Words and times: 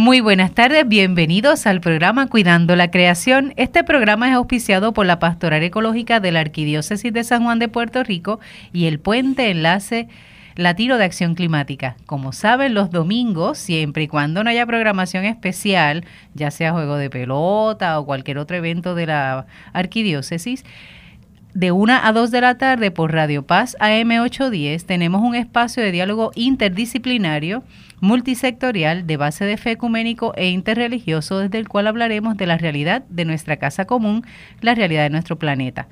Muy 0.00 0.20
buenas 0.22 0.54
tardes, 0.54 0.88
bienvenidos 0.88 1.66
al 1.66 1.82
programa 1.82 2.26
Cuidando 2.26 2.74
la 2.74 2.90
Creación. 2.90 3.52
Este 3.56 3.84
programa 3.84 4.30
es 4.30 4.34
auspiciado 4.34 4.94
por 4.94 5.04
la 5.04 5.18
Pastoral 5.18 5.62
Ecológica 5.62 6.20
de 6.20 6.32
la 6.32 6.40
Arquidiócesis 6.40 7.12
de 7.12 7.22
San 7.22 7.44
Juan 7.44 7.58
de 7.58 7.68
Puerto 7.68 8.02
Rico 8.02 8.40
y 8.72 8.86
el 8.86 8.98
Puente 8.98 9.50
Enlace 9.50 10.08
Latino 10.56 10.96
de 10.96 11.04
Acción 11.04 11.34
Climática. 11.34 11.96
Como 12.06 12.32
saben, 12.32 12.72
los 12.72 12.90
domingos, 12.90 13.58
siempre 13.58 14.04
y 14.04 14.08
cuando 14.08 14.42
no 14.42 14.48
haya 14.48 14.64
programación 14.64 15.26
especial, 15.26 16.06
ya 16.32 16.50
sea 16.50 16.72
juego 16.72 16.96
de 16.96 17.10
pelota 17.10 18.00
o 18.00 18.06
cualquier 18.06 18.38
otro 18.38 18.56
evento 18.56 18.94
de 18.94 19.04
la 19.04 19.44
Arquidiócesis, 19.74 20.64
de 21.54 21.72
1 21.72 21.92
a 22.02 22.12
2 22.12 22.30
de 22.30 22.40
la 22.40 22.58
tarde 22.58 22.90
por 22.90 23.12
Radio 23.12 23.42
Paz 23.42 23.76
AM810 23.80 24.84
tenemos 24.84 25.22
un 25.22 25.34
espacio 25.34 25.82
de 25.82 25.90
diálogo 25.90 26.30
interdisciplinario, 26.34 27.64
multisectorial, 28.00 29.06
de 29.06 29.16
base 29.16 29.44
de 29.44 29.56
fe 29.56 29.72
ecuménico 29.72 30.32
e 30.36 30.50
interreligioso, 30.50 31.40
desde 31.40 31.58
el 31.58 31.68
cual 31.68 31.88
hablaremos 31.88 32.36
de 32.36 32.46
la 32.46 32.56
realidad 32.56 33.02
de 33.08 33.24
nuestra 33.24 33.56
casa 33.56 33.84
común, 33.84 34.24
la 34.60 34.74
realidad 34.74 35.02
de 35.02 35.10
nuestro 35.10 35.38
planeta. 35.38 35.88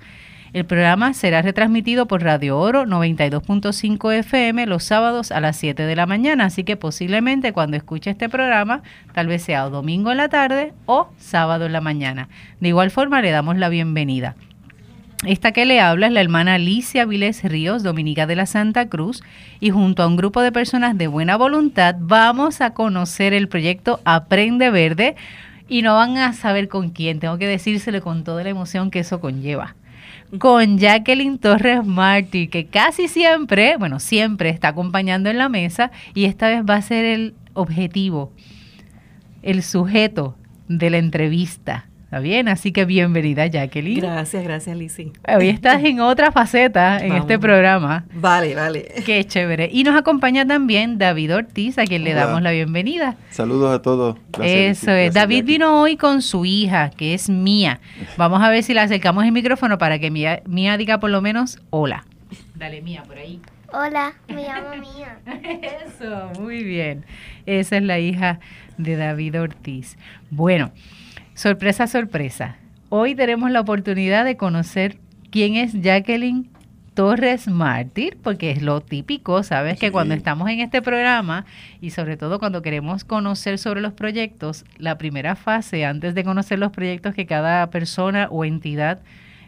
El 0.52 0.64
programa 0.64 1.12
será 1.12 1.42
retransmitido 1.42 2.06
por 2.06 2.22
Radio 2.22 2.58
Oro 2.58 2.84
92.5 2.86 4.14
FM 4.14 4.64
los 4.66 4.84
sábados 4.84 5.30
a 5.30 5.40
las 5.40 5.56
7 5.58 5.82
de 5.82 5.96
la 5.96 6.06
mañana, 6.06 6.46
así 6.46 6.64
que 6.64 6.76
posiblemente 6.76 7.52
cuando 7.52 7.76
escuche 7.76 8.10
este 8.10 8.30
programa, 8.30 8.82
tal 9.12 9.26
vez 9.26 9.42
sea 9.42 9.68
domingo 9.68 10.10
en 10.10 10.16
la 10.16 10.28
tarde 10.28 10.72
o 10.86 11.10
sábado 11.18 11.66
en 11.66 11.72
la 11.72 11.82
mañana. 11.82 12.28
De 12.60 12.68
igual 12.68 12.90
forma, 12.90 13.20
le 13.20 13.30
damos 13.30 13.58
la 13.58 13.68
bienvenida. 13.68 14.36
Esta 15.26 15.50
que 15.50 15.66
le 15.66 15.80
habla 15.80 16.06
es 16.06 16.12
la 16.12 16.20
hermana 16.20 16.54
Alicia 16.54 17.04
Viles 17.04 17.42
Ríos, 17.42 17.82
dominica 17.82 18.26
de 18.28 18.36
la 18.36 18.46
Santa 18.46 18.88
Cruz, 18.88 19.24
y 19.58 19.70
junto 19.70 20.04
a 20.04 20.06
un 20.06 20.16
grupo 20.16 20.42
de 20.42 20.52
personas 20.52 20.96
de 20.96 21.08
buena 21.08 21.36
voluntad 21.36 21.96
vamos 21.98 22.60
a 22.60 22.72
conocer 22.72 23.32
el 23.32 23.48
proyecto 23.48 24.00
Aprende 24.04 24.70
Verde 24.70 25.16
y 25.68 25.82
no 25.82 25.96
van 25.96 26.18
a 26.18 26.32
saber 26.34 26.68
con 26.68 26.90
quién, 26.90 27.18
tengo 27.18 27.36
que 27.36 27.48
decírselo 27.48 28.00
con 28.00 28.22
toda 28.22 28.44
la 28.44 28.50
emoción 28.50 28.92
que 28.92 29.00
eso 29.00 29.20
conlleva. 29.20 29.74
Con 30.38 30.78
Jacqueline 30.78 31.38
Torres 31.38 31.84
Martí, 31.84 32.46
que 32.46 32.66
casi 32.66 33.08
siempre, 33.08 33.76
bueno, 33.76 33.98
siempre 33.98 34.50
está 34.50 34.68
acompañando 34.68 35.30
en 35.30 35.38
la 35.38 35.48
mesa 35.48 35.90
y 36.14 36.26
esta 36.26 36.48
vez 36.48 36.62
va 36.62 36.76
a 36.76 36.82
ser 36.82 37.04
el 37.04 37.34
objetivo, 37.54 38.32
el 39.42 39.64
sujeto 39.64 40.36
de 40.68 40.90
la 40.90 40.98
entrevista. 40.98 41.86
¿Está 42.08 42.20
bien? 42.20 42.48
Así 42.48 42.72
que 42.72 42.86
bienvenida, 42.86 43.46
Jacqueline. 43.48 44.00
Gracias, 44.00 44.42
gracias, 44.42 44.74
Lizzy. 44.74 45.12
Hoy 45.28 45.50
estás 45.50 45.84
en 45.84 46.00
otra 46.00 46.32
faceta 46.32 47.04
en 47.04 47.12
este 47.12 47.38
programa. 47.38 48.06
Vale, 48.14 48.54
vale. 48.54 48.94
Qué 49.04 49.22
chévere. 49.26 49.68
Y 49.70 49.84
nos 49.84 49.94
acompaña 49.94 50.46
también 50.46 50.96
David 50.96 51.34
Ortiz, 51.34 51.76
a 51.76 51.84
quien 51.84 52.04
le 52.04 52.14
damos 52.14 52.40
la 52.40 52.50
bienvenida. 52.52 53.16
Saludos 53.28 53.74
a 53.74 53.82
todos. 53.82 54.16
Eso 54.42 54.90
es. 54.90 55.12
David 55.12 55.44
vino 55.44 55.82
hoy 55.82 55.98
con 55.98 56.22
su 56.22 56.46
hija, 56.46 56.88
que 56.88 57.12
es 57.12 57.28
Mía. 57.28 57.78
Vamos 58.16 58.40
a 58.40 58.48
ver 58.48 58.62
si 58.62 58.72
le 58.72 58.80
acercamos 58.80 59.26
el 59.26 59.32
micrófono 59.32 59.76
para 59.76 59.98
que 59.98 60.10
Mía, 60.10 60.40
Mía 60.46 60.78
diga 60.78 61.00
por 61.00 61.10
lo 61.10 61.20
menos 61.20 61.60
hola. 61.68 62.06
Dale, 62.54 62.80
Mía, 62.80 63.02
por 63.06 63.18
ahí. 63.18 63.38
Hola, 63.70 64.14
me 64.28 64.44
llamo 64.44 64.70
Mía. 64.76 65.18
Eso, 65.86 66.32
muy 66.40 66.64
bien. 66.64 67.04
Esa 67.44 67.76
es 67.76 67.82
la 67.82 67.98
hija 67.98 68.40
de 68.78 68.96
David 68.96 69.42
Ortiz. 69.42 69.98
Bueno. 70.30 70.72
Sorpresa, 71.38 71.86
sorpresa. 71.86 72.56
Hoy 72.88 73.14
tenemos 73.14 73.52
la 73.52 73.60
oportunidad 73.60 74.24
de 74.24 74.36
conocer 74.36 74.98
quién 75.30 75.54
es 75.54 75.72
Jacqueline 75.72 76.50
Torres 76.94 77.46
Mártir, 77.46 78.18
porque 78.20 78.50
es 78.50 78.60
lo 78.60 78.80
típico, 78.80 79.44
¿sabes? 79.44 79.78
Que 79.78 79.92
cuando 79.92 80.14
estamos 80.14 80.50
en 80.50 80.58
este 80.58 80.82
programa 80.82 81.46
y 81.80 81.90
sobre 81.90 82.16
todo 82.16 82.40
cuando 82.40 82.60
queremos 82.60 83.04
conocer 83.04 83.58
sobre 83.58 83.80
los 83.80 83.92
proyectos, 83.92 84.64
la 84.78 84.98
primera 84.98 85.36
fase, 85.36 85.84
antes 85.84 86.16
de 86.16 86.24
conocer 86.24 86.58
los 86.58 86.72
proyectos 86.72 87.14
que 87.14 87.24
cada 87.24 87.70
persona 87.70 88.26
o 88.32 88.44
entidad 88.44 88.98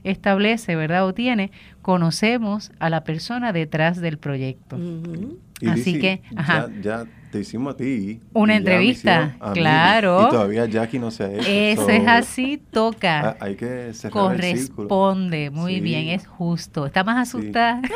establece, 0.04 0.76
¿verdad? 0.76 1.04
O 1.06 1.12
tiene, 1.12 1.50
conocemos 1.82 2.72
a 2.78 2.90
la 2.90 3.04
persona 3.04 3.52
detrás 3.52 4.00
del 4.00 4.18
proyecto. 4.18 4.78
Así 5.66 6.00
que, 6.00 6.22
ajá. 6.36 6.68
ya 6.82 7.06
te 7.30 7.40
hicimos 7.40 7.74
a 7.74 7.76
ti. 7.76 8.20
Una 8.32 8.56
entrevista, 8.56 9.36
claro. 9.52 10.26
y 10.26 10.30
todavía 10.30 10.66
Jackie 10.66 10.98
no 10.98 11.10
se 11.10 11.24
ha 11.24 11.32
hecho. 11.32 11.48
Eso 11.48 11.88
es 11.88 12.06
así, 12.06 12.60
toca. 12.70 13.30
Ah, 13.30 13.36
hay 13.40 13.54
que 13.54 13.92
cerrar 13.94 14.12
Corresponde, 14.12 15.46
el 15.46 15.52
muy 15.52 15.80
bien, 15.80 16.08
es 16.08 16.26
justo. 16.26 16.86
¿Está 16.86 17.04
más 17.04 17.28
asustada? 17.28 17.80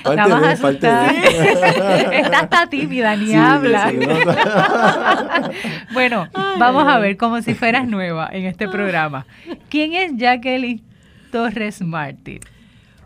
Sí. 0.00 0.10
Está 0.10 0.28
más 0.28 0.42
asustada. 0.60 1.12
Está 1.12 2.40
hasta 2.40 2.66
tímida, 2.68 3.14
ni 3.16 3.34
habla. 3.34 3.92
bueno, 5.92 6.28
vamos 6.58 6.86
a 6.86 6.98
ver, 6.98 7.16
como 7.16 7.42
si 7.42 7.54
fueras 7.54 7.86
nueva 7.86 8.28
en 8.32 8.46
este 8.46 8.68
programa. 8.68 9.26
¿Quién 9.68 9.92
es 9.92 10.16
Jacqueline 10.16 10.82
Torres 11.30 11.80
Martín? 11.82 12.40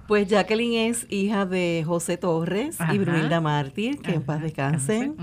Pues 0.07 0.29
Jacqueline 0.29 0.91
es 0.91 1.07
hija 1.09 1.47
de 1.47 1.83
José 1.87 2.19
Torres 2.19 2.77
y 2.93 2.99
Brunilda 2.99 3.41
Mártir, 3.41 4.01
que 4.01 4.13
en 4.13 4.23
paz 4.23 4.43
descansen. 4.43 5.17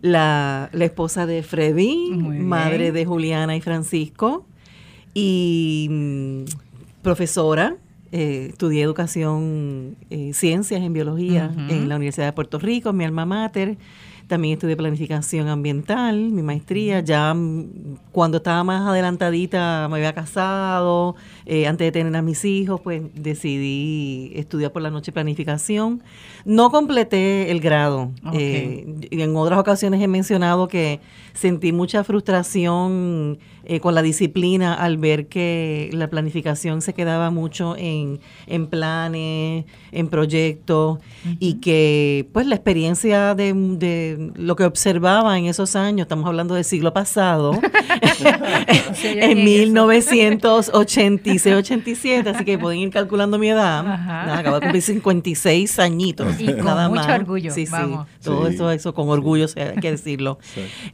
la, 0.00 0.70
esposa 0.72 1.24
de 1.26 1.42
Freddy, 1.44 2.10
madre 2.10 2.90
de 2.90 3.04
Juliana 3.04 3.54
y 3.54 3.60
Francisco. 3.60 4.46
Y 5.14 5.86
mm, 5.88 6.44
profesora, 7.02 7.76
eh, 8.10 8.48
estudié 8.50 8.82
educación, 8.82 9.96
eh, 10.10 10.32
ciencias 10.34 10.82
en 10.82 10.92
biología 10.92 11.52
en 11.68 11.88
la 11.88 11.96
Universidad 11.96 12.26
de 12.26 12.32
Puerto 12.32 12.58
Rico, 12.58 12.92
mi 12.92 13.04
alma 13.04 13.24
mater. 13.24 13.76
También 14.26 14.54
estudié 14.54 14.76
planificación 14.76 15.48
ambiental, 15.48 16.16
mi 16.16 16.42
maestría. 16.42 17.00
Ya 17.00 17.32
mm, 17.34 17.98
cuando 18.10 18.38
estaba 18.38 18.64
más 18.64 18.88
adelantadita 18.88 19.86
me 19.88 19.96
había 19.96 20.12
casado, 20.12 21.14
eh, 21.46 21.66
antes 21.66 21.86
de 21.86 21.92
tener 21.92 22.14
a 22.16 22.22
mis 22.22 22.44
hijos, 22.44 22.80
pues 22.80 23.02
decidí 23.14 24.32
estudiar 24.34 24.72
por 24.72 24.82
la 24.82 24.90
noche 24.90 25.12
planificación. 25.12 26.02
No 26.44 26.70
completé 26.70 27.50
el 27.50 27.60
grado. 27.60 28.12
Eh, 28.32 28.86
en 29.10 29.36
otras 29.36 29.58
ocasiones 29.58 30.02
he 30.02 30.08
mencionado 30.08 30.68
que 30.68 31.00
sentí 31.34 31.72
mucha 31.72 32.04
frustración 32.04 33.38
eh, 33.66 33.80
con 33.80 33.94
la 33.94 34.02
disciplina 34.02 34.74
al 34.74 34.98
ver 34.98 35.26
que 35.26 35.88
la 35.92 36.08
planificación 36.08 36.82
se 36.82 36.92
quedaba 36.92 37.30
mucho 37.30 37.76
en, 37.78 38.20
en 38.46 38.66
planes, 38.66 39.64
en 39.90 40.08
proyectos 40.08 40.98
y 41.40 41.54
que 41.54 42.28
pues 42.32 42.46
la 42.46 42.56
experiencia 42.56 43.34
de, 43.34 43.54
de, 43.54 44.32
lo 44.36 44.54
que 44.56 44.64
observaba 44.64 45.38
en 45.38 45.46
esos 45.46 45.76
años, 45.76 46.04
estamos 46.04 46.26
hablando 46.26 46.54
del 46.54 46.64
siglo 46.64 46.92
pasado, 46.92 47.52
en 49.02 49.44
1986, 51.42 51.56
87, 51.56 52.30
así 52.30 52.44
que 52.44 52.58
pueden 52.58 52.80
ir 52.80 52.90
calculando 52.90 53.38
mi 53.38 53.48
edad. 53.48 53.82
Nada, 53.82 54.38
acabo 54.38 54.56
de 54.56 54.62
cumplir 54.62 54.82
56 54.82 55.78
añitos. 55.78 56.40
Y 56.40 56.46
con 56.46 56.64
nada 56.64 56.88
mucho 56.88 57.02
más. 57.02 57.20
orgullo. 57.20 57.52
Sí, 57.52 57.66
vamos. 57.70 58.06
sí. 58.18 58.24
Todo 58.24 58.46
eso, 58.48 58.70
eso 58.70 58.94
con 58.94 59.08
orgullo, 59.08 59.46
hay 59.56 59.80
que 59.80 59.90
decirlo. 59.90 60.38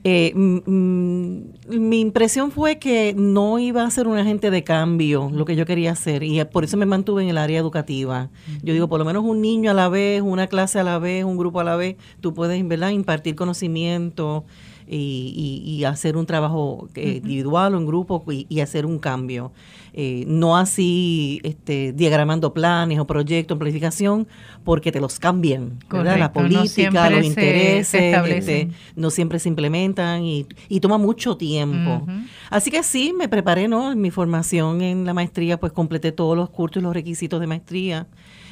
Eh, 0.05 0.33
mi 0.35 2.01
impresión 2.01 2.51
fue 2.51 2.79
que 2.79 3.15
no 3.17 3.59
iba 3.59 3.85
a 3.85 3.91
ser 3.91 4.07
un 4.07 4.19
agente 4.19 4.51
de 4.51 4.65
cambio 4.65 5.31
lo 5.33 5.45
que 5.45 5.57
yo 5.57 5.67
quería 5.67 5.93
hacer 5.93 6.23
y 6.23 6.43
por 6.45 6.65
eso 6.65 6.77
me 6.77 6.87
mantuve 6.87 7.23
en 7.23 7.29
el 7.29 7.39
área 7.39 7.59
educativa. 7.59 8.31
Yo 8.63 8.73
digo, 8.73 8.89
por 8.89 8.99
lo 8.99 9.05
menos 9.05 9.25
un 9.25 9.41
niño 9.41 9.71
a 9.71 9.75
la 9.75 9.89
vez, 9.89 10.23
una 10.23 10.47
clase 10.47 10.79
a 10.79 10.85
la 10.85 10.99
vez, 10.99 11.25
un 11.25 11.37
grupo 11.37 11.61
a 11.61 11.65
la 11.65 11.77
vez, 11.77 11.97
tú 12.21 12.35
puedes 12.35 12.67
¿verdad? 12.67 12.91
impartir 12.91 13.35
conocimiento 13.35 14.45
y, 14.87 15.85
hacer 15.85 16.17
un 16.17 16.27
trabajo 16.27 16.89
eh, 16.95 17.21
individual 17.23 17.75
o 17.75 17.79
en 17.79 17.87
grupo 17.87 18.25
y, 18.29 18.61
hacer 18.61 18.87
un 18.87 18.99
cambio. 18.99 19.53
Eh, 19.93 20.25
no 20.27 20.57
así 20.57 21.41
este, 21.43 21.93
diagramando 21.93 22.55
planes 22.55 22.99
o 22.99 23.07
proyectos, 23.07 23.59
planificación, 23.59 24.29
porque 24.65 24.93
te 24.93 25.01
los 25.01 25.19
cambian. 25.19 25.79
¿verdad? 25.91 26.19
La 26.19 26.33
política, 26.33 27.11
los 27.11 27.25
intereses, 27.25 28.15
este, 28.29 28.69
no 28.97 29.11
siempre 29.11 29.39
se 29.39 29.49
implementan 29.49 30.25
y, 30.25 30.47
toma 30.81 30.99
mucho 30.99 31.37
tiempo. 31.37 32.07
Así 32.49 32.71
que 32.71 32.83
sí, 32.83 33.13
me 33.17 33.29
preparé, 33.29 33.69
¿no? 33.69 33.93
En 33.93 34.01
mi 34.01 34.11
formación 34.11 34.81
en 34.83 35.05
la 35.05 35.15
maestría, 35.15 35.59
pues 35.59 35.73
completé 35.73 36.13
todos 36.13 36.37
los 36.37 36.51
cursos 36.51 36.81
y 36.81 36.85
los 36.85 36.95
requisitos 36.95 37.41
de 37.41 37.47
maestría 37.47 38.07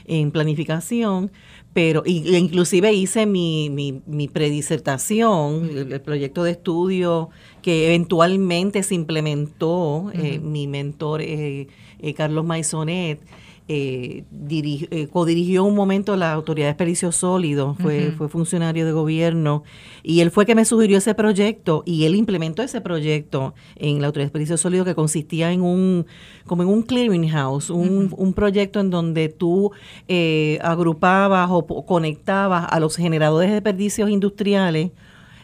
en 0.09 0.31
planificación, 0.33 1.31
pero 1.73 2.03
inclusive 2.07 2.93
hice 2.93 3.27
mi, 3.27 3.71
mi, 3.71 4.03
mi 4.07 4.27
predisertación, 4.27 5.71
el, 5.77 6.01
proyecto 6.01 6.43
de 6.43 6.53
estudio 6.53 7.31
que 7.63 7.87
eventualmente 7.87 8.83
se 8.83 8.95
implementó, 8.95 10.11
eh, 10.15 10.41
mi 10.41 10.67
mentor 10.67 11.21
eh, 11.21 11.69
eh, 12.01 12.15
Carlos 12.15 12.45
Maisonet, 12.45 13.21
eh, 13.69 14.25
eh, 14.51 15.09
codirigió 15.09 15.65
un 15.65 15.75
momento 15.75 16.17
la 16.17 16.33
Autoridad 16.33 16.67
de 16.67 16.71
Desperdicios 16.71 17.17
Sólidos, 17.17 17.77
fue, 17.79 18.13
fue 18.13 18.29
funcionario 18.29 18.87
de 18.87 18.93
gobierno, 18.93 19.63
y 20.03 20.21
él 20.21 20.31
fue 20.31 20.47
que 20.47 20.55
me 20.55 20.65
sugirió 20.65 20.99
ese 20.99 21.15
proyecto, 21.15 21.83
y 21.85 22.05
él 22.05 22.15
implementó 22.15 22.63
ese 22.63 22.81
proyecto 22.81 23.55
en 23.77 24.01
la 24.01 24.07
Autoridad 24.07 24.25
de 24.25 24.27
Desperdicios 24.29 24.61
Sólidos 24.61 24.87
que 24.87 24.95
consistía 24.95 25.53
en 25.53 25.63
un, 25.63 26.07
como 26.47 26.63
en 26.63 26.69
un 26.69 26.83
clearinghouse, 26.83 27.71
un, 27.71 28.15
un 28.17 28.33
proyecto 28.33 28.81
en 28.81 28.91
donde 28.91 29.29
tú 29.29 29.71
eh, 30.09 30.59
agrupabas 30.63 31.49
o 31.51 31.85
conectabas 31.85 32.67
a 32.71 32.81
los 32.81 32.97
generadores 32.97 33.51
de 33.51 33.55
desperdicios 33.55 34.09
industriales 34.09 34.93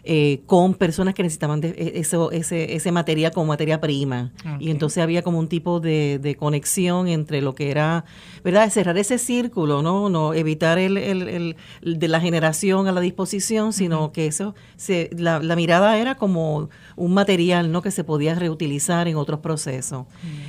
eh, 0.06 0.42
con 0.46 0.74
personas 0.74 1.14
que 1.14 1.22
necesitaban 1.22 1.60
de, 1.60 1.70
e, 1.70 1.98
eso, 1.98 2.30
ese, 2.30 2.74
ese 2.74 2.92
material 2.92 3.32
como 3.32 3.46
materia 3.46 3.80
prima. 3.80 4.32
Y 4.60 4.70
entonces 4.70 5.02
había 5.02 5.22
como 5.22 5.38
un 5.38 5.48
tipo 5.48 5.80
de, 5.80 6.18
de, 6.18 6.36
conexión 6.36 7.08
entre 7.08 7.40
lo 7.40 7.54
que 7.54 7.70
era, 7.70 8.04
¿verdad? 8.44 8.70
Cerrar 8.70 8.98
ese 8.98 9.18
círculo, 9.18 9.82
¿no? 9.82 10.10
no 10.10 10.34
evitar 10.34 10.78
el, 10.78 10.98
el, 10.98 11.56
de 11.82 12.08
la 12.08 12.20
generación 12.20 12.86
a 12.86 12.92
la 12.92 13.00
disposición, 13.00 13.72
sino 13.72 14.12
que 14.12 14.26
eso, 14.26 14.54
se, 14.76 15.08
la, 15.16 15.38
la, 15.40 15.56
mirada 15.56 15.98
era 15.98 16.16
como 16.16 16.68
un 16.96 17.14
material, 17.14 17.72
¿no? 17.72 17.80
Que 17.80 17.90
se 17.90 18.04
podía 18.04 18.34
reutilizar 18.34 19.08
en 19.08 19.16
otros 19.16 19.40
procesos. 19.40 20.06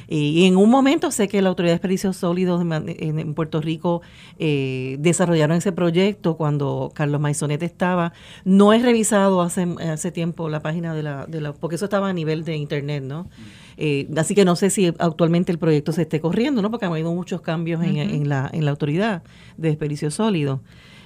y, 0.10 0.46
en 0.46 0.58
un 0.58 0.70
momento 0.70 1.12
sé 1.12 1.28
que 1.28 1.42
la 1.42 1.50
Autoridad 1.50 1.72
de 1.72 1.76
Desperdicios 1.76 2.18
Sólidos 2.18 2.62
en, 2.62 2.74
en 3.20 3.34
Puerto 3.34 3.62
Rico 3.62 4.02
eh, 4.38 4.98
desarrollaron 5.00 5.58
ese 5.58 5.72
proyecto 5.72 6.36
cuando 6.36 6.92
Carlos 6.94 7.22
Maisonet 7.22 7.64
estaba. 7.64 8.12
No 8.44 8.74
he 8.74 8.80
revisado 8.80 9.45
hace, 9.46 9.68
hace 9.80 10.12
tiempo 10.12 10.50
la 10.50 10.62
página 10.62 10.94
de 10.94 11.04
la, 11.04 11.26
de 11.26 11.42
la, 11.42 11.54
porque 11.54 11.76
eso 11.76 11.86
estaba 11.86 12.10
a 12.10 12.14
nivel 12.14 12.44
de 12.44 12.56
internet, 12.56 13.04
¿no? 13.04 13.28
Eh, 13.78 14.08
así 14.18 14.36
que 14.36 14.46
no 14.46 14.56
sé 14.56 14.70
si 14.70 14.88
actualmente 14.88 15.52
el 15.52 15.60
proyecto 15.60 15.92
se 15.92 16.04
esté 16.04 16.20
corriendo, 16.22 16.62
¿no? 16.62 16.72
Porque 16.72 16.86
ha 16.86 16.90
habido 16.90 17.14
muchos 17.14 17.42
cambios 17.42 17.84
en, 17.84 17.98
en, 17.98 18.30
la, 18.30 18.50
en 18.54 18.66
la 18.66 18.72
autoridad 18.72 19.24
de 19.58 19.70
desperdicio 19.70 20.12
sólido. 20.12 20.62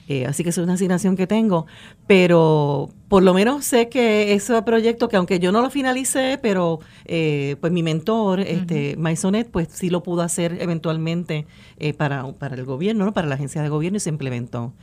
Eh, 0.10 0.26
así 0.26 0.44
que 0.44 0.50
es 0.50 0.58
una 0.58 0.74
asignación 0.74 1.16
que 1.16 1.28
tengo, 1.28 1.68
pero 2.08 2.90
por 3.10 3.22
lo 3.22 3.36
menos 3.36 3.64
sé 3.64 3.90
que 3.90 4.34
ese 4.34 4.60
proyecto, 4.64 5.08
que 5.08 5.18
aunque 5.18 5.40
yo 5.40 5.52
no 5.52 5.62
lo 5.62 5.70
finalicé, 5.70 6.40
pero 6.42 6.80
eh, 7.06 7.58
pues 7.62 7.72
mi 7.72 7.84
mentor, 7.84 8.40
este 8.40 8.98
Maisonet, 8.98 9.52
pues 9.52 9.68
sí 9.72 9.92
lo 9.92 10.02
pudo 10.02 10.24
hacer 10.24 10.58
eventualmente 10.62 11.46
eh, 11.78 11.94
para, 11.94 12.34
para 12.34 12.56
el 12.56 12.66
gobierno, 12.66 13.06
¿no? 13.06 13.14
para 13.14 13.28
la 13.28 13.36
agencia 13.36 13.62
de 13.62 13.70
gobierno 13.70 13.98
y 13.98 14.00
se 14.00 14.10
implementó. 14.10 14.74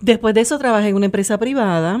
Después 0.00 0.34
de 0.34 0.40
eso 0.40 0.58
trabajé 0.58 0.88
en 0.88 0.96
una 0.96 1.06
empresa 1.06 1.38
privada, 1.38 2.00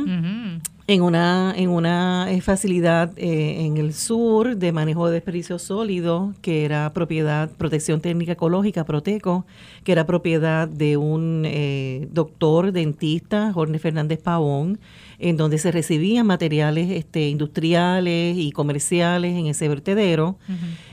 en 0.86 1.02
una, 1.02 1.54
en 1.56 1.68
una 1.68 2.32
eh, 2.32 2.40
facilidad 2.40 3.12
eh, 3.16 3.64
en 3.64 3.76
el 3.76 3.92
sur 3.92 4.56
de 4.56 4.72
manejo 4.72 5.06
de 5.06 5.14
desperdicios 5.14 5.62
sólidos, 5.62 6.34
que 6.40 6.64
era 6.64 6.92
propiedad, 6.92 7.50
protección 7.50 8.00
técnica 8.00 8.32
ecológica, 8.32 8.84
Proteco, 8.84 9.46
que 9.84 9.92
era 9.92 10.06
propiedad 10.06 10.66
de 10.66 10.96
un 10.96 11.44
eh, 11.44 12.08
doctor 12.10 12.72
dentista, 12.72 13.52
Jorge 13.52 13.78
Fernández 13.78 14.20
Pavón, 14.20 14.80
en 15.18 15.36
donde 15.36 15.58
se 15.58 15.70
recibían 15.70 16.26
materiales 16.26 16.90
este, 16.90 17.28
industriales 17.28 18.36
y 18.36 18.50
comerciales 18.50 19.36
en 19.36 19.46
ese 19.46 19.68
vertedero 19.68 20.38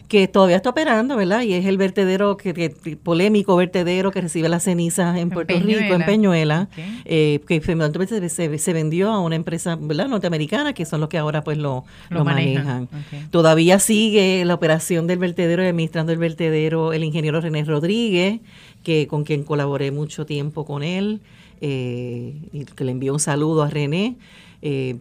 que 0.07 0.27
todavía 0.27 0.55
está 0.55 0.69
operando, 0.69 1.17
¿verdad? 1.17 1.41
Y 1.41 1.53
es 1.53 1.65
el 1.65 1.77
vertedero, 1.77 2.37
que, 2.37 2.69
polémico 3.03 3.55
vertedero 3.57 4.11
que 4.11 4.21
recibe 4.21 4.47
las 4.47 4.63
cenizas 4.63 5.17
en 5.17 5.29
Puerto 5.29 5.59
Rico, 5.59 5.93
en 5.93 6.05
Peñuela, 6.05 6.69
eh, 7.05 7.41
que 7.47 7.59
se, 7.59 8.57
se, 8.59 8.73
vendió 8.73 9.11
a 9.11 9.19
una 9.19 9.35
empresa 9.35 9.77
¿verdad? 9.79 10.07
norteamericana, 10.07 10.73
que 10.73 10.85
son 10.85 11.01
los 11.01 11.09
que 11.09 11.17
ahora 11.17 11.43
pues 11.43 11.57
lo, 11.57 11.83
lo, 12.09 12.23
manejan. 12.23 12.87
Todavía 13.31 13.79
sigue 13.79 14.45
la 14.45 14.53
operación 14.53 15.07
del 15.07 15.19
vertedero 15.19 15.63
y 15.63 15.67
administrando 15.67 16.13
el 16.13 16.19
vertedero 16.19 16.93
el 16.93 17.03
ingeniero 17.03 17.41
René 17.41 17.65
Rodríguez, 17.65 18.39
que 18.83 19.07
con 19.07 19.25
quien 19.25 19.43
colaboré 19.43 19.91
mucho 19.91 20.25
tiempo 20.25 20.65
con 20.65 20.83
él, 20.83 21.19
eh, 21.59 22.33
y 22.53 22.63
que 22.63 22.83
le 22.85 22.91
envío 22.91 23.13
un 23.13 23.19
saludo 23.19 23.63
a 23.63 23.69
René. 23.69 24.15
Eh, 24.61 24.97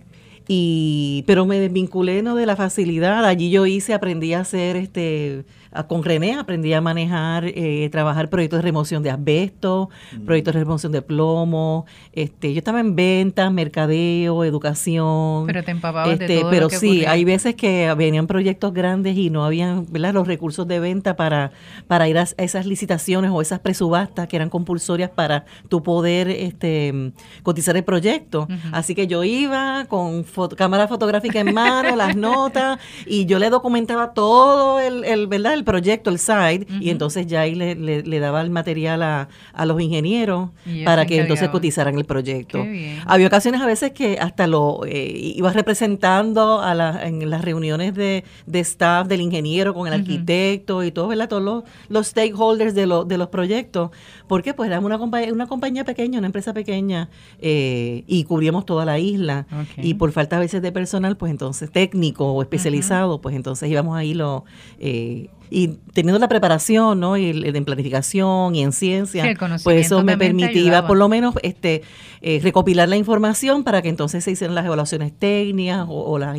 y 0.48 1.24
pero 1.26 1.46
me 1.46 1.58
desvinculé 1.58 2.22
no 2.22 2.36
de 2.36 2.46
la 2.46 2.56
facilidad. 2.56 3.24
Allí 3.24 3.50
yo 3.50 3.66
hice 3.66 3.94
aprendí 3.94 4.32
a 4.32 4.40
hacer 4.40 4.76
este 4.76 5.44
con 5.84 6.02
René 6.02 6.34
aprendí 6.34 6.72
a 6.72 6.80
manejar, 6.80 7.44
eh, 7.46 7.88
trabajar 7.90 8.30
proyectos 8.30 8.58
de 8.58 8.62
remoción 8.62 9.02
de 9.02 9.10
asbesto, 9.10 9.90
mm. 10.12 10.24
proyectos 10.24 10.54
de 10.54 10.60
remoción 10.60 10.92
de 10.92 11.02
plomo. 11.02 11.86
Este, 12.12 12.52
yo 12.52 12.58
estaba 12.58 12.80
en 12.80 12.96
ventas, 12.96 13.52
mercadeo, 13.52 14.44
educación. 14.44 15.46
Pero 15.46 15.62
te 15.62 15.70
empapabas 15.70 16.18
de 16.18 16.24
este, 16.24 16.40
todo 16.40 16.50
Pero 16.50 16.70
sí, 16.70 17.04
hay 17.04 17.24
veces 17.24 17.54
que 17.54 17.92
venían 17.96 18.26
proyectos 18.26 18.72
grandes 18.72 19.16
y 19.16 19.30
no 19.30 19.44
habían 19.44 19.86
los 19.92 20.26
recursos 20.26 20.66
de 20.66 20.80
venta 20.80 21.16
para, 21.16 21.52
para 21.86 22.08
ir 22.08 22.18
a 22.18 22.26
esas 22.36 22.66
licitaciones 22.66 23.30
o 23.32 23.42
esas 23.42 23.60
presubastas 23.60 24.28
que 24.28 24.36
eran 24.36 24.50
compulsorias 24.50 25.10
para 25.10 25.44
tu 25.68 25.82
poder 25.82 26.28
este, 26.30 27.12
cotizar 27.42 27.76
el 27.76 27.84
proyecto. 27.84 28.48
Así 28.72 28.94
que 28.94 29.06
yo 29.06 29.24
iba 29.24 29.86
con 29.86 30.24
cámara 30.56 30.88
fotográfica 30.88 31.40
en 31.40 31.54
mano, 31.54 31.96
las 31.96 32.16
notas, 32.16 32.78
y 33.06 33.26
yo 33.26 33.38
le 33.38 33.50
documentaba 33.50 34.12
todo 34.12 34.80
el, 34.80 35.04
el, 35.04 35.26
¿verdad? 35.26 35.54
el 35.54 35.64
proyecto, 35.66 36.08
el 36.08 36.18
site, 36.18 36.66
y 36.80 36.88
entonces 36.88 37.26
ya 37.26 37.42
ahí 37.42 37.54
le, 37.54 37.74
le, 37.74 38.18
daba 38.20 38.40
el 38.40 38.48
material 38.48 39.02
a, 39.02 39.28
a 39.52 39.66
los 39.66 39.78
ingenieros 39.82 40.48
para 40.86 41.04
que 41.04 41.20
entonces 41.20 41.50
cotizaran 41.50 41.98
el 41.98 42.06
proyecto. 42.06 42.64
Había 43.04 43.26
ocasiones 43.26 43.60
a 43.60 43.66
veces 43.66 43.90
que 43.90 44.18
hasta 44.18 44.46
lo 44.46 44.86
eh, 44.86 45.34
ibas 45.36 45.54
representando 45.54 46.62
a 46.62 46.74
la, 46.74 47.06
en 47.06 47.28
las 47.28 47.44
reuniones 47.44 47.94
de, 47.94 48.24
de 48.46 48.60
staff 48.60 49.06
del 49.08 49.20
ingeniero 49.20 49.74
con 49.74 49.86
el 49.86 49.92
arquitecto 49.92 50.82
y 50.82 50.90
todo, 50.90 51.08
¿verdad? 51.08 51.28
Todos 51.28 51.42
los, 51.42 51.64
los 51.88 52.06
stakeholders 52.06 52.74
de, 52.74 52.86
lo, 52.86 53.04
de 53.04 53.18
los 53.18 53.28
proyectos, 53.28 53.90
porque 54.28 54.54
pues 54.54 54.68
era 54.68 54.80
una 54.80 54.98
compañía, 54.98 55.32
una 55.32 55.46
compañía 55.46 55.84
pequeña, 55.84 56.18
una 56.18 56.28
empresa 56.28 56.54
pequeña, 56.54 57.10
eh, 57.40 58.04
y 58.06 58.24
cubríamos 58.24 58.64
toda 58.64 58.84
la 58.84 58.98
isla, 58.98 59.46
y 59.76 59.94
por 59.94 60.12
falta 60.12 60.36
a 60.36 60.40
veces 60.40 60.62
de 60.62 60.70
personal, 60.70 61.16
pues 61.16 61.30
entonces 61.30 61.70
técnico 61.70 62.32
o 62.32 62.40
especializado, 62.42 63.20
pues 63.20 63.34
entonces 63.34 63.68
íbamos 63.68 63.96
ahí 63.96 64.14
lo... 64.14 64.44
Eh, 64.78 65.28
y 65.50 65.78
teniendo 65.92 66.18
la 66.18 66.28
preparación, 66.28 67.00
¿no? 67.00 67.16
Y 67.16 67.30
en 67.30 67.64
planificación 67.64 68.54
y 68.54 68.62
en 68.62 68.72
ciencia, 68.72 69.24
pues 69.64 69.86
eso 69.86 70.02
me 70.02 70.16
permitía 70.16 70.86
por 70.86 70.96
lo 70.96 71.08
menos 71.08 71.34
este 71.42 71.82
eh, 72.22 72.40
recopilar 72.42 72.88
la 72.88 72.96
información 72.96 73.62
para 73.62 73.82
que 73.82 73.88
entonces 73.88 74.24
se 74.24 74.30
hicieran 74.30 74.54
las 74.54 74.66
evaluaciones 74.66 75.12
técnicas 75.16 75.86
o, 75.88 76.18
las 76.18 76.36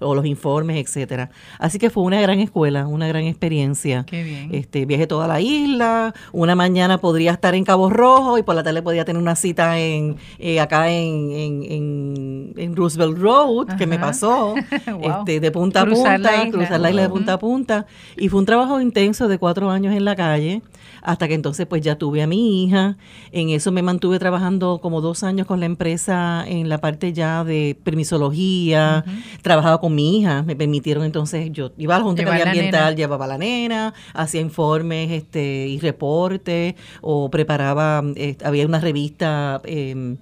o 0.00 0.14
los 0.14 0.26
informes, 0.26 0.76
etcétera. 0.84 1.30
Así 1.58 1.78
que 1.78 1.90
fue 1.90 2.02
una 2.02 2.20
gran 2.20 2.40
escuela, 2.40 2.86
una 2.86 3.06
gran 3.08 3.24
experiencia. 3.24 4.04
Qué 4.04 4.22
bien. 4.22 4.48
Este, 4.52 4.84
viajé 4.86 5.06
toda 5.06 5.28
la 5.28 5.40
isla, 5.40 6.14
una 6.32 6.54
mañana 6.54 6.98
podría 6.98 7.32
estar 7.32 7.54
en 7.54 7.64
Cabo 7.64 7.90
Rojo 7.90 8.38
y 8.38 8.42
por 8.42 8.54
la 8.54 8.62
tarde 8.62 8.82
podía 8.82 9.04
tener 9.04 9.22
una 9.22 9.36
cita 9.36 9.78
en 9.78 10.16
eh, 10.38 10.60
acá 10.60 10.90
en, 10.90 11.30
en, 11.32 12.52
en, 12.56 12.76
Roosevelt 12.76 13.18
Road, 13.18 13.76
que 13.76 13.86
me 13.86 13.98
pasó, 13.98 14.54
este, 15.02 15.40
de 15.40 15.50
punta 15.50 15.82
a 15.82 15.86
punta, 15.86 16.50
cruzar 16.50 16.80
la 16.80 16.90
isla 16.90 17.02
de 17.02 17.08
punta 17.08 17.34
a 17.34 17.38
punta. 17.38 17.86
Y 18.16 18.28
fue 18.28 18.40
un 18.40 18.46
trabajo 18.48 18.80
intenso 18.80 19.28
de 19.28 19.36
cuatro 19.36 19.68
años 19.68 19.94
en 19.94 20.06
la 20.06 20.16
calle, 20.16 20.62
hasta 21.02 21.28
que 21.28 21.34
entonces 21.34 21.66
pues 21.66 21.82
ya 21.82 21.98
tuve 21.98 22.22
a 22.22 22.26
mi 22.26 22.64
hija. 22.64 22.96
En 23.30 23.50
eso 23.50 23.72
me 23.72 23.82
mantuve 23.82 24.18
trabajando 24.18 24.78
como 24.80 25.02
dos 25.02 25.22
años 25.22 25.46
con 25.46 25.60
la 25.60 25.66
empresa 25.66 26.46
en 26.48 26.70
la 26.70 26.78
parte 26.78 27.12
ya 27.12 27.44
de 27.44 27.76
permisología, 27.84 29.04
trabajaba 29.42 29.82
con 29.82 29.94
mi 29.94 30.18
hija, 30.18 30.44
me 30.44 30.56
permitieron 30.56 31.04
entonces, 31.04 31.52
yo 31.52 31.72
iba 31.76 31.96
a 31.96 31.98
la 31.98 32.04
Junta 32.04 32.42
Ambiental, 32.42 32.96
llevaba 32.96 33.26
a 33.26 33.28
la 33.28 33.36
nena, 33.36 33.92
hacía 34.14 34.40
informes 34.40 35.10
este 35.10 35.66
y 35.68 35.78
reportes, 35.80 36.74
o 37.02 37.28
preparaba, 37.30 38.02
eh, 38.16 38.38
había 38.42 38.64
una 38.64 38.80
revista... 38.80 39.60
Em, 39.64 40.16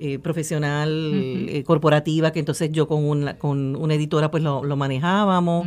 eh, 0.00 0.20
profesional 0.20 0.88
eh, 1.48 1.64
corporativa 1.64 2.30
que 2.30 2.38
entonces 2.38 2.70
yo 2.70 2.86
con 2.86 3.02
una, 3.02 3.36
con 3.36 3.74
una 3.74 3.94
editora 3.94 4.30
pues 4.30 4.44
lo, 4.44 4.62
manejábamos. 4.76 5.66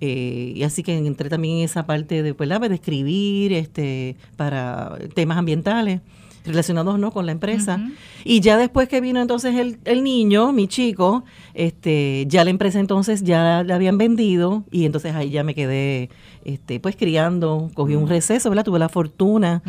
Eh, 0.00 0.52
y 0.56 0.62
así 0.62 0.82
que 0.82 0.96
entré 0.96 1.28
también 1.28 1.58
en 1.58 1.64
esa 1.64 1.86
parte 1.86 2.22
de, 2.22 2.34
pues, 2.34 2.48
de 2.48 2.74
escribir 2.74 3.52
este, 3.52 4.16
para 4.36 4.98
temas 5.14 5.38
ambientales 5.38 6.00
relacionados 6.46 6.98
no 6.98 7.10
con 7.10 7.26
la 7.26 7.32
empresa. 7.32 7.80
Y 8.24 8.40
ya 8.40 8.56
después 8.56 8.88
que 8.88 9.00
vino 9.00 9.20
entonces 9.20 9.54
el, 9.56 9.78
el, 9.84 10.04
niño 10.04 10.52
mi 10.52 10.68
chico 10.68 11.24
este 11.54 12.24
ya 12.28 12.44
la 12.44 12.50
empresa 12.50 12.78
entonces 12.78 13.22
ya 13.22 13.64
la 13.64 13.74
habían 13.74 13.98
vendido 13.98 14.64
y 14.70 14.84
entonces 14.86 15.14
ahí 15.14 15.30
ya 15.30 15.42
me 15.44 15.54
quedé 15.54 16.08
este 16.44 16.80
pues 16.80 16.96
criando. 16.96 17.70
Cogí 17.74 17.94
un 17.94 18.08
receso 18.08 18.48
verdad 18.48 18.64
tuve 18.64 18.78
la 18.78 18.88
fortuna 18.88 19.62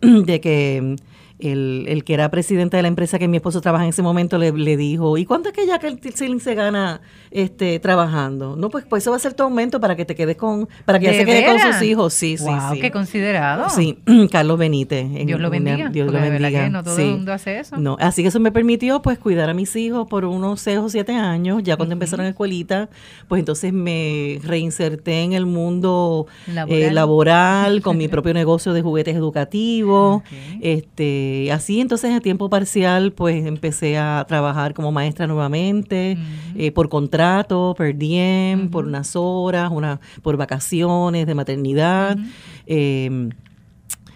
de 0.00 0.40
que 0.40 0.96
el, 1.42 1.86
el, 1.88 2.04
que 2.04 2.14
era 2.14 2.30
presidente 2.30 2.76
de 2.76 2.82
la 2.82 2.88
empresa 2.88 3.18
que 3.18 3.28
mi 3.28 3.36
esposo 3.36 3.60
trabaja 3.60 3.84
en 3.84 3.90
ese 3.90 4.02
momento 4.02 4.38
le, 4.38 4.52
le 4.52 4.76
dijo, 4.76 5.16
¿y 5.18 5.24
cuánto 5.24 5.50
es 5.50 5.54
que 5.54 5.66
ya 5.66 5.78
que 5.78 5.88
el 5.88 6.40
se 6.40 6.54
gana 6.54 7.00
este 7.30 7.78
trabajando? 7.78 8.56
No, 8.56 8.70
pues, 8.70 8.84
pues 8.84 9.02
eso 9.02 9.10
va 9.10 9.16
a 9.16 9.20
ser 9.20 9.34
tu 9.34 9.42
aumento 9.42 9.80
para 9.80 9.96
que 9.96 10.04
te 10.04 10.14
quedes 10.14 10.36
con, 10.36 10.68
para 10.84 10.98
que 10.98 11.06
ya 11.06 11.14
se 11.14 11.24
quede 11.24 11.46
con 11.46 11.58
sus 11.58 11.82
hijos. 11.82 12.14
Sí, 12.14 12.36
sí, 12.36 12.46
sí. 12.72 12.80
qué 12.80 12.90
considerado. 12.90 13.70
Sí, 13.70 13.98
Carlos 14.30 14.58
Benítez. 14.58 15.06
Dios 15.26 15.40
lo 15.40 15.50
bendiga. 15.50 15.88
Dios 15.88 16.12
lo 16.12 16.20
bendiga. 16.20 16.68
no 16.68 16.82
todo 16.82 16.98
el 16.98 17.10
mundo 17.10 17.32
hace 17.32 17.58
eso. 17.58 17.76
No, 17.76 17.96
así 18.00 18.22
que 18.22 18.28
eso 18.28 18.40
me 18.40 18.52
permitió 18.52 19.02
pues 19.02 19.18
cuidar 19.18 19.50
a 19.50 19.54
mis 19.54 19.74
hijos 19.76 20.06
por 20.08 20.24
unos 20.24 20.60
6 20.60 20.78
o 20.78 20.88
7 20.88 21.14
años. 21.14 21.62
Ya 21.62 21.76
cuando 21.76 21.92
empezaron 21.92 22.24
la 22.24 22.30
escuelita, 22.30 22.88
pues 23.28 23.40
entonces 23.40 23.72
me 23.72 24.38
reinserté 24.42 25.22
en 25.22 25.32
el 25.32 25.46
mundo 25.46 26.26
eh, 26.68 26.90
laboral, 26.90 27.82
con 27.82 27.96
mi 27.96 28.08
propio 28.08 28.34
negocio 28.34 28.72
de 28.72 28.82
juguetes 28.82 29.16
educativos. 29.16 30.22
Este 30.60 31.29
eh, 31.30 31.52
así 31.52 31.80
entonces 31.80 32.12
a 32.12 32.20
tiempo 32.20 32.50
parcial 32.50 33.12
pues 33.12 33.46
empecé 33.46 33.96
a 33.96 34.24
trabajar 34.26 34.74
como 34.74 34.90
maestra 34.90 35.28
nuevamente, 35.28 36.18
eh, 36.56 36.72
por 36.72 36.88
contrato, 36.88 37.74
per 37.78 37.96
diem, 37.96 38.68
por 38.68 38.84
unas 38.84 39.14
horas, 39.14 39.70
una, 39.72 40.00
por 40.22 40.36
vacaciones 40.36 41.26
de 41.26 41.34
maternidad. 41.34 42.18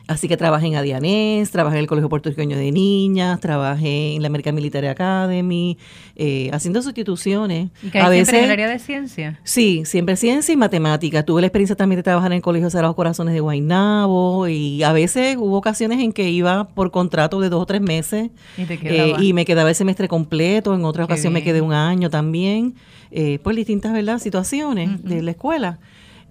Así 0.06 0.28
que 0.28 0.36
trabajé 0.36 0.66
en 0.66 0.76
Adianés, 0.76 1.50
trabajé 1.50 1.76
en 1.76 1.80
el 1.80 1.86
Colegio 1.86 2.10
Puertorriqueño 2.10 2.58
de 2.58 2.70
Niñas, 2.72 3.40
trabajé 3.40 4.14
en 4.14 4.20
la 4.22 4.28
American 4.28 4.54
Military 4.54 4.88
Academy, 4.88 5.78
eh, 6.14 6.50
haciendo 6.52 6.82
sustituciones. 6.82 7.70
¿Y 7.82 7.88
que 7.88 8.00
hay 8.00 8.16
siempre 8.16 8.38
en 8.38 8.44
el 8.44 8.50
área 8.50 8.68
de 8.68 8.78
ciencia? 8.78 9.40
Sí, 9.44 9.84
siempre 9.86 10.16
ciencia 10.16 10.52
y 10.52 10.56
matemática. 10.56 11.22
Tuve 11.22 11.40
la 11.40 11.46
experiencia 11.46 11.74
también 11.74 11.96
de 11.96 12.02
trabajar 12.02 12.32
en 12.32 12.36
el 12.36 12.42
Colegio 12.42 12.68
Sagrados 12.68 12.96
Corazones 12.96 13.32
de 13.32 13.40
Guaynabo 13.40 14.46
y 14.46 14.82
a 14.82 14.92
veces 14.92 15.36
hubo 15.38 15.56
ocasiones 15.56 15.98
en 16.00 16.12
que 16.12 16.28
iba 16.28 16.68
por 16.68 16.90
contrato 16.90 17.40
de 17.40 17.48
dos 17.48 17.62
o 17.62 17.66
tres 17.66 17.80
meses 17.80 18.30
y, 18.58 18.64
te 18.64 18.78
eh, 18.82 19.14
y 19.18 19.32
me 19.32 19.46
quedaba 19.46 19.70
el 19.70 19.74
semestre 19.74 20.06
completo, 20.06 20.74
en 20.74 20.84
otra 20.84 21.04
ocasión 21.04 21.32
me 21.32 21.42
quedé 21.42 21.62
un 21.62 21.72
año 21.72 22.10
también, 22.10 22.74
eh, 23.10 23.38
por 23.38 23.54
distintas 23.54 23.94
¿verdad? 23.94 24.18
situaciones 24.18 25.02
de 25.02 25.22
la 25.22 25.30
escuela. 25.30 25.78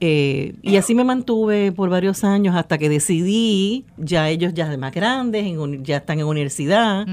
Eh, 0.06 0.56
y 0.62 0.76
así 0.76 0.96
me 0.96 1.06
mantuve 1.06 1.72
por 1.72 1.90
varios 1.90 2.26
años 2.26 2.58
hasta 2.58 2.78
que 2.78 2.90
decidí, 2.90 3.86
ya 3.96 4.28
ellos 4.28 4.54
ya 4.54 4.76
más 4.76 4.94
grandes, 4.94 5.46
ya 5.82 5.96
están 5.96 6.20
en 6.20 6.26
universidad, 6.26 7.08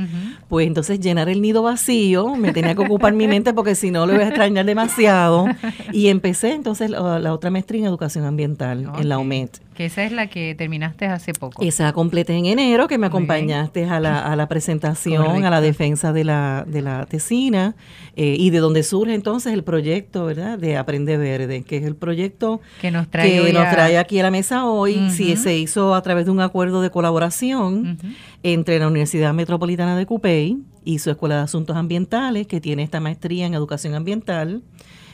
pues 0.48 0.66
entonces 0.66 0.98
llenar 0.98 1.28
el 1.28 1.40
nido 1.40 1.62
vacío, 1.62 2.34
me 2.34 2.52
tenía 2.52 2.74
que 2.74 2.82
ocupar 2.82 3.12
mi 3.12 3.28
mente 3.28 3.54
porque 3.54 3.76
si 3.76 3.92
no 3.92 4.06
lo 4.06 4.14
iba 4.14 4.24
a 4.24 4.26
extrañar 4.26 4.66
demasiado. 4.66 5.46
Y 5.92 6.08
empecé 6.08 6.52
entonces 6.52 6.90
la, 6.90 7.32
otra 7.32 7.50
maestría 7.50 7.82
en 7.82 7.86
educación 7.86 8.24
ambiental 8.24 8.90
en 8.98 9.08
la 9.08 9.20
UMED. 9.20 9.50
Que 9.80 9.86
esa 9.86 10.04
es 10.04 10.12
la 10.12 10.26
que 10.26 10.54
terminaste 10.54 11.06
hace 11.06 11.32
poco. 11.32 11.62
Esa 11.62 11.94
completé 11.94 12.34
en 12.34 12.44
enero, 12.44 12.86
que 12.86 12.98
me 12.98 13.06
acompañaste 13.06 13.86
a 13.86 13.98
la, 13.98 14.20
a 14.20 14.36
la 14.36 14.46
presentación, 14.46 15.42
a 15.42 15.48
la 15.48 15.62
defensa 15.62 16.12
de 16.12 16.22
la, 16.22 16.66
de 16.68 16.82
la 16.82 17.06
tesina, 17.06 17.74
eh, 18.14 18.36
y 18.38 18.50
de 18.50 18.58
donde 18.58 18.82
surge 18.82 19.14
entonces 19.14 19.54
el 19.54 19.64
proyecto, 19.64 20.26
¿verdad?, 20.26 20.58
de 20.58 20.76
Aprende 20.76 21.16
Verde, 21.16 21.62
que 21.62 21.78
es 21.78 21.84
el 21.84 21.96
proyecto 21.96 22.60
que 22.82 22.90
nos 22.90 23.08
trae, 23.08 23.54
nos 23.54 23.70
trae 23.70 23.96
aquí 23.96 24.18
a 24.20 24.24
la 24.24 24.30
mesa 24.30 24.66
hoy. 24.66 25.08
si 25.08 25.34
se 25.38 25.56
hizo 25.56 25.94
a 25.94 26.02
través 26.02 26.26
de 26.26 26.30
un 26.30 26.42
acuerdo 26.42 26.82
de 26.82 26.90
colaboración 26.90 27.96
entre 28.42 28.78
la 28.80 28.86
Universidad 28.86 29.32
Metropolitana 29.32 29.96
de 29.96 30.04
Cupey 30.04 30.58
y 30.84 30.98
su 30.98 31.10
Escuela 31.10 31.36
de 31.36 31.42
Asuntos 31.44 31.78
Ambientales, 31.78 32.46
que 32.46 32.60
tiene 32.60 32.82
esta 32.82 33.00
maestría 33.00 33.46
en 33.46 33.54
educación 33.54 33.94
ambiental 33.94 34.60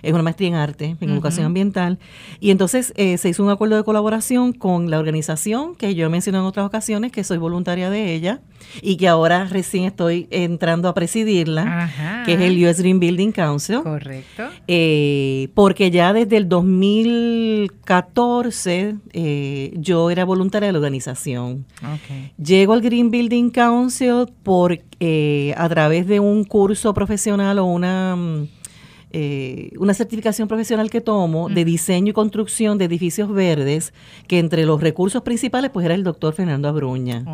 es 0.02 0.12
una 0.12 0.22
maestría 0.22 0.48
en 0.48 0.54
arte, 0.54 0.96
en 1.00 1.10
educación 1.10 1.46
ambiental. 1.46 1.98
Y 2.40 2.50
entonces 2.50 2.92
eh, 2.96 3.16
se 3.18 3.28
hizo 3.28 3.44
un 3.44 3.50
acuerdo 3.50 3.76
de 3.76 3.84
colaboración 3.84 4.52
con 4.52 4.90
la 4.90 4.98
organización 4.98 5.76
que 5.76 5.94
yo 5.94 6.06
he 6.06 6.08
mencionado 6.08 6.44
en 6.44 6.48
otras 6.48 6.66
ocasiones, 6.66 7.12
que 7.12 7.22
soy 7.24 7.36
voluntaria 7.38 7.90
de 7.90 8.14
ella 8.14 8.40
y 8.82 8.96
que 8.96 9.06
ahora 9.08 9.44
recién 9.44 9.84
estoy 9.84 10.26
entrando 10.30 10.88
a 10.88 10.94
presidirla, 10.94 12.22
que 12.24 12.32
es 12.34 12.40
el 12.40 12.64
US 12.64 12.80
Green 12.80 13.00
Building 13.00 13.32
Council. 13.32 13.82
Correcto. 13.82 14.44
Eh, 14.66 15.48
porque 15.54 15.90
ya 15.90 16.12
desde 16.12 16.36
el 16.36 16.48
2014 16.48 18.96
eh, 19.12 19.74
yo 19.76 20.10
era 20.10 20.24
voluntaria 20.24 20.68
de 20.68 20.72
la 20.72 20.78
organización. 20.78 21.66
Llego 22.42 22.72
al 22.72 22.80
Green 22.80 23.10
Building 23.10 23.50
Council 23.50 24.26
por, 24.42 24.72
a 24.72 25.68
través 25.68 26.06
de 26.06 26.18
un 26.20 26.44
curso 26.44 26.94
profesional 26.94 27.58
o 27.58 27.66
una 27.66 28.16
mm, 28.16 28.48
eh, 29.18 29.70
una 29.78 29.94
certificación 29.94 30.46
profesional 30.46 30.90
que 30.90 31.00
tomo 31.00 31.48
de 31.48 31.64
diseño 31.64 32.10
y 32.10 32.12
construcción 32.12 32.76
de 32.76 32.84
edificios 32.84 33.32
verdes, 33.32 33.94
que 34.26 34.38
entre 34.38 34.66
los 34.66 34.78
recursos 34.78 35.22
principales 35.22 35.70
pues 35.70 35.86
era 35.86 35.94
el 35.94 36.04
doctor 36.04 36.34
Fernando 36.34 36.68
Abruña. 36.68 37.24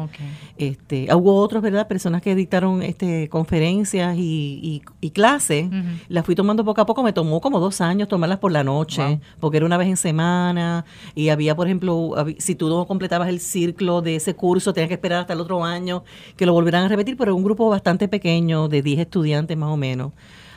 Este, 0.59 1.13
hubo 1.13 1.35
otros, 1.35 1.61
¿verdad? 1.61 1.89
Personas 1.89 2.23
que 2.23 2.37
dictaron 2.37 2.85
este, 2.85 3.29
conferencias 3.29 4.15
y, 4.17 4.81
clases. 5.13 5.71
Las 6.09 6.25
fui 6.25 6.37
tomando 6.37 6.65
poco 6.65 6.83
a 6.83 6.87
poco. 6.87 7.03
Me 7.03 7.13
tomó 7.13 7.41
como 7.41 7.59
dos 7.59 7.81
años 7.81 8.07
tomarlas 8.07 8.39
por 8.39 8.53
la 8.53 8.63
noche, 8.63 9.19
porque 9.41 9.57
era 9.57 9.67
una 9.67 9.77
vez 9.77 9.89
en 9.89 9.97
semana. 9.97 10.85
Y 11.17 11.31
había, 11.31 11.57
por 11.57 11.67
ejemplo, 11.67 12.15
si 12.39 12.55
tú 12.55 12.69
no 12.69 12.87
completabas 12.87 13.29
el 13.29 13.41
ciclo 13.41 14.03
de 14.03 14.15
ese 14.15 14.37
curso, 14.37 14.73
tenías 14.73 14.87
que 14.87 14.95
esperar 14.95 15.23
hasta 15.23 15.33
el 15.33 15.41
otro 15.41 15.65
año 15.65 16.05
que 16.37 16.47
lo 16.47 16.53
volvieran 16.53 16.85
a 16.85 16.89
repetir, 16.89 17.17
pero 17.17 17.33
era 17.33 17.35
un 17.35 17.43
grupo 17.43 17.69
bastante 17.69 18.07
pequeño, 18.07 18.69
de 18.69 18.83
10 18.83 19.01
estudiantes 19.01 19.57
más 19.57 19.71
o 19.71 19.77
menos. 19.77 20.13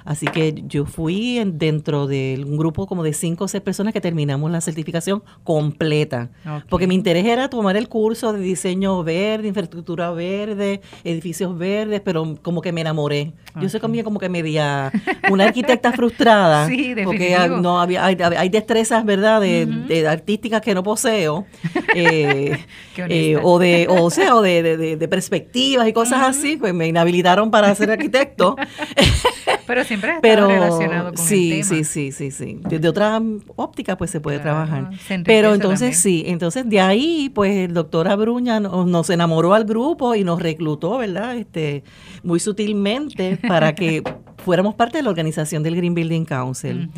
Así 0.06 0.28
que 0.28 0.64
yo 0.68 0.86
fui 0.86 1.42
dentro 1.46 2.06
de 2.06 2.44
un 2.48 2.58
grupo 2.58 2.86
como 2.86 3.04
de 3.04 3.12
cinco 3.12 3.46
o 3.46 3.48
seis 3.48 3.64
personas 3.64 3.92
que 3.92 4.00
terminamos 4.00 4.52
la 4.52 4.62
certificación 4.62 5.24
completa. 5.44 6.30
Porque 6.70 6.88
mi 6.88 6.94
interés 6.94 7.26
era 7.26 7.50
tomar 7.50 7.76
el 7.76 7.90
curso 7.90 8.32
de 8.32 8.40
diseño 8.40 9.04
verde, 9.04 9.48
infraestructura 9.48 10.12
verde, 10.12 10.82
edificios 11.04 11.58
verdes, 11.58 12.02
pero 12.06 12.38
como 12.44 12.62
que 12.62 12.72
me 12.72 12.82
enamoré. 12.82 13.34
Yo 13.60 13.68
soy 13.68 13.80
como, 13.80 14.02
como 14.04 14.20
que 14.20 14.30
media 14.30 14.92
una 15.32 15.46
arquitecta 15.46 15.92
frustrada. 15.92 16.68
sí, 16.68 16.96
porque 17.04 17.36
no 17.62 17.82
había, 17.82 18.06
hay, 18.06 18.50
destrezas, 18.50 19.04
¿verdad?, 19.06 19.42
de, 19.42 20.06
artísticas 20.08 20.62
que 20.62 20.74
no 20.74 20.84
poseo. 20.84 21.46
Eh, 21.98 22.58
eh, 22.98 23.38
o 23.42 23.58
de, 23.58 23.88
o, 23.90 24.10
sea, 24.10 24.36
o 24.36 24.42
de, 24.42 25.08
perspectivas 25.10 25.88
y 25.88 25.94
cosas 25.94 26.24
así, 26.24 26.58
pues 26.58 26.74
me 26.74 26.88
inhabilitaron 26.88 27.52
para 27.52 27.74
ser 27.74 27.90
arquitecto. 27.90 28.58
pero 29.66 29.84
siempre 29.84 30.16
pero, 30.22 30.48
relacionado 30.48 31.14
con 31.14 31.18
sí, 31.18 31.52
el 31.52 31.68
tema. 31.68 31.84
Sí, 31.84 31.84
sí, 31.84 32.12
sí, 32.12 32.32
sí. 32.32 32.60
Desde 32.68 32.88
otra 32.88 33.22
óptica, 33.56 33.98
pues 33.98 34.12
se 34.12 34.20
puede 34.20 34.40
trabajar. 34.40 34.90
Pero 35.24 35.54
entonces 35.54 35.98
sí, 35.98 36.24
entonces 36.28 36.68
de 36.70 36.80
ahí, 36.80 37.32
pues 37.34 37.56
el 37.56 37.74
doctor 37.74 38.08
Abruña 38.08 38.60
nos, 38.60 39.10
enamoró 39.10 39.54
al 39.54 39.66
grupo 39.66 40.16
y 40.16 40.24
nos 40.24 40.42
reclutó, 40.42 40.98
¿verdad? 40.98 41.36
Este, 41.38 41.84
muy 42.24 42.40
sutilmente 42.40 43.38
para 43.38 43.76
que 43.76 44.04
fuéramos 44.44 44.76
parte 44.76 44.98
de 44.98 45.04
la 45.04 45.10
organización 45.10 45.64
del 45.64 45.76
Green 45.76 45.94
Building 45.94 46.26
Council. 46.26 46.90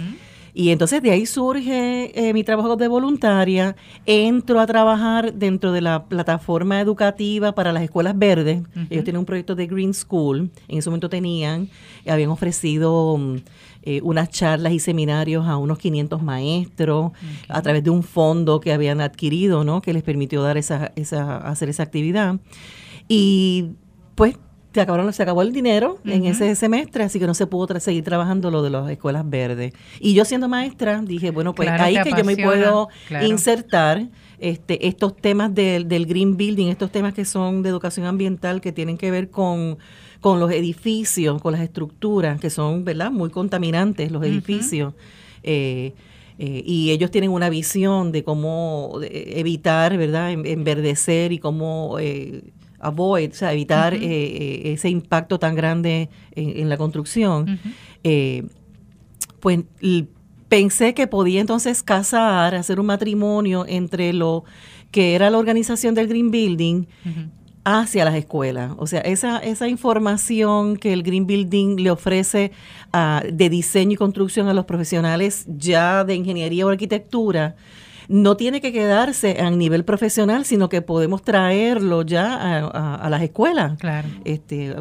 Y 0.57 0.71
entonces 0.71 1.03
de 1.03 1.11
ahí 1.11 1.27
surge 1.27 2.11
eh, 2.15 2.33
mi 2.33 2.43
trabajo 2.43 2.77
de 2.77 2.87
voluntaria, 2.87 3.75
entro 4.07 4.59
a 4.59 4.65
trabajar 4.65 5.35
dentro 5.35 5.71
de 5.71 5.81
la 5.81 6.05
plataforma 6.05 6.81
educativa 6.81 7.53
para 7.53 7.71
las 7.71 7.83
escuelas 7.83 8.17
verdes. 8.17 8.63
Ellos 8.89 9.03
tienen 9.03 9.17
un 9.19 9.25
proyecto 9.25 9.53
de 9.53 9.67
Green 9.67 9.93
School, 9.93 10.49
en 10.67 10.79
ese 10.79 10.89
momento 10.89 11.09
tenían, 11.09 11.69
habían 12.09 12.31
ofrecido 12.31 13.17
mm, 13.19 13.35
eh, 13.83 14.01
unas 14.01 14.29
charlas 14.29 14.73
y 14.73 14.79
seminarios 14.79 15.45
a 15.45 15.57
unos 15.57 15.77
500 15.77 16.23
maestros 16.23 17.11
a 17.49 17.61
través 17.61 17.83
de 17.83 17.91
un 17.91 18.01
fondo 18.01 18.59
que 18.59 18.73
habían 18.73 18.99
adquirido, 18.99 19.63
¿no? 19.63 19.83
Que 19.83 19.93
les 19.93 20.01
permitió 20.01 20.41
dar 20.41 20.57
esa, 20.57 20.91
esa, 20.95 21.37
hacer 21.37 21.69
esa 21.69 21.83
actividad. 21.83 22.39
Y 23.07 23.73
pues 24.15 24.39
se 24.77 24.81
acabaron, 24.81 25.11
se 25.11 25.23
acabó 25.23 25.41
el 25.41 25.53
dinero 25.53 25.97
en 26.05 26.25
ese 26.25 26.53
semestre, 26.53 27.03
así 27.03 27.17
que 27.19 27.25
no 27.25 27.33
se 27.33 27.47
pudo 27.47 27.79
seguir 27.79 28.03
trabajando 28.03 28.51
lo 28.51 28.61
de 28.61 28.69
las 28.69 28.87
escuelas 28.91 29.27
verdes. 29.27 29.73
Y 29.99 30.13
yo 30.13 30.23
siendo 30.23 30.47
maestra 30.47 31.01
dije, 31.01 31.31
bueno, 31.31 31.55
pues 31.55 31.67
ahí 31.69 31.97
que 32.03 32.11
yo 32.11 32.23
me 32.23 32.37
puedo 32.37 32.89
insertar 33.23 34.07
este, 34.37 34.87
estos 34.87 35.17
temas 35.17 35.55
del, 35.55 35.87
del 35.87 36.05
green 36.05 36.37
building, 36.37 36.67
estos 36.67 36.91
temas 36.91 37.15
que 37.15 37.25
son 37.25 37.63
de 37.63 37.69
educación 37.69 38.05
ambiental, 38.05 38.61
que 38.61 38.71
tienen 38.71 38.99
que 38.99 39.09
ver 39.09 39.31
con, 39.31 39.79
con 40.19 40.39
los 40.39 40.51
edificios, 40.51 41.41
con 41.41 41.53
las 41.53 41.61
estructuras, 41.61 42.39
que 42.39 42.51
son, 42.51 42.85
¿verdad?, 42.85 43.09
muy 43.09 43.31
contaminantes 43.31 44.11
los 44.11 44.23
edificios. 44.23 44.93
Eh, 45.41 45.93
eh, 46.37 46.61
y 46.63 46.91
ellos 46.91 47.09
tienen 47.09 47.31
una 47.31 47.49
visión 47.49 48.11
de 48.11 48.23
cómo 48.23 48.99
evitar, 49.01 49.97
¿verdad?, 49.97 50.29
enverdecer 50.33 51.31
y 51.31 51.39
cómo 51.39 51.97
eh, 51.99 52.43
avoid, 52.79 53.31
o 53.31 53.35
sea, 53.35 53.53
evitar 53.53 53.93
eh, 53.93 53.99
eh, 54.01 54.73
ese 54.73 54.89
impacto 54.89 55.39
tan 55.39 55.55
grande 55.55 56.09
en, 56.31 56.69
la 56.69 56.77
construcción, 56.77 57.59
eh, 58.03 58.43
pues 59.39 59.59
pensé 60.47 60.93
que 60.93 61.07
podía 61.07 61.41
entonces 61.41 61.83
casar, 61.83 62.55
hacer 62.55 62.79
un 62.79 62.85
matrimonio 62.85 63.65
entre 63.67 64.13
lo 64.13 64.43
que 64.91 65.15
era 65.15 65.29
la 65.29 65.37
organización 65.37 65.95
del 65.95 66.07
Green 66.07 66.31
Building 66.31 66.85
hacia 67.65 68.05
las 68.05 68.15
escuelas. 68.15 68.71
O 68.77 68.87
sea, 68.87 69.01
esa, 69.01 69.39
esa 69.39 69.67
información 69.67 70.77
que 70.77 70.93
el 70.93 71.03
Green 71.03 71.27
Building 71.27 71.75
le 71.81 71.91
ofrece 71.91 72.51
ah, 72.93 73.21
de 73.29 73.49
diseño 73.49 73.93
y 73.93 73.95
construcción 73.97 74.47
a 74.47 74.53
los 74.53 74.65
profesionales 74.65 75.45
ya 75.49 76.05
de 76.05 76.15
ingeniería 76.15 76.65
o 76.65 76.69
arquitectura, 76.69 77.57
no 78.07 78.37
tiene 78.37 78.61
que 78.61 78.71
quedarse 78.71 79.39
a 79.39 79.49
nivel 79.49 79.85
profesional, 79.85 80.45
sino 80.45 80.69
que 80.69 80.81
podemos 80.81 81.21
traerlo 81.21 82.03
ya 82.03 82.67
a, 82.67 83.09
las 83.09 83.21
escuelas. 83.21 83.77
Claro. 83.77 84.07
Este, 84.23 84.75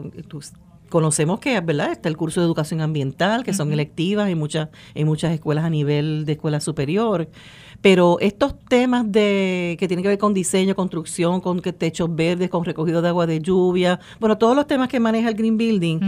conocemos 0.88 1.40
que 1.40 1.60
verdad 1.60 1.92
está 1.92 2.08
el 2.08 2.16
curso 2.16 2.40
de 2.40 2.46
educación 2.46 2.80
ambiental 2.80 3.44
que 3.44 3.52
son 3.52 3.72
electivas 3.72 4.28
en 4.28 4.38
muchas 4.38 4.68
en 4.94 5.06
muchas 5.06 5.32
escuelas 5.32 5.64
a 5.64 5.70
nivel 5.70 6.24
de 6.24 6.32
escuela 6.32 6.60
superior 6.60 7.28
pero 7.80 8.18
estos 8.20 8.58
temas 8.68 9.10
de 9.10 9.76
que 9.78 9.88
tienen 9.88 10.02
que 10.02 10.08
ver 10.08 10.18
con 10.18 10.32
diseño 10.32 10.76
construcción 10.76 11.40
con 11.40 11.60
techos 11.60 12.14
verdes 12.14 12.50
con 12.50 12.64
recogido 12.64 13.02
de 13.02 13.08
agua 13.08 13.26
de 13.26 13.40
lluvia 13.40 13.98
bueno 14.20 14.38
todos 14.38 14.54
los 14.54 14.66
temas 14.66 14.88
que 14.88 15.00
maneja 15.00 15.28
el 15.28 15.34
green 15.34 15.56
building 15.56 15.98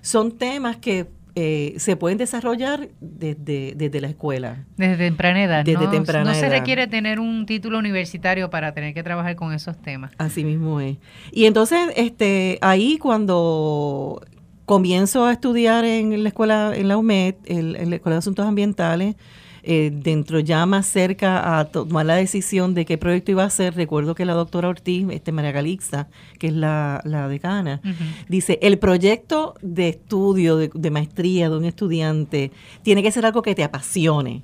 son 0.00 0.32
temas 0.32 0.78
que 0.78 1.06
eh, 1.36 1.74
se 1.78 1.96
pueden 1.96 2.16
desarrollar 2.16 2.88
desde, 3.00 3.74
desde 3.74 4.00
la 4.00 4.08
escuela. 4.08 4.64
Desde 4.76 4.96
temprana 4.96 5.42
edad. 5.42 5.64
Desde 5.64 5.84
no, 5.84 5.90
temprana 5.90 6.32
no 6.32 6.38
se 6.38 6.48
requiere 6.48 6.86
tener 6.86 7.18
un 7.18 7.44
título 7.46 7.78
universitario 7.78 8.50
para 8.50 8.72
tener 8.72 8.94
que 8.94 9.02
trabajar 9.02 9.34
con 9.34 9.52
esos 9.52 9.76
temas. 9.80 10.12
Así 10.18 10.44
mismo 10.44 10.80
es. 10.80 10.98
Y 11.32 11.46
entonces, 11.46 11.80
este, 11.96 12.58
ahí 12.60 12.98
cuando 12.98 14.22
comienzo 14.64 15.26
a 15.26 15.32
estudiar 15.32 15.84
en 15.84 16.22
la 16.22 16.28
escuela, 16.28 16.72
en 16.74 16.88
la 16.88 16.96
UMED, 16.96 17.34
en 17.46 17.90
la 17.90 17.96
Escuela 17.96 18.14
de 18.14 18.18
Asuntos 18.18 18.46
Ambientales, 18.46 19.16
eh, 19.66 19.90
dentro 19.92 20.40
ya 20.40 20.66
más 20.66 20.86
cerca 20.86 21.58
a 21.58 21.64
tomar 21.64 22.04
la 22.04 22.16
decisión 22.16 22.74
de 22.74 22.84
qué 22.84 22.98
proyecto 22.98 23.30
iba 23.30 23.44
a 23.44 23.46
hacer, 23.46 23.74
recuerdo 23.74 24.14
que 24.14 24.24
la 24.24 24.34
doctora 24.34 24.68
Ortiz, 24.68 25.06
este 25.10 25.32
María 25.32 25.52
Galixa, 25.52 26.08
que 26.38 26.48
es 26.48 26.52
la, 26.52 27.00
la 27.04 27.28
decana, 27.28 27.80
dice, 28.28 28.58
el 28.60 28.78
proyecto 28.78 29.54
de 29.62 29.88
estudio, 29.88 30.56
de, 30.58 30.90
maestría 30.90 31.48
de 31.48 31.56
un 31.56 31.64
estudiante, 31.64 32.52
tiene 32.82 33.02
que 33.02 33.10
ser 33.10 33.24
algo 33.24 33.40
que 33.42 33.54
te 33.54 33.64
apasione, 33.64 34.42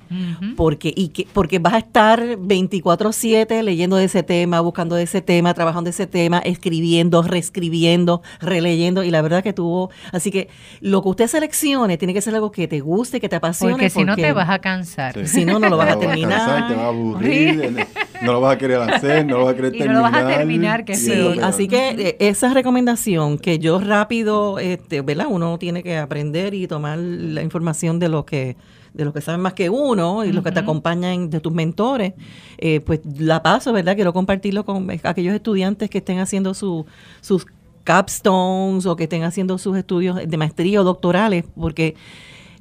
porque, 0.57 0.93
y 0.97 1.09
que, 1.09 1.27
porque 1.33 1.59
vas 1.59 1.75
a 1.75 1.79
estar 1.79 2.21
24/7 2.21 3.62
leyendo 3.62 3.97
de 3.97 4.05
ese 4.05 4.23
tema, 4.23 4.61
buscando 4.61 4.97
de 4.97 5.03
ese 5.03 5.21
tema, 5.21 5.53
trabajando 5.53 5.89
de 5.89 5.91
ese 5.91 6.07
tema, 6.07 6.39
escribiendo, 6.39 7.23
reescribiendo, 7.23 8.23
releyendo, 8.41 9.05
y 9.05 9.11
la 9.11 9.21
verdad 9.21 9.43
que 9.43 9.53
tuvo, 9.53 9.91
así 10.12 10.31
que 10.31 10.49
lo 10.81 11.03
que 11.03 11.09
usted 11.11 11.27
seleccione 11.27 11.99
tiene 11.99 12.15
que 12.15 12.23
ser 12.23 12.35
algo 12.35 12.50
que 12.50 12.67
te 12.69 12.81
guste, 12.81 13.21
que 13.21 13.29
te 13.29 13.37
apasione. 13.37 13.73
Porque 13.73 13.91
si 13.91 14.05
no 14.05 14.17
te 14.17 14.33
vas 14.33 14.49
a 14.49 14.61
cansar. 14.61 15.10
Si 15.25 15.45
no, 15.45 15.59
no 15.59 15.69
lo 15.69 15.76
vas 15.76 15.97
a 15.97 15.99
terminar. 15.99 16.69
te 16.69 16.75
vas 16.75 16.85
a 16.85 16.88
aburrir, 16.88 17.87
no 18.23 18.33
lo 18.33 18.40
vas 18.40 18.57
a 18.57 18.59
querer 18.59 18.81
hacer, 18.81 19.26
no 19.26 19.38
lo 19.38 19.45
vas 19.45 19.55
a 19.55 19.57
querer 19.57 19.73
terminar. 19.73 19.95
No 19.95 20.00
lo 20.00 20.11
vas 20.11 20.23
a 20.23 20.37
terminar, 20.37 20.85
que 20.85 20.95
sí. 20.95 21.38
Así 21.43 21.69
que 21.69 21.90
eh, 21.90 22.17
esa 22.21 22.52
recomendación 22.52 23.38
que 23.38 23.59
yo 23.59 23.81
rápido, 23.81 24.59
este, 24.59 25.00
¿verdad? 25.02 25.26
Uno 25.29 25.59
tiene 25.59 25.83
que 25.83 25.97
aprender 25.97 26.55
y 26.55 26.67
tomar 26.67 26.99
la 26.99 27.43
información 27.43 27.99
de 27.99 28.09
lo 28.09 28.25
que 28.25 28.57
de 28.93 29.05
los 29.05 29.14
que 29.14 29.21
saben 29.21 29.40
más 29.40 29.55
que 29.55 29.71
uno 29.71 30.25
y 30.25 30.33
los 30.33 30.43
que 30.43 30.50
te 30.50 30.59
acompañan 30.59 31.31
de 31.31 31.38
tus 31.38 31.52
mentores, 31.52 32.14
eh, 32.59 32.81
pues 32.81 33.00
la 33.19 33.43
paso, 33.43 33.73
¿verdad? 33.73 33.95
Quiero 33.95 34.12
compartirlo 34.12 34.64
con 34.64 34.88
aquellos 35.05 35.35
estudiantes 35.35 35.88
que 35.90 35.99
estén 35.99 36.19
haciendo 36.19 36.55
su, 36.55 36.87
sus 37.21 37.47
capstones 37.85 38.87
o 38.87 38.97
que 38.97 39.05
estén 39.05 39.23
haciendo 39.23 39.59
sus 39.59 39.76
estudios 39.76 40.17
de 40.26 40.37
maestría 40.37 40.81
o 40.81 40.85
doctorales, 40.85 41.45
porque 41.59 41.95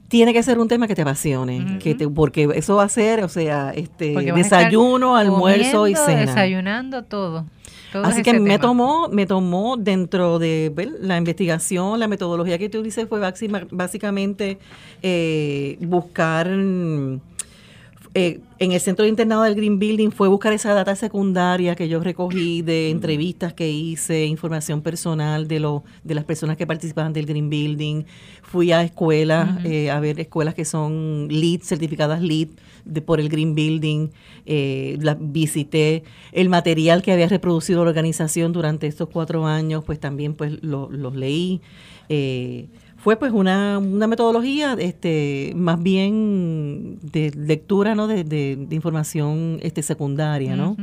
tiene 0.10 0.34
que 0.34 0.44
ser 0.44 0.60
un 0.60 0.68
tema 0.68 0.88
que 0.88 0.96
te 0.96 1.04
apasione, 1.04 1.78
que 1.80 1.96
te, 1.96 2.10
porque 2.10 2.50
eso 2.56 2.76
va 2.76 2.84
a 2.84 2.90
ser, 2.90 3.24
o 3.24 3.30
sea, 3.30 3.72
este 3.76 4.14
desayuno, 4.34 5.16
almuerzo 5.16 5.88
y 5.88 5.96
cena. 5.96 6.22
Desayunando 6.22 7.04
todo. 7.04 7.46
Así 7.94 8.22
que 8.22 8.40
me 8.40 8.60
tomó, 8.60 9.08
me 9.10 9.26
tomó 9.26 9.78
dentro 9.78 10.40
de 10.40 10.74
la 11.02 11.18
investigación, 11.18 12.00
la 12.00 12.08
metodología 12.08 12.58
que 12.58 12.70
tú 12.70 12.84
dices 12.84 13.08
fue 13.08 13.20
básicamente 13.72 14.58
eh, 15.02 15.78
buscar 15.82 16.48
eh, 18.16 18.40
en 18.58 18.72
el 18.72 18.80
centro 18.80 19.04
de 19.04 19.10
internado 19.10 19.44
del 19.44 19.54
Green 19.54 19.78
Building 19.78 20.10
fue 20.10 20.28
buscar 20.28 20.52
esa 20.52 20.74
data 20.74 20.96
secundaria 20.96 21.76
que 21.76 21.88
yo 21.88 22.00
recogí 22.00 22.64
de 22.64 22.90
entrevistas 22.90 23.54
que 23.54 23.70
hice, 23.70 24.26
información 24.26 24.82
personal 24.82 25.48
de 25.48 25.60
lo, 25.60 25.84
de 26.04 26.16
las 26.16 26.26
personas 26.26 26.58
que 26.58 26.66
participaban 26.66 27.14
del 27.14 27.28
Green 27.28 27.50
Building. 27.50 28.06
Fui 28.42 28.72
a 28.72 28.82
escuelas, 28.82 29.64
eh, 29.64 29.92
a 29.92 30.00
ver 30.00 30.20
escuelas 30.20 30.56
que 30.56 30.66
son 30.66 31.28
LEED, 31.30 31.62
certificadas 31.62 32.22
LEED 32.22 32.50
de, 32.84 33.02
por 33.02 33.20
el 33.20 33.30
Green 33.30 33.54
Building. 33.54 34.10
Eh, 34.46 34.98
las 35.00 35.18
visité. 35.20 36.04
El 36.32 36.50
material 36.50 37.04
que 37.04 37.12
había 37.12 37.28
reproducido 37.28 37.84
la 37.84 37.90
organización 37.92 38.52
durante 38.52 38.88
estos 38.88 39.10
cuatro 39.10 39.46
años, 39.46 39.84
pues 39.86 40.00
también 40.00 40.34
pues 40.34 40.64
los 40.64 41.16
leí. 41.16 41.62
Eh, 42.10 42.68
fue 43.00 43.16
pues 43.16 43.32
una, 43.32 43.80
una 43.80 44.08
metodología 44.08 44.76
este 44.78 45.54
más 45.56 45.82
bien 45.82 47.00
de 47.02 47.32
lectura 47.32 47.96
no 47.96 48.08
de, 48.08 48.24
de, 48.24 48.76
información 48.76 49.60
este 49.62 49.82
secundaria 49.82 50.56
no 50.56 50.76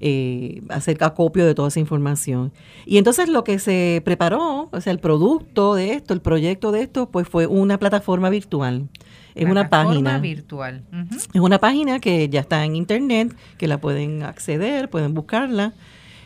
eh, 0.00 0.62
hacer 0.68 1.02
acopio 1.02 1.46
de 1.46 1.54
toda 1.54 1.68
esa 1.68 1.80
información. 1.80 2.52
Y 2.84 2.98
entonces 2.98 3.30
lo 3.30 3.44
que 3.44 3.58
se 3.58 4.02
preparó 4.04 4.68
o 4.70 4.80
sea 4.80 4.92
el 4.92 4.98
producto 4.98 5.74
de 5.74 5.94
esto 5.94 6.12
el 6.12 6.20
proyecto 6.20 6.70
de 6.70 6.82
esto 6.82 7.08
pues 7.10 7.26
fue 7.26 7.46
una 7.46 7.78
plataforma 7.78 8.28
virtual. 8.28 8.88
Es 9.34 9.46
una 9.46 9.68
página. 9.68 10.18
virtual. 10.18 10.82
Es 11.32 11.40
una 11.40 11.58
página 11.58 11.98
que 11.98 12.28
ya 12.28 12.40
está 12.40 12.64
en 12.64 12.76
internet 12.76 13.34
que 13.58 13.66
la 13.66 13.78
pueden 13.78 14.22
acceder 14.22 14.90
pueden 14.90 15.14
buscarla 15.14 15.72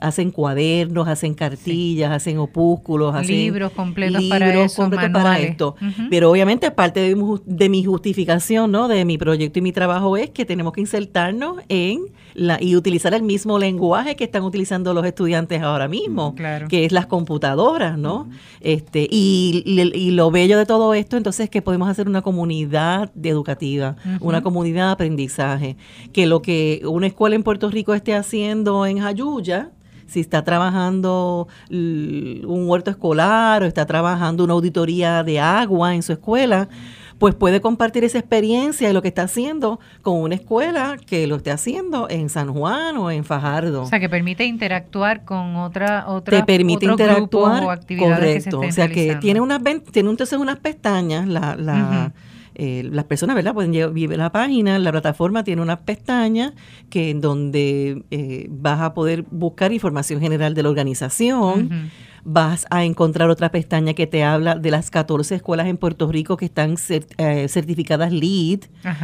hacen 0.00 0.30
cuadernos, 0.30 1.08
hacen 1.08 1.34
cartillas, 1.34 2.10
hacen 2.10 2.38
opúsculos, 2.38 3.14
hacen 3.14 3.36
libros 3.36 3.72
completos 3.72 4.22
para, 4.28 5.12
para 5.12 5.38
esto. 5.38 5.76
Pero 6.10 6.30
obviamente 6.30 6.70
parte 6.70 7.14
de 7.44 7.68
mi, 7.68 7.84
justificación, 7.84 8.70
¿no? 8.70 8.88
De 8.88 9.04
mi 9.04 9.18
proyecto 9.18 9.58
y 9.58 9.62
mi 9.62 9.72
trabajo 9.72 10.16
es 10.16 10.30
que 10.30 10.44
tenemos 10.44 10.72
que 10.72 10.80
insertarnos 10.80 11.58
en 11.68 12.06
la 12.34 12.60
y 12.60 12.76
utilizar 12.76 13.14
el 13.14 13.22
mismo 13.22 13.58
lenguaje 13.58 14.16
que 14.16 14.24
están 14.24 14.42
utilizando 14.42 14.92
los 14.92 15.06
estudiantes 15.06 15.62
ahora 15.62 15.88
mismo, 15.88 16.34
que 16.68 16.84
es 16.84 16.92
las 16.92 17.06
computadoras, 17.06 17.96
¿no? 17.98 18.28
Este 18.60 19.06
y, 19.10 19.62
y, 19.66 20.10
lo 20.10 20.30
bello 20.30 20.58
de 20.58 20.66
todo 20.66 20.94
esto 20.94 21.16
entonces 21.16 21.44
es 21.44 21.50
que 21.50 21.62
podemos 21.62 21.88
hacer 21.88 22.08
una 22.08 22.22
comunidad 22.22 23.10
educativa, 23.22 23.96
una 24.20 24.42
comunidad 24.42 24.86
de 24.86 24.92
aprendizaje, 24.92 25.76
que 26.12 26.26
lo 26.26 26.42
que 26.42 26.82
una 26.84 27.06
escuela 27.06 27.36
en 27.36 27.42
Puerto 27.42 27.70
Rico 27.70 27.94
esté 27.94 28.14
haciendo 28.14 28.86
en 28.86 28.98
Jayuya 28.98 29.70
si 30.06 30.20
está 30.20 30.44
trabajando 30.44 31.48
un 31.70 32.64
huerto 32.66 32.90
escolar 32.90 33.62
o 33.62 33.66
está 33.66 33.86
trabajando 33.86 34.44
una 34.44 34.54
auditoría 34.54 35.22
de 35.22 35.40
agua 35.40 35.94
en 35.94 36.02
su 36.02 36.12
escuela, 36.12 36.68
pues 37.18 37.34
puede 37.34 37.60
compartir 37.60 38.04
esa 38.04 38.18
experiencia 38.18 38.88
de 38.88 38.94
lo 38.94 39.02
que 39.02 39.08
está 39.08 39.22
haciendo 39.22 39.80
con 40.02 40.16
una 40.16 40.34
escuela 40.34 40.96
que 41.06 41.26
lo 41.26 41.36
esté 41.36 41.50
haciendo 41.50 42.08
en 42.10 42.28
San 42.28 42.52
Juan 42.52 42.96
o 42.96 43.10
en 43.10 43.24
Fajardo. 43.24 43.82
O 43.82 43.86
sea, 43.86 44.00
que 44.00 44.08
permite 44.08 44.44
interactuar 44.44 45.24
con 45.24 45.56
otra 45.56 46.06
otra 46.08 46.38
Te 46.38 46.44
permite 46.44 46.86
interactuar, 46.86 47.64
o 47.64 47.70
actividades 47.70 48.44
correcto. 48.44 48.60
o 48.60 48.72
sea, 48.72 48.88
que 48.88 49.16
tiene 49.16 49.40
unas 49.40 49.62
tiene 49.92 50.10
entonces 50.10 50.38
unas 50.38 50.58
pestañas 50.58 51.26
la, 51.26 51.56
la 51.56 52.12
eh, 52.56 52.88
las 52.92 53.04
personas, 53.06 53.34
¿verdad? 53.34 53.52
Pueden 53.52 53.74
a 53.74 54.16
la 54.16 54.30
página, 54.30 54.78
la 54.78 54.92
plataforma 54.92 55.42
tiene 55.42 55.60
una 55.60 55.80
pestaña 55.80 56.54
que 56.88 57.10
en 57.10 57.20
donde 57.20 58.04
eh, 58.12 58.46
vas 58.48 58.80
a 58.80 58.94
poder 58.94 59.24
buscar 59.30 59.72
información 59.72 60.20
general 60.20 60.54
de 60.54 60.62
la 60.62 60.68
organización. 60.68 61.90
Vas 62.26 62.66
a 62.70 62.84
encontrar 62.84 63.28
otra 63.28 63.50
pestaña 63.50 63.92
que 63.92 64.06
te 64.06 64.24
habla 64.24 64.54
de 64.54 64.70
las 64.70 64.90
14 64.90 65.34
escuelas 65.34 65.66
en 65.66 65.76
Puerto 65.76 66.10
Rico 66.10 66.36
que 66.36 66.46
están 66.46 66.76
eh, 66.88 67.48
certificadas 67.48 68.12
LEED, 68.12 68.60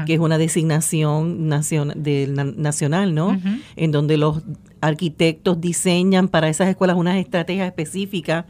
que 0.06 0.14
es 0.14 0.20
una 0.20 0.38
designación 0.38 1.48
nacional, 1.48 3.14
¿no? 3.14 3.38
En 3.76 3.90
donde 3.90 4.16
los 4.16 4.42
arquitectos 4.80 5.60
diseñan 5.60 6.28
para 6.28 6.48
esas 6.48 6.68
escuelas 6.68 6.96
unas 6.96 7.16
estrategias 7.16 7.66
específicas 7.66 8.46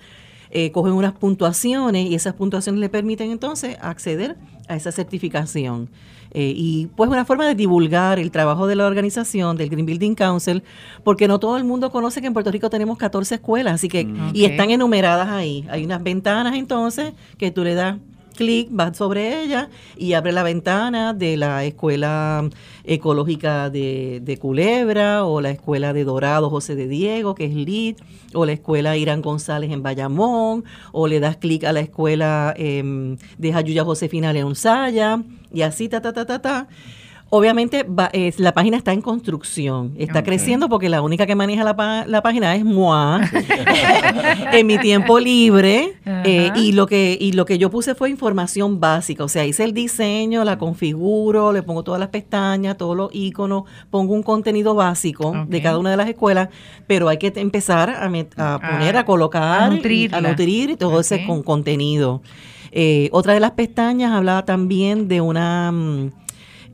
eh, 0.53 0.73
cogen 0.73 0.95
unas 0.95 1.13
puntuaciones 1.13 2.11
y 2.11 2.15
esas 2.17 2.35
puntuaciones 2.35 2.81
le 2.81 2.89
permiten 2.89 3.31
entonces 3.31 3.77
acceder 3.81 4.37
a 4.71 4.77
esa 4.77 4.93
certificación. 4.93 5.89
Eh, 6.33 6.53
y 6.57 6.87
pues 6.97 7.11
una 7.11 7.25
forma 7.25 7.47
de 7.47 7.57
divulgar 7.57 8.21
el 8.21 8.31
trabajo 8.31 8.67
de 8.69 8.77
la 8.77 8.87
organización, 8.87 9.57
del 9.57 9.69
Green 9.69 9.85
Building 9.85 10.15
Council, 10.15 10.63
porque 11.03 11.27
no 11.27 11.41
todo 11.41 11.57
el 11.57 11.65
mundo 11.65 11.91
conoce 11.91 12.21
que 12.21 12.29
en 12.29 12.33
Puerto 12.33 12.53
Rico 12.53 12.71
tenemos 12.71 12.99
14 12.99 13.35
escuelas, 13.35 13.75
así 13.75 13.89
que, 13.89 14.05
mm. 14.05 14.31
y 14.33 14.45
están 14.45 14.71
enumeradas 14.71 15.29
ahí. 15.29 15.67
Hay 15.71 15.85
unas 15.85 16.03
ventanas 16.03 16.55
entonces 16.55 17.15
que 17.37 17.51
tú 17.51 17.65
le 17.65 17.75
das 17.75 17.97
clic, 18.41 18.69
vas 18.71 18.97
sobre 18.97 19.43
ella 19.43 19.69
y 19.99 20.15
abre 20.15 20.33
la 20.33 20.43
ventana 20.43 21.13
de 21.13 21.37
la 21.37 21.63
Escuela 21.67 22.49
Ecológica 22.85 23.69
de, 23.69 24.39
Culebra 24.41 25.27
o 25.27 25.43
la 25.43 25.51
Escuela 25.51 25.93
de 25.93 26.05
Dorado 26.05 26.49
José 26.49 26.75
de 26.75 26.89
Diego, 26.89 27.35
que 27.35 27.45
es 27.45 27.55
LID, 27.55 27.97
o 28.33 28.47
la 28.47 28.53
Escuela 28.53 28.97
Irán 28.97 29.21
González 29.21 29.71
en 29.71 29.83
Bayamón, 29.83 30.65
o 30.91 31.07
le 31.07 31.21
das 31.21 31.37
clic 31.37 31.65
a 31.65 31.75
la 31.75 31.81
Escuela 31.81 32.55
em, 32.57 33.19
de 33.37 33.53
Jayuya 33.53 33.85
Josefina 33.85 34.33
León 34.33 34.57
Saya, 34.57 35.23
y 35.53 35.61
así, 35.61 35.91
ta, 35.91 36.01
ta, 36.01 36.15
ta, 36.15 36.25
ta, 36.25 36.41
ta 36.41 36.69
Obviamente 37.33 37.85
va- 37.85 38.11
la 38.39 38.53
página 38.53 38.77
está 38.77 38.93
en 38.93 39.01
construcción, 39.03 39.95
está 39.97 40.25
creciendo 40.25 40.69
porque 40.69 40.89
la 40.89 41.01
única 41.01 41.27
que 41.27 41.37
maneja 41.37 41.63
la, 41.63 42.05
la 42.07 42.23
página 42.23 42.57
es 42.57 42.65
moi 42.65 43.21
en 44.53 44.67
mi 44.67 44.79
tiempo 44.79 45.19
libre 45.21 45.95
eh, 46.25 46.51
y 46.57 46.73
lo 46.73 46.87
que 46.87 47.17
y 47.21 47.33
lo 47.33 47.45
que 47.45 47.57
yo 47.59 47.71
puse 47.71 47.95
fue 47.95 48.11
información 48.11 48.81
básica, 48.81 49.25
o 49.25 49.29
sea 49.29 49.45
hice 49.47 49.65
el 49.65 49.73
diseño, 49.75 50.45
la 50.45 50.59
configuro, 50.59 51.53
le 51.53 51.63
pongo 51.63 51.83
todas 51.85 52.01
las 52.01 52.09
pestañas, 52.09 52.77
todos 52.77 52.97
los 52.97 53.11
iconos, 53.15 53.63
pongo 53.91 54.15
un 54.15 54.23
contenido 54.23 54.75
básico 54.75 55.33
de 55.49 55.63
cada 55.63 55.79
una 55.79 55.91
de 55.91 55.97
las 55.97 56.09
escuelas, 56.09 56.49
pero 56.87 57.09
hay 57.09 57.19
que 57.19 57.33
empezar 57.37 57.91
a, 57.91 58.09
met- 58.09 58.37
a 58.37 58.55
A- 58.55 58.59
poner, 58.61 58.97
a 58.97 59.05
colocar, 59.05 59.63
a 59.63 59.67
y- 59.67 59.71
a 60.15 60.21
nutrir 60.31 60.77
todo 60.77 61.01
ese 61.01 61.25
con 61.27 61.43
contenido. 61.43 62.23
Eh, 62.73 63.09
otra 63.13 63.35
de 63.35 63.41
las 63.41 63.51
pestañas 63.53 64.13
hablaba 64.13 64.45
también 64.45 65.09
de 65.09 65.21
una 65.21 65.73
mm, 65.73 66.11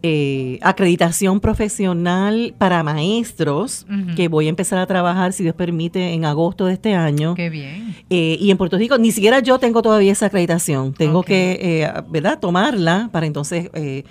eh, 0.08 0.58
acreditación 0.62 1.40
profesional 1.40 2.54
para 2.58 2.82
maestros 2.84 3.86
que 4.14 4.28
voy 4.28 4.46
a 4.46 4.48
empezar 4.50 4.78
a 4.78 4.86
trabajar, 4.86 5.32
si 5.32 5.42
Dios 5.42 5.54
permite, 5.56 6.12
en 6.12 6.24
agosto 6.24 6.66
de 6.66 6.74
este 6.74 6.94
año. 6.94 7.34
Qué 7.34 7.50
bien. 7.50 7.96
Eh, 8.08 8.36
y 8.40 8.50
en 8.52 8.56
Puerto 8.56 8.78
Rico 8.78 8.98
ni 8.98 9.10
siquiera 9.10 9.40
yo 9.40 9.58
tengo 9.58 9.82
todavía 9.82 10.12
esa 10.12 10.26
acreditación. 10.26 10.92
Tengo 10.94 11.22
que, 11.24 11.58
eh, 11.60 11.92
¿verdad?, 12.08 12.38
tomarla 12.38 13.08
para 13.12 13.26
entonces 13.26 13.68
eh, 13.74 14.04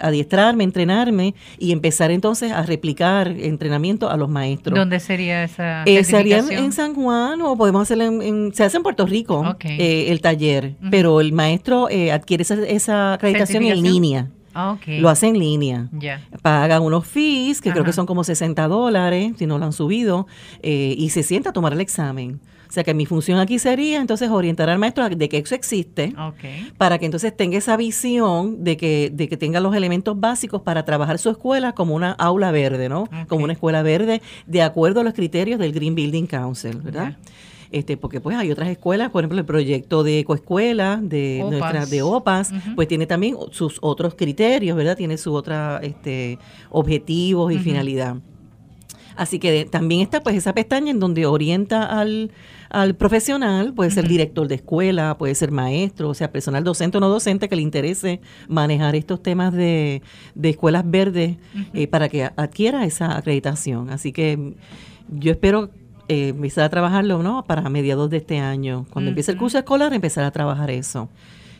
adiestrarme, 0.00 0.64
entrenarme 0.64 1.34
y 1.58 1.72
empezar 1.72 2.10
entonces 2.10 2.50
a 2.52 2.62
replicar 2.62 3.28
entrenamiento 3.28 4.08
a 4.10 4.16
los 4.16 4.28
maestros. 4.28 4.78
¿Dónde 4.78 5.00
sería 5.00 5.44
esa 5.44 5.82
Eh, 5.84 6.02
sería 6.04 6.38
en, 6.38 6.72
San 6.72 6.94
Juan 6.94 7.42
o 7.42 7.56
podemos 7.56 7.82
hacerlo 7.82 8.04
en, 8.04 8.22
en- 8.22 8.54
se 8.54 8.64
hace 8.64 8.78
en 8.78 8.82
Puerto 8.82 9.04
Rico 9.06 9.40
Ok. 9.40 9.64
eh, 9.66 10.06
el 10.10 10.20
taller, 10.20 10.76
pero 10.90 11.20
el 11.20 11.32
maestro 11.32 11.88
eh, 11.90 12.10
adquiere 12.12 12.42
esa, 12.42 12.54
esa 12.66 13.12
acreditación 13.14 13.64
en 13.64 13.82
línea, 13.82 14.30
Ah, 14.54 14.72
ok. 14.72 14.82
lo 15.00 15.08
hace 15.08 15.28
en 15.28 15.38
línea. 15.38 15.88
Ya. 15.92 16.20
Paga 16.42 16.80
unos 16.80 17.06
fees, 17.06 17.60
que 17.60 17.70
creo 17.72 17.84
que 17.84 17.92
son 17.92 18.06
como 18.06 18.24
60 18.24 18.66
dólares, 18.68 19.32
si 19.38 19.46
no 19.46 19.58
lo 19.58 19.64
han 19.64 19.72
subido, 19.72 20.26
eh, 20.62 20.94
y 20.96 21.10
se 21.10 21.22
sienta 21.22 21.50
a 21.50 21.52
tomar 21.52 21.72
el 21.72 21.80
examen. 21.80 22.40
O 22.68 22.72
sea 22.74 22.84
que 22.84 22.94
mi 22.94 23.04
función 23.04 23.38
aquí 23.38 23.58
sería 23.58 24.00
entonces 24.00 24.30
orientar 24.30 24.70
al 24.70 24.78
maestro 24.78 25.06
de 25.10 25.28
que 25.28 25.36
eso 25.36 25.54
existe, 25.54 26.14
Ok. 26.18 26.72
para 26.78 26.96
que 26.98 27.04
entonces 27.04 27.36
tenga 27.36 27.58
esa 27.58 27.76
visión 27.76 28.64
de 28.64 28.78
que, 28.78 29.10
de 29.12 29.28
que 29.28 29.36
tenga 29.36 29.60
los 29.60 29.74
elementos 29.76 30.18
básicos 30.18 30.62
para 30.62 30.82
trabajar 30.86 31.18
su 31.18 31.28
escuela 31.28 31.74
como 31.74 31.94
una 31.94 32.12
aula 32.12 32.50
verde, 32.50 32.88
¿no? 32.88 33.10
Como 33.28 33.44
una 33.44 33.52
escuela 33.52 33.82
verde 33.82 34.22
de 34.46 34.62
acuerdo 34.62 35.00
a 35.00 35.04
los 35.04 35.12
criterios 35.12 35.58
del 35.60 35.72
Green 35.72 35.94
Building 35.94 36.24
Council, 36.26 36.76
¿verdad? 36.80 37.18
Este, 37.72 37.96
porque 37.96 38.20
pues 38.20 38.36
hay 38.36 38.50
otras 38.52 38.68
escuelas, 38.68 39.10
por 39.10 39.22
ejemplo, 39.22 39.38
el 39.40 39.46
proyecto 39.46 40.02
de 40.04 40.18
ecoescuela 40.20 41.00
de 41.02 41.40
OPAS. 41.42 41.50
nuestra 41.58 41.86
de 41.86 42.02
OPAS, 42.02 42.52
pues 42.76 42.86
tiene 42.86 43.06
también 43.06 43.36
sus 43.50 43.78
otros 43.80 44.14
criterios, 44.14 44.76
¿verdad? 44.76 44.96
Tiene 44.96 45.16
su 45.16 45.32
otra 45.34 45.80
este 45.82 46.38
objetivos 46.70 47.50
y 47.52 47.58
finalidad. 47.58 48.16
Así 49.16 49.38
que 49.38 49.50
de- 49.52 49.64
también 49.66 50.00
está 50.00 50.22
pues 50.22 50.36
esa 50.36 50.54
pestaña 50.54 50.90
en 50.90 50.98
donde 50.98 51.26
orienta 51.26 51.82
al, 51.84 52.30
al 52.70 52.94
profesional, 52.94 53.74
puede 53.74 53.90
ser 53.90 54.08
director 54.08 54.48
de 54.48 54.54
escuela, 54.54 55.16
puede 55.18 55.34
ser 55.34 55.50
maestro, 55.50 56.08
o 56.08 56.14
sea, 56.14 56.32
personal 56.32 56.64
docente 56.64 56.96
o 56.96 57.00
no 57.00 57.08
docente 57.10 57.48
que 57.48 57.56
le 57.56 57.62
interese 57.62 58.20
manejar 58.48 58.96
estos 58.96 59.22
temas 59.22 59.52
de, 59.52 60.00
de 60.34 60.48
escuelas 60.50 60.84
verdes 60.86 61.36
eh, 61.74 61.86
para 61.88 62.08
que 62.08 62.24
adquiera 62.24 62.84
esa 62.86 63.16
acreditación. 63.16 63.90
Así 63.90 64.12
que 64.12 64.54
yo 65.10 65.30
espero 65.32 65.68
eh, 66.12 66.28
empezar 66.28 66.64
a 66.64 66.68
trabajarlo 66.68 67.22
¿no? 67.22 67.44
para 67.44 67.68
mediados 67.68 68.10
de 68.10 68.18
este 68.18 68.38
año. 68.38 68.86
Cuando 68.90 69.08
empiece 69.10 69.32
el 69.32 69.38
curso 69.38 69.58
escolar, 69.58 69.92
empezar 69.94 70.24
a 70.24 70.30
trabajar 70.30 70.70
eso 70.70 71.08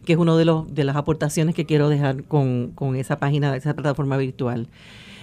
que 0.05 0.15
es 0.15 0.19
una 0.19 0.37
de, 0.37 0.45
los, 0.45 0.75
de 0.75 0.85
las 0.85 0.97
aportaciones 0.97 1.55
que 1.55 1.65
quiero 1.65 1.89
dejar 1.89 2.25
con, 2.25 2.73
con 2.75 2.97
esa 2.97 3.19
página, 3.19 3.55
esa 3.57 3.75
plataforma 3.75 4.17
virtual. 4.17 4.67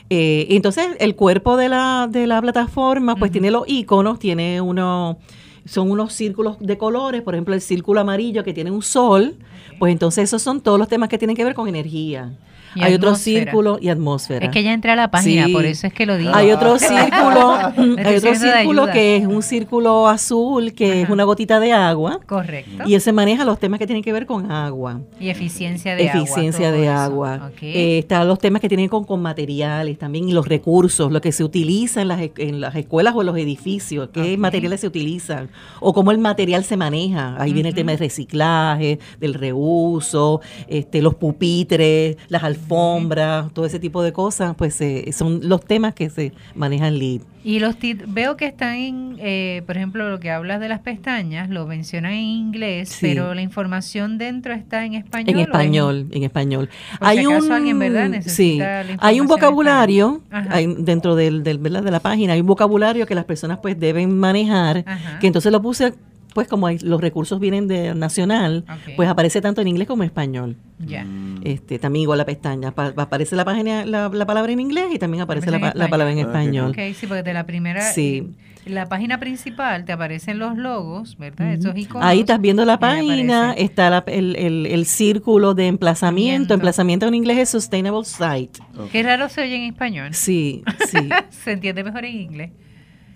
Eh, 0.10 0.48
entonces, 0.52 0.88
el 1.00 1.16
cuerpo 1.16 1.58
de 1.58 1.70
la, 1.70 2.08
de 2.10 2.26
la 2.26 2.42
plataforma, 2.42 3.16
pues 3.16 3.32
tiene 3.32 3.52
los 3.52 3.64
iconos, 3.68 4.20
tiene 4.20 4.62
uno, 4.62 5.20
son 5.66 5.92
unos 5.92 6.14
círculos 6.14 6.58
de 6.60 6.78
colores, 6.78 7.22
por 7.22 7.36
ejemplo, 7.36 7.54
el 7.54 7.62
círculo 7.62 8.00
amarillo 8.00 8.44
que 8.44 8.54
tiene 8.54 8.72
un 8.72 8.82
sol, 8.82 9.36
pues 9.78 9.92
entonces 9.92 10.24
esos 10.26 10.42
son 10.42 10.62
todos 10.62 10.80
los 10.80 10.88
temas 10.88 11.10
que 11.10 11.18
tienen 11.18 11.36
que 11.36 11.44
ver 11.44 11.54
con 11.54 11.68
energía. 11.68 12.38
Y 12.76 12.84
Hay 12.84 12.94
otro 12.94 13.16
círculo 13.16 13.78
y 13.82 13.90
atmósfera. 13.90 14.46
Es 14.46 14.52
que 14.52 14.64
ya 14.64 14.74
entré 14.74 14.92
a 14.92 14.96
la 14.96 15.10
página, 15.12 15.46
Sí. 15.48 15.54
por 15.54 15.66
eso 15.66 15.88
es 15.88 15.94
que 15.94 16.06
lo 16.06 16.18
digo. 16.18 16.32
Hay 16.34 16.52
otro 16.52 16.78
círculo, 16.80 17.54
hay 18.06 18.16
otro 18.16 18.36
círculo 18.36 18.88
que 18.92 19.18
es 19.18 19.26
un 19.28 19.42
círculo 19.42 20.08
azul, 20.08 20.74
que 20.74 21.02
es 21.02 21.10
una 21.10 21.24
gotita 21.24 21.60
de 21.60 21.72
agua, 21.74 22.20
Correcto. 22.26 22.84
y 22.86 22.96
ese 22.96 23.12
maneja 23.12 23.44
los 23.46 23.60
temas 23.60 23.80
que 23.80 23.88
tienen 23.88 24.04
que 24.04 24.14
ver 24.14 24.26
con 24.26 24.52
agua. 24.52 25.02
Y 25.20 25.30
eficiencia 25.30 25.96
de 25.96 26.10
agua. 26.10 26.22
eficiencia 26.24 26.72
de 26.72 26.84
eso. 26.84 26.94
agua. 26.94 27.50
Ok. 27.52 27.64
Eh, 27.64 28.00
están 28.00 28.28
los 28.28 28.40
temas 28.40 28.62
que 28.62 28.68
tienen 28.70 28.88
con, 28.88 29.04
con 29.04 29.22
materiales 29.22 29.98
también 29.98 30.30
y 30.30 30.34
los 30.34 30.48
recursos, 30.48 31.12
lo 31.12 31.22
que 31.22 31.32
se 31.32 31.44
utiliza 31.44 32.02
en 32.02 32.08
las, 32.08 32.22
e- 32.22 32.34
en 32.38 32.62
las 32.62 32.76
escuelas 32.76 33.14
o 33.16 33.22
en 33.22 33.28
los 33.28 33.38
edificios, 33.38 34.10
qué 34.14 34.38
materiales 34.38 34.82
se 34.82 34.88
utilizan 34.88 35.50
o 35.80 35.94
cómo 35.94 36.12
el 36.12 36.18
material 36.20 36.64
se 36.64 36.78
maneja. 36.78 37.36
Ahí 37.40 37.54
viene 37.54 37.70
el 37.70 37.76
tema 37.76 37.92
del 37.92 38.00
reciclaje, 38.00 39.00
del 39.20 39.34
reuso, 39.34 40.42
este, 40.68 41.02
los 41.02 41.16
pupitres, 41.16 42.18
las 42.28 42.44
alfombras, 42.44 42.59
todo 42.68 43.66
ese 43.66 43.80
tipo 43.80 44.02
de 44.04 44.12
cosas, 44.14 44.56
pues 44.56 44.80
eh, 44.82 45.12
son 45.14 45.42
los 45.48 45.64
temas 45.66 45.94
que 45.94 46.10
se 46.10 46.34
manejan 46.56 46.98
LEED. 46.98 47.22
Y 47.44 47.60
los 47.60 47.76
veo 48.08 48.36
que 48.36 48.46
están 48.46 48.76
en, 48.76 49.16
eh, 49.20 49.64
por 49.66 49.78
ejemplo, 49.78 50.10
lo 50.10 50.20
que 50.20 50.30
hablas 50.30 50.60
de 50.60 50.68
las 50.68 50.80
pestañas, 50.82 51.50
lo 51.50 51.66
mencionan 51.66 52.12
en 52.14 52.20
inglés, 52.26 52.90
Sí. 52.90 53.08
pero 53.08 53.34
la 53.34 53.42
información 53.42 54.18
dentro 54.18 54.54
está 54.54 54.86
en 54.86 54.94
español. 54.94 55.30
En 55.30 55.40
español, 55.40 56.08
en 56.12 56.24
español. 56.24 56.70
Por 57.00 57.10
si 57.12 57.20
acaso 57.20 57.54
alguien, 57.54 57.80
¿verdad? 57.80 58.10
necesita 58.10 58.36
sí, 58.36 58.58
la 58.58 58.98
hay 59.00 59.20
un 59.20 59.26
en 59.26 59.28
vocabulario 59.30 60.22
español. 60.26 60.48
Hay- 60.52 60.76
dentro 60.80 61.16
del, 61.16 61.44
del, 61.44 61.58
¿verdad? 61.60 61.84
de 61.84 61.92
la 61.92 62.02
página, 62.02 62.34
hay 62.34 62.42
un 62.42 62.48
vocabulario 62.48 63.06
que 63.06 63.16
las 63.16 63.26
personas 63.26 63.60
pues 63.62 63.80
deben 63.80 64.18
manejar, 64.18 64.84
Ajá. 64.86 65.20
que 65.20 65.28
entonces 65.28 65.52
lo 65.52 65.62
puse 65.62 65.94
pues 66.40 66.48
como 66.48 66.68
hay- 66.68 66.80
los 66.80 67.02
recursos 67.02 67.40
vienen 67.40 67.68
de 67.68 67.94
nacional, 67.96 68.64
Ok. 68.70 68.94
pues 68.96 69.10
aparece 69.10 69.42
tanto 69.42 69.62
en 69.62 69.68
inglés 69.68 69.88
como 69.88 70.04
en 70.04 70.08
español. 70.08 70.56
Ya. 70.80 71.04
Mm. 71.04 71.42
Este, 71.44 71.80
también 71.80 72.04
igual 72.04 72.18
la 72.18 72.26
pestaña, 72.26 72.72
pa- 72.72 72.94
aparece 72.96 73.36
la 73.36 73.44
página 73.46 73.86
la, 73.86 74.08
la 74.10 74.26
palabra 74.26 74.52
en 74.52 74.60
inglés 74.62 74.86
y 74.94 75.00
también 75.00 75.22
aparece 75.22 75.52
la, 75.52 75.60
pa- 75.60 75.74
la 75.76 75.88
palabra 75.90 76.14
en 76.14 76.20
español. 76.20 76.70
español. 76.72 76.90
Ok, 76.92 76.96
sí, 76.98 77.08
porque 77.08 77.24
de 77.24 77.34
la 77.34 77.46
primera, 77.46 77.82
Sí. 77.92 78.30
la 78.66 78.88
página 78.88 79.20
principal 79.20 79.84
te 79.84 79.92
aparecen 79.92 80.40
los 80.40 80.58
logos, 80.58 81.18
¿verdad? 81.18 81.52
Esos 81.54 81.76
iconos. 81.76 82.06
Ahí 82.08 82.22
estás 82.22 82.40
viendo 82.40 82.64
la 82.66 82.80
página, 82.80 83.52
está 83.54 83.90
la- 83.90 84.04
el, 84.08 84.36
el- 84.38 84.66
el 84.68 84.86
círculo 84.86 85.54
de 85.54 85.68
emplazamiento. 85.68 86.54
Emplazamiento. 86.54 86.54
Emplazamiento 86.54 87.08
en 87.08 87.16
inglés 87.16 87.38
es 87.40 87.50
Sustainable 87.50 88.06
Site. 88.06 88.60
Ok. 88.78 88.90
Qué 88.92 89.04
raro 89.04 89.28
se 89.28 89.42
oye 89.42 89.56
en 89.56 89.64
español. 89.64 90.14
Sí, 90.14 90.64
sí. 90.90 90.98
se 91.30 91.52
entiende 91.52 91.84
mejor 91.84 92.06
en 92.06 92.16
inglés. 92.16 92.52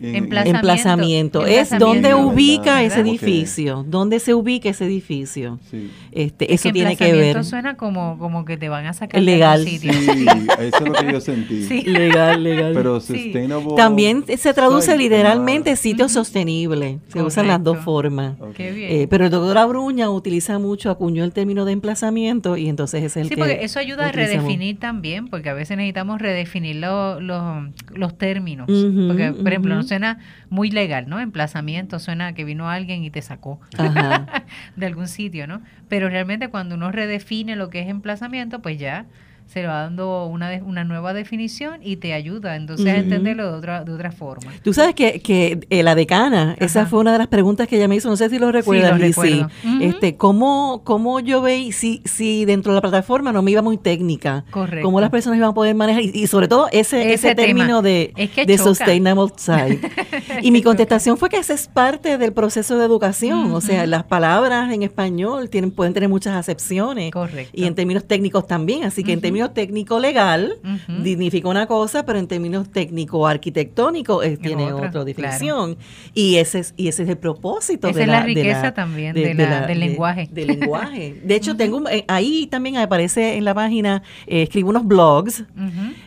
En- 0.03 0.15
Emplazamiento. 0.15 0.57
Emplazamiento. 0.59 1.45
Es 1.45 1.71
Emplazamiento. 1.71 2.09
donde 2.09 2.13
ubica 2.15 2.63
¿verdad? 2.75 2.83
ese 2.83 2.99
edificio. 2.99 3.85
¿Dónde 3.87 4.19
se 4.19 4.33
ubica 4.33 4.69
ese 4.69 4.85
edificio? 4.85 5.59
Sí. 5.71 5.89
Este, 6.11 6.53
Es 6.53 6.61
eso 6.61 6.71
tiene 6.73 6.95
que 6.95 7.05
ver. 7.05 7.13
emplazamiento 7.13 7.43
suena 7.49 7.77
como, 7.77 8.17
como 8.19 8.45
que 8.45 8.57
te 8.57 8.69
van 8.69 8.85
a 8.85 8.93
sacar 8.93 9.21
Legal. 9.21 9.63
de 9.65 9.71
algún 9.71 9.79
Sí, 9.81 9.89
sitio. 9.89 10.43
eso 10.59 10.77
es 10.77 10.87
lo 10.89 10.93
que 10.93 11.11
yo 11.13 11.21
sentí. 11.21 11.63
Sí. 11.63 11.81
Legal, 11.87 12.43
legal. 12.43 12.73
Pero 12.73 12.99
Sí. 12.99 13.23
sustainable. 13.23 13.75
También 13.75 14.23
se 14.37 14.53
traduce 14.53 14.91
site, 14.91 14.97
literalmente 14.97 15.71
ah, 15.71 15.75
sitio 15.75 16.09
sostenible. 16.09 16.99
Se 17.07 17.21
usan 17.21 17.47
las 17.47 17.63
dos 17.63 17.77
formas. 17.79 18.33
ok. 18.39 18.53
Qué 18.53 18.71
bien. 18.71 18.91
Eh, 18.91 19.07
pero 19.09 19.25
el 19.25 19.31
doctor 19.31 19.57
Abruña 19.57 20.09
utiliza 20.09 20.59
mucho, 20.59 20.89
acuñó 20.91 21.23
el 21.23 21.31
término 21.31 21.65
de 21.65 21.71
emplazamiento 21.73 22.57
y 22.57 22.67
entonces 22.69 23.03
ese 23.03 23.05
es 23.07 23.17
el 23.17 23.23
Sí, 23.29 23.35
que 23.35 23.37
porque 23.37 23.63
eso 23.63 23.79
ayuda 23.79 24.07
a 24.07 24.11
redefinir 24.11 24.79
también, 24.79 25.27
porque 25.27 25.49
a 25.49 25.53
veces 25.53 25.77
necesitamos 25.77 26.21
redefinir 26.21 26.77
lo- 26.77 27.19
lo- 27.21 27.69
los 27.93 28.17
términos. 28.17 28.67
Porque, 28.67 29.31
por 29.33 29.47
ejemplo, 29.47 29.73
no 29.75 29.81
ujú. 29.81 29.87
Suena 29.93 30.17
muy 30.49 30.71
legal, 30.71 31.07
¿no? 31.07 31.19
Emplazamiento 31.19 31.99
suena 31.99 32.33
que 32.33 32.45
vino 32.45 32.67
alguien 32.67 33.03
y 33.03 33.11
te 33.11 33.21
sacó 33.21 33.59
de 34.75 34.85
algún 34.87 35.07
sitio, 35.07 35.45
¿no? 35.45 35.61
Pero 35.87 36.09
realmente 36.09 36.47
cuando 36.47 36.73
uno 36.73 36.91
redefine 36.91 37.55
lo 37.55 37.69
que 37.69 37.81
es 37.81 37.87
emplazamiento, 37.89 38.59
pues 38.63 38.79
ya 38.79 39.05
se 39.53 39.67
va 39.67 39.81
dando 39.83 40.25
una, 40.25 40.49
de- 40.49 40.61
una 40.63 40.83
nueva 40.83 41.13
definición 41.13 41.79
y 41.83 41.97
te 41.97 42.13
ayuda 42.13 42.55
entonces 42.55 42.87
a 42.87 42.97
entenderlo 42.97 43.51
de 43.51 43.57
otra, 43.57 43.83
de 43.83 43.91
otra 43.93 44.11
forma. 44.11 44.51
Tú 44.63 44.73
sabes 44.73 44.95
que, 44.95 45.19
que 45.21 45.59
eh, 45.69 45.83
la 45.83 45.93
decana, 45.93 46.55
esa 46.59 46.85
fue 46.87 46.99
una 46.99 47.11
de 47.11 47.19
las 47.19 47.27
preguntas 47.27 47.67
que 47.67 47.75
ella 47.77 47.87
me 47.87 47.95
hizo, 47.95 48.09
no 48.09 48.17
sé 48.17 48.29
si 48.29 48.39
lo 48.39 48.51
recuerdas, 48.51 48.91
lo 48.99 49.05
Lizzy. 49.05 49.21
recuerdo. 49.21 49.49
Este, 49.81 50.17
¿cómo, 50.17 50.81
¿Cómo 50.83 51.19
yo 51.19 51.41
veía, 51.41 51.71
si, 51.71 52.01
si 52.05 52.45
dentro 52.45 52.71
de 52.73 52.77
la 52.77 52.81
plataforma 52.81 53.31
no 53.31 53.41
me 53.43 53.51
iba 53.51 53.61
muy 53.61 53.77
técnica, 53.77 54.43
Correcto. 54.49 54.83
cómo 54.85 54.99
las 54.99 55.09
personas 55.11 55.37
iban 55.37 55.51
a 55.51 55.53
poder 55.53 55.75
manejar, 55.75 56.01
y, 56.03 56.11
y 56.13 56.27
sobre 56.27 56.47
todo 56.47 56.67
ese, 56.71 57.01
Ese 57.13 57.13
ese, 57.29 57.35
término 57.35 57.81
de, 57.81 58.11
Es 58.17 58.31
que 58.31 58.45
de 58.45 58.57
choca. 58.57 58.69
sustainable 58.69 59.31
site. 59.37 59.79
y 60.41 60.49
mi 60.51 60.61
contestación 60.63 61.17
fue 61.17 61.29
que 61.29 61.37
esa 61.37 61.53
es 61.53 61.67
parte 61.67 62.17
del 62.17 62.33
proceso 62.33 62.77
de 62.79 62.85
educación, 62.85 63.51
o 63.53 63.61
sea, 63.61 63.85
las 63.85 64.03
palabras 64.03 64.73
en 64.73 64.81
español 64.83 65.49
tienen, 65.49 65.69
pueden 65.71 65.93
tener 65.93 66.09
muchas 66.09 66.33
acepciones. 66.35 67.11
Correcto. 67.11 67.51
Y 67.53 67.65
en 67.65 67.75
términos 67.75 68.05
técnicos 68.05 68.47
también, 68.47 68.83
así 68.83 69.03
que 69.03 69.11
en 69.11 69.19
Ujú. 69.19 69.23
Términos 69.51 69.63
términos 69.63 69.73
técnico-legal 69.73 70.53
Ujú. 70.63 71.03
dignifica 71.03 71.47
una 71.49 71.65
cosa, 71.67 72.05
pero 72.05 72.19
en 72.19 72.27
términos 72.27 72.69
técnico-arquitectónicos 72.71 74.25
eh, 74.25 74.37
tiene 74.37 74.71
otra, 74.73 74.89
otra 74.89 75.03
definición. 75.05 75.77
Y, 76.13 76.35
ese 76.35 76.59
es, 76.59 76.73
y 76.77 76.87
ese 76.87 77.03
es 77.03 77.09
el 77.09 77.17
propósito 77.17 77.87
Esa 77.87 77.97
de 77.97 78.01
es 78.03 78.07
la, 78.07 78.13
la 78.19 78.25
de 78.25 78.25
riqueza 78.33 78.73
también 78.73 79.13
de 79.15 79.33
la- 79.33 79.61
del 79.67 79.79
de- 79.79 79.87
lenguaje. 79.87 80.29
Del 80.31 80.47
lenguaje. 80.47 81.21
De 81.23 81.35
hecho, 81.35 81.55
tengo 81.55 81.77
un- 81.77 81.87
eh, 81.87 82.05
ahí 82.07 82.47
también 82.47 82.77
aparece 82.77 83.35
en 83.37 83.45
la 83.45 83.53
página, 83.53 84.03
eh, 84.27 84.43
escribo 84.43 84.69
unos 84.69 84.85
blogs 84.85 85.43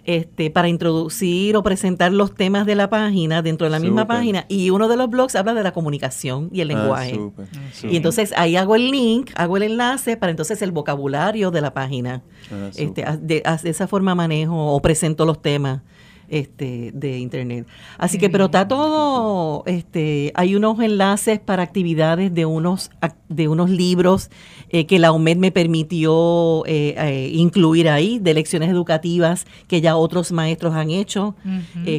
este, 0.05 0.51
para 0.51 0.69
introducir 0.69 1.57
o 1.57 1.63
presentar 1.63 2.13
los 2.13 2.35
temas 2.35 2.67
de 2.67 2.75
la 2.75 2.89
página 2.91 3.43
dentro 3.43 3.67
de 3.67 3.71
la 3.71 3.79
misma 3.81 4.07
página. 4.07 4.45
Y 4.49 4.71
uno 4.71 4.89
de 4.89 4.97
los 4.97 5.09
blogs 5.11 5.35
habla 5.37 5.55
de 5.55 5.63
la 5.63 5.73
comunicación 5.73 6.49
y 6.53 6.61
el 6.61 6.71
Ah, 6.71 6.75
lenguaje. 6.75 7.15
súper. 7.15 7.47
y 7.91 7.97
entonces 7.97 8.33
ahí 8.37 8.57
hago 8.57 8.75
el 8.77 8.91
link, 8.91 9.31
hago 9.35 9.57
el 9.57 9.63
enlace 9.65 10.17
para 10.17 10.31
entonces 10.31 10.63
el 10.63 10.73
vocabulario 10.73 11.51
de 11.51 11.61
la 11.61 11.73
página. 11.75 12.23
Ah, 12.53 12.71
Este, 12.77 13.05
de, 13.21 13.43
esa 13.65 13.87
forma 13.87 14.15
manejo 14.15 14.75
o 14.75 14.81
presento 14.81 15.25
los 15.25 15.41
temas 15.41 15.83
este, 16.29 16.91
de 16.93 17.19
internet. 17.19 17.67
Así 17.99 18.19
que, 18.19 18.29
pero 18.29 18.47
está 18.47 18.67
todo, 18.67 19.63
este, 19.67 20.33
hay 20.35 20.57
unos 20.57 20.81
enlaces 20.81 21.39
para 21.39 21.63
actividades 21.63 22.35
de 22.35 22.47
unos, 22.47 22.91
de 23.29 23.47
unos 23.49 23.71
libros 23.71 24.31
eh, 24.71 24.87
que 24.87 24.99
la 24.99 25.13
UMED 25.13 25.37
me 25.37 25.53
permitió 25.53 26.65
eh, 26.67 26.95
eh, 26.99 27.31
incluir 27.33 27.89
ahí, 27.89 28.19
de 28.19 28.35
lecciones 28.35 28.71
educativas 28.71 29.47
que 29.69 29.81
ya 29.81 29.97
otros 29.97 30.33
maestros 30.33 30.75
han 30.75 30.91
hecho 30.91 31.37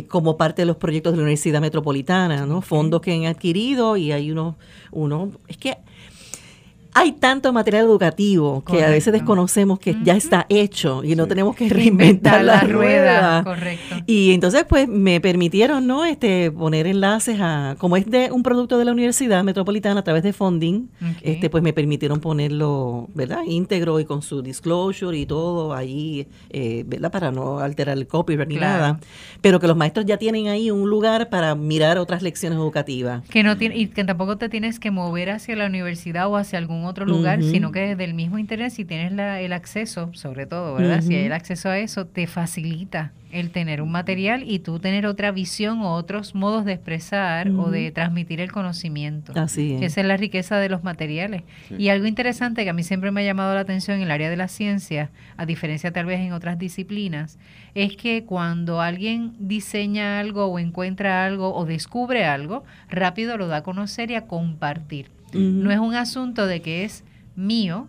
como 0.10 0.36
parte 0.38 0.64
de 0.64 0.66
los 0.66 0.76
proyectos 0.76 1.14
de 1.14 1.18
la 1.18 1.24
Universidad 1.24 1.62
Metropolitana, 1.62 2.46
¿no? 2.46 2.62
Fondos 2.62 3.02
que 3.02 3.14
han 3.14 3.26
adquirido 3.26 3.96
y 3.96 4.12
hay 4.12 4.32
unos, 4.32 4.56
uno, 4.92 5.32
es 5.48 5.58
que 5.58 5.78
hay 7.00 7.12
tanto 7.14 7.54
material 7.54 7.86
educativo 7.86 8.64
que 8.66 8.84
a 8.84 8.90
veces 8.90 9.14
desconocemos 9.14 9.80
que 9.80 9.96
ya 10.04 10.16
está 10.16 10.46
hecho 10.50 11.04
y 11.04 11.16
no 11.16 11.24
Sí. 11.24 11.30
tenemos 11.30 11.56
que 11.56 11.70
reinventar 11.70 12.44
la, 12.44 12.62
rueda. 12.62 13.44
Correcto. 13.44 13.96
Y 14.06 14.32
entonces 14.34 14.66
pues 14.68 14.88
me 14.88 15.20
permitieron, 15.22 15.86
¿no? 15.86 16.06
Este 16.06 16.52
poner 16.52 16.88
enlaces 16.88 17.38
a 17.40 17.76
como 17.78 17.98
es 17.98 18.06
de 18.10 18.32
un 18.32 18.44
producto 18.44 18.78
de 18.78 18.86
la 18.86 18.92
Universidad 18.92 19.44
Metropolitana 19.44 20.00
a 20.00 20.04
través 20.04 20.24
de 20.24 20.34
funding, 20.34 20.88
este 21.22 21.50
pues 21.50 21.64
me 21.64 21.74
permitieron 21.74 22.20
ponerlo, 22.20 23.08
¿verdad? 23.14 23.42
íntegro 23.46 24.00
y 24.00 24.06
con 24.06 24.22
su 24.22 24.42
disclosure 24.42 25.18
y 25.18 25.26
todo 25.26 25.74
ahí, 25.74 26.28
eh, 26.50 26.84
¿verdad? 26.88 27.12
Para 27.12 27.32
no 27.32 27.60
alterar 27.60 27.98
el 27.98 28.08
copyright 28.08 28.48
ni 28.50 28.58
Claro. 28.58 28.78
nada, 28.82 29.00
pero 29.42 29.60
que 29.60 29.68
los 29.68 29.78
maestros 29.78 30.06
ya 30.06 30.18
tienen 30.18 30.48
ahí 30.48 30.72
un 30.72 30.90
lugar 30.90 31.30
para 31.30 31.54
mirar 31.56 31.98
otras 31.98 32.22
lecciones 32.22 32.58
educativas. 32.58 33.24
Que 33.30 33.44
no 33.44 33.58
tiene, 33.58 33.78
y 33.78 33.88
que 33.88 34.04
tampoco 34.04 34.38
te 34.38 34.50
tienes 34.50 34.80
que 34.80 34.90
mover 34.92 35.30
hacia 35.30 35.56
la 35.56 35.66
universidad 35.68 36.28
o 36.28 36.38
hacia 36.38 36.58
algún 36.58 36.86
otro 36.88 37.06
lugar, 37.06 37.44
sino 37.44 37.72
que 37.72 37.82
desde 37.82 38.04
el 38.04 38.14
mismo 38.14 38.40
internet, 38.40 38.72
si 38.72 38.86
tienes 38.86 39.12
la, 39.12 39.40
el 39.42 39.54
acceso, 39.54 40.10
sobre 40.14 40.46
todo, 40.46 40.76
¿verdad? 40.76 41.02
Si 41.02 41.16
hay 41.16 41.26
el 41.26 41.34
acceso 41.34 41.70
a 41.70 41.78
eso, 41.78 42.06
te 42.06 42.28
facilita 42.28 43.14
el 43.32 43.52
tener 43.52 43.82
un 43.82 43.92
material 43.92 44.44
y 44.46 44.60
tú 44.60 44.80
tener 44.80 45.06
otra 45.06 45.32
visión 45.32 45.82
o 45.82 45.94
otros 45.94 46.34
modos 46.34 46.66
de 46.66 46.74
expresar 46.74 47.50
o 47.50 47.70
de 47.70 47.92
transmitir 47.92 48.40
el 48.40 48.52
conocimiento. 48.52 49.34
Así 49.36 49.74
es. 49.74 49.82
Esa 49.82 50.02
es 50.02 50.08
la 50.08 50.18
riqueza 50.18 50.58
de 50.58 50.70
los 50.70 50.84
materiales. 50.84 51.44
Sí. 51.68 51.76
Y 51.78 51.90
algo 51.90 52.06
interesante 52.06 52.64
que 52.64 52.70
a 52.70 52.74
mí 52.74 52.84
siempre 52.84 53.12
me 53.12 53.22
ha 53.22 53.26
llamado 53.26 53.54
la 53.54 53.62
atención 53.62 53.98
en 53.98 54.04
el 54.04 54.12
área 54.12 54.30
de 54.30 54.38
la 54.38 54.48
ciencia, 54.48 55.12
a 55.36 55.46
diferencia 55.46 55.92
tal 55.92 56.06
vez 56.06 56.20
en 56.22 56.32
otras 56.32 56.58
disciplinas, 56.58 57.38
es 57.76 57.96
que 57.98 58.24
cuando 58.24 58.82
alguien 58.82 59.34
diseña 59.40 60.20
algo 60.20 60.46
o 60.46 60.60
encuentra 60.60 61.26
algo 61.26 61.54
o 61.54 61.66
descubre 61.66 62.26
algo, 62.26 62.64
rápido 62.90 63.38
lo 63.38 63.48
da 63.48 63.58
a 63.58 63.64
conocer 63.64 64.12
y 64.12 64.16
a 64.16 64.26
compartir. 64.28 65.17
No 65.34 65.72
es 65.72 65.80
un 65.80 65.96
asunto 65.96 66.48
de 66.48 66.62
que 66.62 66.84
es 66.84 67.04
mío, 67.36 67.88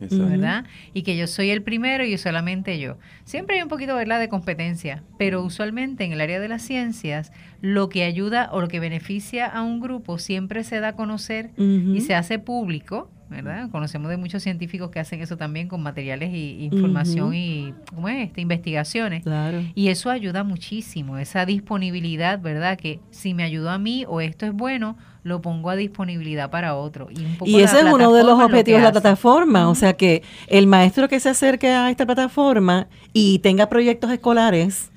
Exacto. 0.00 0.26
¿verdad? 0.26 0.64
Y 0.94 1.02
que 1.02 1.16
yo 1.16 1.26
soy 1.26 1.50
el 1.50 1.62
primero 1.62 2.04
y 2.04 2.16
solamente 2.16 2.78
yo. 2.78 2.96
Siempre 3.24 3.56
hay 3.56 3.62
un 3.62 3.68
poquito, 3.68 3.94
¿verdad?, 3.94 4.18
de 4.18 4.28
competencia, 4.28 5.02
pero 5.18 5.42
usualmente 5.42 6.04
en 6.04 6.12
el 6.12 6.20
área 6.20 6.40
de 6.40 6.48
las 6.48 6.62
ciencias, 6.62 7.32
lo 7.60 7.88
que 7.88 8.04
ayuda 8.04 8.48
o 8.52 8.60
lo 8.60 8.68
que 8.68 8.80
beneficia 8.80 9.46
a 9.46 9.62
un 9.62 9.80
grupo 9.80 10.18
siempre 10.18 10.64
se 10.64 10.80
da 10.80 10.88
a 10.88 10.92
conocer 10.96 11.50
y 11.58 12.00
se 12.00 12.14
hace 12.14 12.38
público, 12.38 13.10
¿verdad? 13.28 13.70
Conocemos 13.70 14.10
de 14.10 14.16
muchos 14.16 14.42
científicos 14.42 14.90
que 14.90 15.00
hacen 15.00 15.20
eso 15.20 15.36
también 15.36 15.68
con 15.68 15.82
materiales 15.82 16.32
y 16.32 16.64
información 16.64 17.34
y, 17.34 17.74
¿cómo 17.94 18.08
es? 18.08 18.26
Este, 18.26 18.40
investigaciones. 18.40 19.22
Claro. 19.22 19.62
Y 19.74 19.88
eso 19.88 20.10
ayuda 20.10 20.42
muchísimo, 20.44 21.18
esa 21.18 21.44
disponibilidad, 21.44 22.40
¿verdad? 22.40 22.78
Que 22.78 23.00
si 23.10 23.34
me 23.34 23.44
ayudó 23.44 23.70
a 23.70 23.78
mí 23.78 24.04
o 24.08 24.20
esto 24.20 24.46
es 24.46 24.52
bueno, 24.52 24.96
lo 25.22 25.42
pongo 25.42 25.70
a 25.70 25.76
disponibilidad 25.76 26.50
para 26.50 26.76
otro. 26.76 27.08
Y, 27.10 27.24
un 27.24 27.36
poco 27.36 27.50
Y 27.50 27.60
ese 27.60 27.78
es 27.80 27.84
uno 27.84 28.12
de 28.12 28.24
los 28.24 28.38
lo 28.38 28.44
objetivos 28.44 28.80
de 28.80 28.84
la 28.84 28.92
plataforma, 28.92 29.68
o 29.68 29.74
sea 29.74 29.94
que 29.94 30.22
el 30.46 30.66
maestro 30.66 31.08
que 31.08 31.20
se 31.20 31.28
acerque 31.28 31.68
a 31.68 31.90
esta 31.90 32.06
plataforma 32.06 32.88
y 33.12 33.40
tenga 33.40 33.68
proyectos 33.68 34.10
escolares, 34.10 34.90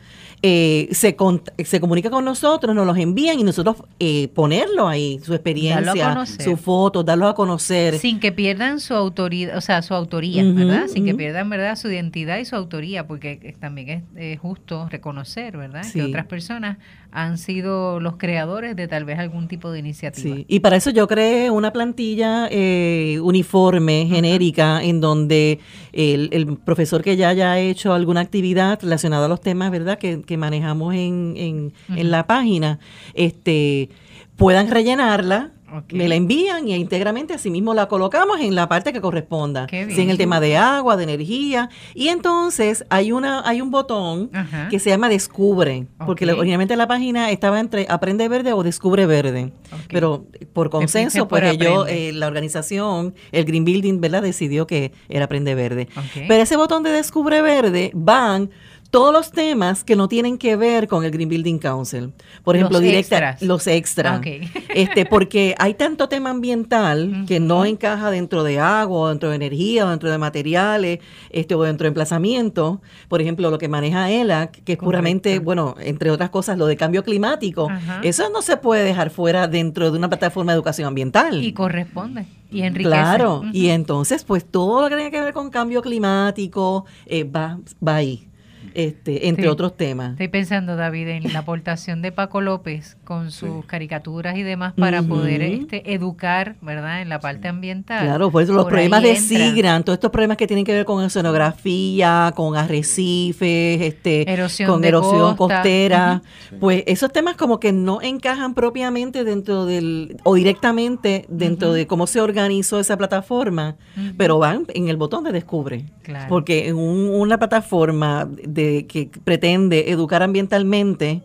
eh, 0.46 0.90
se, 0.92 1.16
con- 1.16 1.42
se 1.64 1.80
comunica 1.80 2.10
con 2.10 2.26
nosotros, 2.26 2.76
nos 2.76 2.86
los 2.86 2.98
envían 2.98 3.40
y 3.40 3.44
nosotros 3.44 3.78
eh, 3.98 4.28
ponerlo 4.28 4.90
ahí, 4.90 5.20
su 5.24 5.34
experiencia, 5.34 6.10
conocer. 6.10 6.44
su 6.44 6.58
foto, 6.58 7.02
darlo 7.02 7.30
a 7.30 7.34
conocer. 7.34 7.98
Sin 7.98 8.20
que 8.20 8.34
pierdan 8.34 8.82
su 8.82 8.94
autoridad, 8.94 9.56
o 9.58 9.62
sea, 9.62 9.82
su 9.82 9.94
autoría, 9.94 10.44
¿verdad? 10.44 10.88
Sin 10.88 11.06
que 11.06 11.16
pierdan, 11.16 11.50
¿verdad? 11.50 11.78
Su 11.78 11.90
identidad 11.90 12.40
y 12.40 12.46
su 12.46 12.58
autoría, 12.58 13.08
porque 13.08 13.56
también 13.62 13.90
es 13.90 14.04
eh, 14.18 14.38
justo 14.38 14.90
reconocer, 14.90 15.56
¿verdad? 15.56 15.84
Sí. 15.84 15.94
Que 15.94 16.04
otras 16.04 16.26
personas 16.26 16.78
han 17.12 17.38
sido 17.38 18.00
los 18.02 18.18
creadores 18.18 18.76
de 18.76 18.88
tal 18.88 19.06
vez 19.06 19.20
algún 19.20 19.48
tipo 19.48 19.72
de 19.72 19.80
iniciativa. 19.80 20.36
Sí, 20.36 20.46
y 20.50 20.60
para 20.60 20.76
eso 20.76 20.90
yo 20.90 21.08
creé 21.08 21.52
una 21.52 21.72
plantilla 21.72 22.48
eh, 22.52 23.20
uniforme, 23.22 24.08
genérica, 24.10 24.84
en 24.84 25.00
donde 25.00 25.60
el, 25.94 26.30
el 26.34 26.58
profesor 26.58 27.02
que 27.02 27.16
ya 27.16 27.30
haya 27.30 27.58
hecho 27.60 27.94
alguna 27.94 28.22
actividad 28.22 28.80
relacionada 28.82 29.28
a 29.28 29.30
los 29.30 29.42
temas, 29.42 29.72
¿verdad?, 29.72 29.98
que, 29.98 30.22
que 30.24 30.38
manejamos 30.38 30.94
en, 30.96 31.36
en, 31.38 31.74
en 31.96 32.12
la 32.12 32.28
página, 32.28 32.80
este 33.14 33.90
puedan 34.36 34.70
rellenarla, 34.70 35.53
Me 35.92 36.08
la 36.08 36.16
envían 36.16 36.68
y 36.68 36.76
íntegramente 36.76 37.34
así 37.34 37.50
mismo 37.50 37.74
la 37.74 37.88
colocamos 37.88 38.40
en 38.40 38.56
la 38.56 38.68
parte 38.68 38.94
que 38.94 39.02
corresponda. 39.02 39.68
Si 39.70 40.02
en 40.02 40.10
el 40.10 40.18
tema 40.18 40.40
de 40.40 40.58
agua, 40.58 40.98
de 40.98 41.04
energía. 41.04 41.70
Y 41.94 42.10
entonces 42.10 42.86
hay 42.90 43.12
una 43.12 43.48
hay 43.48 43.62
un 43.62 43.72
botón 43.72 44.30
Ajá. 44.34 44.68
que 44.70 44.80
se 44.80 44.90
llama 44.90 45.10
Descubre, 45.10 45.88
porque 46.06 46.26
originalmente 46.26 46.76
la 46.76 46.88
página 46.88 47.32
estaba 47.32 47.60
entre 47.60 47.86
Aprende 47.90 48.28
Verde 48.28 48.54
o 48.54 48.64
Descubre 48.64 49.06
Verde. 49.06 49.52
Pero 49.88 50.26
eh, 50.40 50.46
por 50.46 50.70
consenso, 50.70 51.28
por 51.28 51.42
pues 51.42 51.56
Aprende. 51.56 52.10
eh, 52.10 52.14
la 52.14 52.28
organización, 52.28 53.14
el 53.32 53.46
Green 53.46 53.66
Building, 53.66 54.00
¿verdad? 54.00 54.22
Decidió 54.22 54.68
que 54.68 54.92
era 55.10 55.26
Aprende 55.26 55.56
Verde. 55.56 55.88
Pero 56.28 56.44
ese 56.44 56.58
botón 56.58 56.84
de 56.84 56.92
Descubre 56.92 57.42
Verde 57.42 57.92
van 57.94 58.50
todos 58.94 59.12
los 59.12 59.32
temas 59.32 59.84
que 59.84 59.96
no 59.96 60.08
tienen 60.08 60.38
que 60.38 60.56
ver 60.56 60.88
con 60.88 61.04
el 61.04 61.10
Green 61.10 61.28
Building 61.28 61.58
Council. 61.58 62.14
Por 62.44 62.54
Los 62.54 62.60
ejemplo, 62.60 62.80
directa, 62.80 63.18
extras. 63.18 63.42
los 63.42 63.66
extras. 63.66 64.22
Este, 64.76 65.08
porque 65.08 65.56
hay 65.58 65.74
tanto 65.74 66.10
tema 66.10 66.30
ambiental 66.30 67.26
que 67.28 67.40
no 67.40 67.66
encaja 67.66 68.12
dentro 68.12 68.44
de 68.44 68.60
agua, 68.60 69.10
dentro 69.10 69.30
de 69.30 69.36
energía, 69.36 69.88
o 69.88 69.90
dentro 69.90 70.12
de 70.12 70.18
materiales, 70.20 71.00
este, 71.32 71.56
o 71.56 71.64
dentro 71.64 71.86
de 71.86 71.88
emplazamiento. 71.88 72.82
Por 73.08 73.20
ejemplo, 73.20 73.50
lo 73.50 73.58
que 73.58 73.68
maneja 73.68 74.12
ELAC, 74.12 74.64
que 74.64 74.74
es 74.74 74.78
puramente, 74.78 75.40
bueno, 75.40 75.74
entre 75.80 76.12
otras 76.12 76.30
cosas, 76.30 76.60
lo 76.60 76.68
de 76.68 76.78
cambio 76.78 77.04
climático. 77.04 77.70
Eso 78.04 78.30
no 78.30 78.44
se 78.44 78.58
puede 78.58 78.84
dejar 78.84 79.10
fuera 79.10 79.48
dentro 79.48 79.90
de 79.90 79.98
una 79.98 80.08
plataforma 80.08 80.52
de 80.52 80.58
educación 80.58 80.88
ambiental. 80.88 81.44
Y 81.44 81.54
corresponde. 81.54 82.28
Y 82.52 82.62
enriquece. 82.62 82.90
Claro, 82.90 83.42
y 83.52 83.70
entonces 83.70 84.24
pues 84.24 84.46
todo 84.46 84.82
lo 84.82 84.90
que 84.90 84.98
tenga 84.98 85.10
que 85.10 85.22
ver 85.22 85.34
con 85.34 85.50
cambio 85.50 85.82
climático 85.82 86.86
eh, 87.08 87.24
va, 87.24 87.60
va 87.86 87.96
ahí, 87.96 88.28
este, 88.76 89.28
entre 89.28 89.44
Sí. 89.44 89.50
otros 89.50 89.76
temas. 89.78 90.12
Estoy 90.12 90.28
pensando, 90.28 90.76
David, 90.76 91.08
en 91.10 91.34
la 91.34 91.40
aportación 91.40 92.02
de 92.02 92.12
Paco 92.12 92.42
López 92.42 92.98
con 93.04 93.32
sus 93.32 93.66
caricaturas 93.66 94.38
y 94.38 94.44
demás 94.44 94.74
para 94.78 95.02
poder 95.04 95.42
este, 95.42 95.94
educar, 95.94 96.56
¿verdad?, 96.62 97.02
en 97.02 97.10
la 97.10 97.20
parte 97.20 97.48
ambiental. 97.48 98.06
Claro, 98.06 98.32
por 98.32 98.44
eso 98.44 98.54
los 98.54 98.64
Por 98.66 98.74
problemas 98.74 99.04
de. 99.04 99.16
SIGRAN, 99.16 99.84
todos 99.84 99.98
estos 99.98 100.12
problemas 100.12 100.38
que 100.38 100.48
tienen 100.48 100.66
que 100.66 100.74
ver 100.74 100.86
con 100.86 101.04
oceanografía, 101.04 102.32
con 102.36 102.56
arrecifes, 102.56 103.82
este, 103.82 104.30
Erosión 104.32 104.70
con 104.70 104.84
erosión 104.84 105.36
costa. 105.36 105.56
costera, 105.58 106.22
pues 106.60 106.84
esos 106.88 107.12
temas 107.12 107.36
como 107.36 107.60
que 107.60 107.72
no 107.72 108.02
encajan 108.02 108.54
propiamente 108.54 109.24
dentro 109.24 109.66
del, 109.66 110.18
o 110.24 110.36
directamente 110.36 111.26
dentro 111.30 111.74
de 111.74 111.88
cómo 111.88 112.08
se 112.08 112.22
organizó 112.22 112.80
esa 112.80 112.98
plataforma, 112.98 113.76
pero 114.18 114.40
van 114.40 114.66
en 114.74 114.88
el 114.90 114.98
botón 114.98 115.24
de 115.24 115.32
descubre. 115.32 115.86
Claro. 116.04 116.26
Porque 116.30 116.68
en 116.68 116.76
un- 116.76 117.10
una 117.10 117.38
plataforma 117.38 118.28
de 118.44 118.63
que 118.88 119.10
pretende 119.24 119.92
educar 119.92 120.22
ambientalmente, 120.24 121.22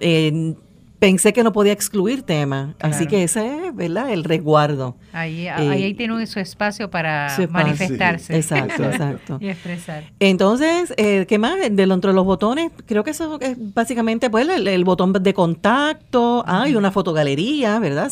eh, 0.00 0.54
pensé 0.98 1.32
que 1.32 1.44
no 1.44 1.52
podía 1.52 1.72
excluir 1.72 2.22
temas. 2.22 2.74
Así 2.80 3.06
que 3.06 3.22
ese 3.22 3.66
es, 3.66 3.74
¿verdad? 3.74 4.10
El 4.10 4.24
resguardo. 4.24 4.96
Ahí, 5.12 5.46
eh, 5.46 5.50
ahí 5.50 5.94
tiene 5.94 6.26
su 6.26 6.40
espacio 6.40 6.90
para 6.90 7.34
manifestarse. 7.50 8.36
Exacto, 8.36 8.84
exacto. 8.90 9.38
y 9.40 9.48
expresar. 9.48 10.04
Entonces, 10.18 10.92
eh, 10.96 11.26
¿qué 11.28 11.38
más? 11.38 11.56
Dentro 11.70 12.10
de 12.10 12.14
los 12.14 12.24
botones, 12.24 12.72
creo 12.86 13.04
que 13.04 13.10
eso 13.10 13.38
es 13.40 13.56
básicamente 13.74 14.30
pues 14.30 14.48
el, 14.48 14.84
botón 14.84 15.12
de 15.12 15.34
contacto. 15.34 16.44
Hay 16.46 16.74
una 16.74 16.90
fotogalería, 16.90 17.78
¿verdad? 17.78 18.10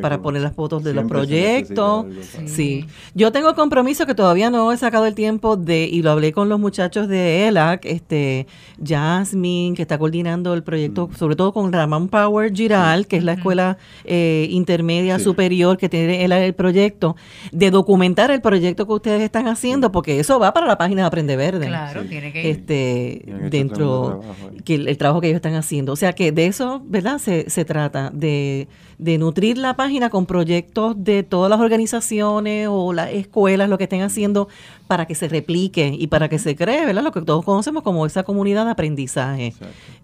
para 0.00 0.20
poner 0.20 0.42
las 0.42 0.54
fotos 0.54 0.84
de 0.84 0.94
los 0.94 1.06
proyectos. 1.06 2.06
Sí. 2.46 2.86
Yo 3.14 3.32
tengo 3.32 3.54
compromiso 3.54 4.06
que 4.06 4.14
todavía 4.14 4.50
no 4.50 4.70
he 4.72 4.76
sacado 4.76 5.06
el 5.06 5.14
tiempo 5.14 5.56
de, 5.56 5.84
y 5.84 6.02
lo 6.02 6.12
hablé 6.12 6.32
con 6.32 6.48
los 6.48 6.60
muchachos 6.60 7.08
de 7.08 7.48
ELAC, 7.48 7.84
este, 7.86 8.46
Jasmine, 8.84 9.74
que 9.74 9.82
está 9.82 9.98
coordinando 9.98 10.54
el 10.54 10.62
proyecto, 10.62 11.08
sobre 11.16 11.34
todo 11.34 11.52
con 11.52 11.72
Ramón 11.72 12.08
Pau 12.08 12.27
Power 12.28 12.52
Giral, 12.52 13.06
que 13.06 13.16
es 13.16 13.24
la 13.24 13.32
escuela 13.32 13.78
eh, 14.04 14.48
intermedia 14.50 15.18
superior 15.18 15.78
que 15.78 15.88
tiene 15.88 16.24
el, 16.24 16.54
proyecto, 16.54 17.16
de 17.52 17.70
documentar 17.70 18.30
el 18.30 18.42
proyecto 18.42 18.86
que 18.86 18.92
ustedes 18.92 19.22
están 19.22 19.48
haciendo, 19.48 19.90
porque 19.90 20.20
eso 20.20 20.38
va 20.38 20.52
para 20.52 20.66
la 20.66 20.76
página 20.76 21.02
de 21.02 21.06
Aprende 21.06 21.36
Verde. 21.36 21.66
Claro, 21.68 22.04
tiene 22.04 22.32
que 22.32 22.50
Este, 22.50 23.22
dentro, 23.50 24.20
que 24.64 24.74
el, 24.74 24.98
trabajo 24.98 25.22
que 25.22 25.28
ellos 25.28 25.36
están 25.36 25.54
haciendo. 25.54 25.92
O 25.92 25.96
sea 25.96 26.12
que 26.12 26.30
de 26.30 26.46
eso, 26.46 26.82
¿verdad? 26.84 27.18
Se, 27.18 27.48
se 27.48 27.64
trata, 27.64 28.10
de, 28.12 28.68
de 28.98 29.16
nutrir 29.16 29.58
la 29.58 29.76
página 29.76 30.10
con 30.10 30.26
proyectos 30.26 30.94
de 30.96 31.22
todas 31.22 31.48
las 31.48 31.60
organizaciones 31.60 32.68
o 32.68 32.92
las 32.92 33.12
escuelas, 33.12 33.68
lo 33.68 33.78
que 33.78 33.84
estén 33.84 34.02
haciendo 34.02 34.48
para 34.88 35.06
que 35.06 35.14
se 35.14 35.28
replique 35.28 35.94
y 35.96 36.08
para 36.08 36.28
que 36.28 36.38
se 36.38 36.56
cree, 36.56 36.84
¿verdad? 36.84 37.02
Lo 37.02 37.12
que 37.12 37.22
todos 37.22 37.44
conocemos 37.44 37.82
como 37.84 38.06
esa 38.06 38.24
comunidad 38.24 38.64
de 38.64 38.72
aprendizaje. 38.72 39.54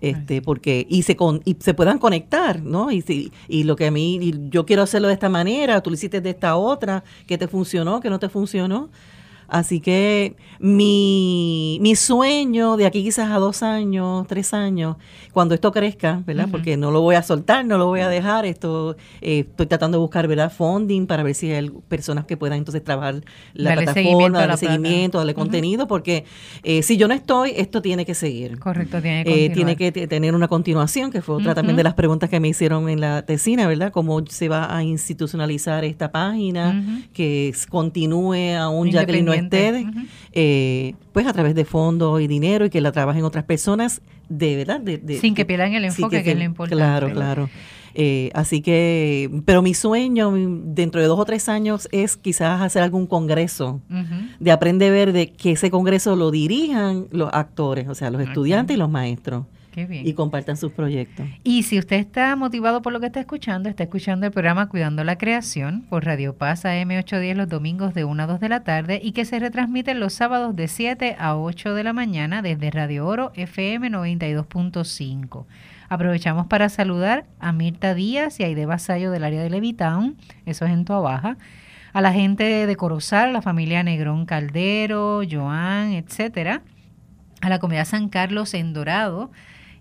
Este, 0.00 0.42
porque, 0.42 0.86
y 0.88 1.02
se 1.02 1.16
con, 1.16 1.40
y 1.44 1.56
se 1.58 1.74
puedan 1.74 1.98
conectar, 1.98 2.62
¿no? 2.62 2.92
Y, 2.92 3.02
si, 3.02 3.32
y 3.48 3.64
lo 3.64 3.74
que 3.74 3.86
a 3.86 3.90
mí, 3.90 4.32
yo 4.50 4.64
quiero 4.64 4.82
hacerlo 4.82 5.08
de 5.08 5.14
esta 5.14 5.28
manera, 5.28 5.80
tú 5.82 5.90
lo 5.90 5.94
hiciste 5.94 6.20
de 6.20 6.30
esta 6.30 6.56
otra, 6.56 7.02
que 7.26 7.36
te 7.36 7.48
funcionó, 7.48 8.00
que 8.00 8.10
no 8.10 8.18
te 8.18 8.28
funcionó. 8.28 8.90
Así 9.48 9.80
que 9.80 10.36
mi, 10.58 11.78
mi 11.80 11.96
sueño 11.96 12.76
de 12.76 12.86
aquí 12.86 13.02
quizás 13.02 13.30
a 13.30 13.38
dos 13.38 13.62
años, 13.62 14.26
tres 14.26 14.54
años, 14.54 14.96
cuando 15.32 15.54
esto 15.54 15.72
crezca, 15.72 16.22
¿verdad? 16.26 16.48
Porque 16.50 16.76
no 16.76 16.90
lo 16.90 17.02
voy 17.02 17.16
a 17.16 17.22
soltar, 17.22 17.66
no 17.66 17.76
lo 17.76 17.86
voy 17.86 18.00
a 18.00 18.08
dejar. 18.08 18.46
Esto 18.46 18.96
eh, 19.20 19.40
estoy 19.40 19.66
tratando 19.66 19.98
de 19.98 20.00
buscar, 20.00 20.26
¿verdad? 20.26 20.50
Funding 20.50 21.06
para 21.06 21.22
ver 21.22 21.34
si 21.34 21.50
hay 21.52 21.70
personas 21.88 22.24
que 22.24 22.36
puedan 22.36 22.58
entonces 22.58 22.82
trabajar 22.82 23.22
la 23.52 23.74
plataforma, 23.74 24.38
darle 24.38 24.56
seguimiento, 24.56 25.18
darle 25.18 25.34
contenido, 25.34 25.86
porque 25.86 26.24
eh, 26.62 26.82
si 26.82 26.96
yo 26.96 27.08
no 27.08 27.14
estoy, 27.14 27.52
esto 27.56 27.82
tiene 27.82 28.06
que 28.06 28.14
seguir. 28.14 28.58
Correcto, 28.58 29.02
tiene 29.02 29.24
que, 29.24 29.44
eh, 29.44 29.50
tiene 29.50 29.76
que 29.76 29.92
tener 29.92 30.34
una 30.34 30.48
continuación, 30.48 31.10
que 31.10 31.20
fue 31.20 31.36
otra 31.36 31.54
también 31.54 31.76
de 31.76 31.82
las 31.82 31.94
preguntas 31.94 32.30
que 32.30 32.40
me 32.40 32.48
hicieron 32.48 32.88
en 32.88 33.00
la 33.00 33.22
tesina, 33.26 33.66
¿verdad? 33.66 33.92
Cómo 33.92 34.24
se 34.26 34.48
va 34.48 34.74
a 34.74 34.82
institucionalizar 34.82 35.84
esta 35.84 36.10
página, 36.10 37.06
que 37.12 37.52
continúe 37.68 38.56
aún 38.58 38.90
ya 38.90 39.04
que 39.04 39.22
no 39.22 39.33
esté, 39.34 40.94
pues 41.12 41.26
a 41.26 41.32
través 41.32 41.54
de 41.54 41.64
fondos 41.64 42.20
y 42.20 42.26
dinero 42.26 42.64
y 42.66 42.70
que 42.70 42.80
la 42.80 42.92
trabajen 42.92 43.24
otras 43.24 43.44
personas 43.44 44.02
de 44.28 44.56
verdad. 44.56 44.80
De, 44.80 45.18
Sin 45.20 45.34
que 45.34 45.44
pierdan 45.44 45.74
el 45.74 45.84
enfoque, 45.84 46.22
que, 46.22 46.32
es 46.32 46.38
lo 46.38 46.44
importante. 46.44 46.76
Claro, 46.76 47.12
claro. 47.12 47.50
Eh, 47.96 48.30
así 48.34 48.60
que, 48.60 49.30
pero 49.44 49.62
mi 49.62 49.72
sueño 49.72 50.32
dentro 50.64 51.00
de 51.00 51.06
dos 51.06 51.18
o 51.18 51.24
tres 51.24 51.48
años 51.48 51.88
es 51.92 52.16
quizás 52.16 52.60
hacer 52.60 52.82
algún 52.82 53.06
congreso 53.06 53.80
de 54.40 54.50
Aprende 54.50 54.90
Verde, 54.90 55.32
que 55.32 55.52
ese 55.52 55.70
congreso 55.70 56.16
lo 56.16 56.30
dirijan 56.30 57.06
los 57.12 57.30
actores, 57.32 57.88
o 57.88 57.94
sea, 57.94 58.10
los 58.10 58.20
estudiantes 58.20 58.74
y 58.74 58.78
los 58.78 58.90
maestros. 58.90 59.46
Y 59.76 60.12
compartan 60.14 60.56
sus 60.56 60.72
proyectos. 60.72 61.26
Y 61.42 61.64
si 61.64 61.78
usted 61.78 61.96
está 61.96 62.36
motivado 62.36 62.82
por 62.82 62.92
lo 62.92 63.00
que 63.00 63.06
está 63.06 63.20
escuchando, 63.20 63.68
está 63.68 63.84
escuchando 63.84 64.26
el 64.26 64.32
programa 64.32 64.68
Cuidando 64.68 65.04
la 65.04 65.18
Creación 65.18 65.82
por 65.88 66.04
Radio 66.04 66.36
Paz 66.36 66.64
AM810 66.64 67.34
los 67.34 67.48
domingos 67.48 67.94
de 67.94 68.04
1 68.04 68.22
a 68.22 68.26
2 68.26 68.40
de 68.40 68.48
la 68.48 68.64
tarde 68.64 69.00
y 69.02 69.12
que 69.12 69.24
se 69.24 69.38
retransmite 69.38 69.94
los 69.94 70.12
sábados 70.12 70.54
de 70.56 70.68
7 70.68 71.16
a 71.18 71.36
8 71.36 71.74
de 71.74 71.84
la 71.84 71.92
mañana 71.92 72.42
desde 72.42 72.70
Radio 72.70 73.06
Oro 73.06 73.32
FM 73.34 73.90
92.5. 73.90 75.46
Aprovechamos 75.88 76.46
para 76.46 76.68
saludar 76.68 77.26
a 77.38 77.52
Mirta 77.52 77.94
Díaz 77.94 78.40
y 78.40 78.44
a 78.44 78.46
Aide 78.46 78.66
Basayo 78.66 79.10
del 79.10 79.24
área 79.24 79.42
de 79.42 79.50
Levitown, 79.50 80.16
eso 80.46 80.64
es 80.64 80.72
en 80.72 80.84
Baja, 80.84 81.36
a 81.92 82.00
la 82.00 82.12
gente 82.12 82.66
de 82.66 82.76
Corozal, 82.76 83.32
la 83.32 83.42
familia 83.42 83.82
Negrón 83.82 84.26
Caldero, 84.26 85.22
Joan, 85.30 85.92
etcétera, 85.92 86.62
a 87.40 87.48
la 87.48 87.58
comunidad 87.58 87.84
San 87.84 88.08
Carlos 88.08 88.54
en 88.54 88.72
Dorado, 88.72 89.30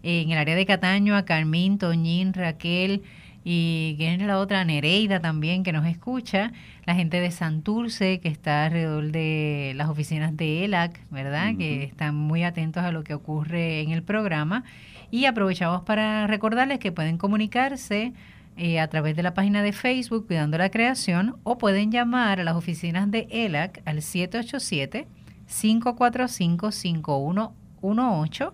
en 0.03 0.29
el 0.31 0.37
área 0.37 0.55
de 0.55 0.65
Cataño 0.65 1.15
a 1.15 1.25
Carmín, 1.25 1.77
Toñín, 1.77 2.33
Raquel 2.33 3.01
y 3.45 3.95
quién 3.97 4.21
es 4.21 4.27
la 4.27 4.39
otra, 4.39 4.63
Nereida 4.63 5.19
también 5.19 5.63
que 5.63 5.73
nos 5.73 5.85
escucha, 5.85 6.53
la 6.85 6.95
gente 6.95 7.19
de 7.19 7.29
Santurce 7.31 8.19
que 8.19 8.29
está 8.29 8.65
alrededor 8.65 9.11
de 9.11 9.73
las 9.75 9.89
oficinas 9.89 10.37
de 10.37 10.63
ELAC, 10.63 10.99
¿verdad? 11.09 11.55
Que 11.57 11.83
están 11.83 12.15
muy 12.15 12.43
atentos 12.43 12.83
a 12.83 12.91
lo 12.91 13.03
que 13.03 13.13
ocurre 13.13 13.81
en 13.81 13.91
el 13.91 14.03
programa. 14.03 14.63
Y 15.11 15.25
aprovechamos 15.25 15.81
para 15.83 16.25
recordarles 16.27 16.79
que 16.79 16.91
pueden 16.91 17.17
comunicarse 17.17 18.13
eh, 18.55 18.79
a 18.79 18.87
través 18.87 19.15
de 19.15 19.23
la 19.23 19.33
página 19.33 19.61
de 19.61 19.73
Facebook 19.73 20.27
Cuidando 20.27 20.57
la 20.57 20.69
Creación 20.69 21.35
o 21.43 21.57
pueden 21.57 21.91
llamar 21.91 22.39
a 22.39 22.43
las 22.43 22.55
oficinas 22.55 23.11
de 23.11 23.27
ELAC 23.29 23.81
al 23.85 24.01
787 24.01 25.05
545 25.47 26.71
5118 26.71 28.53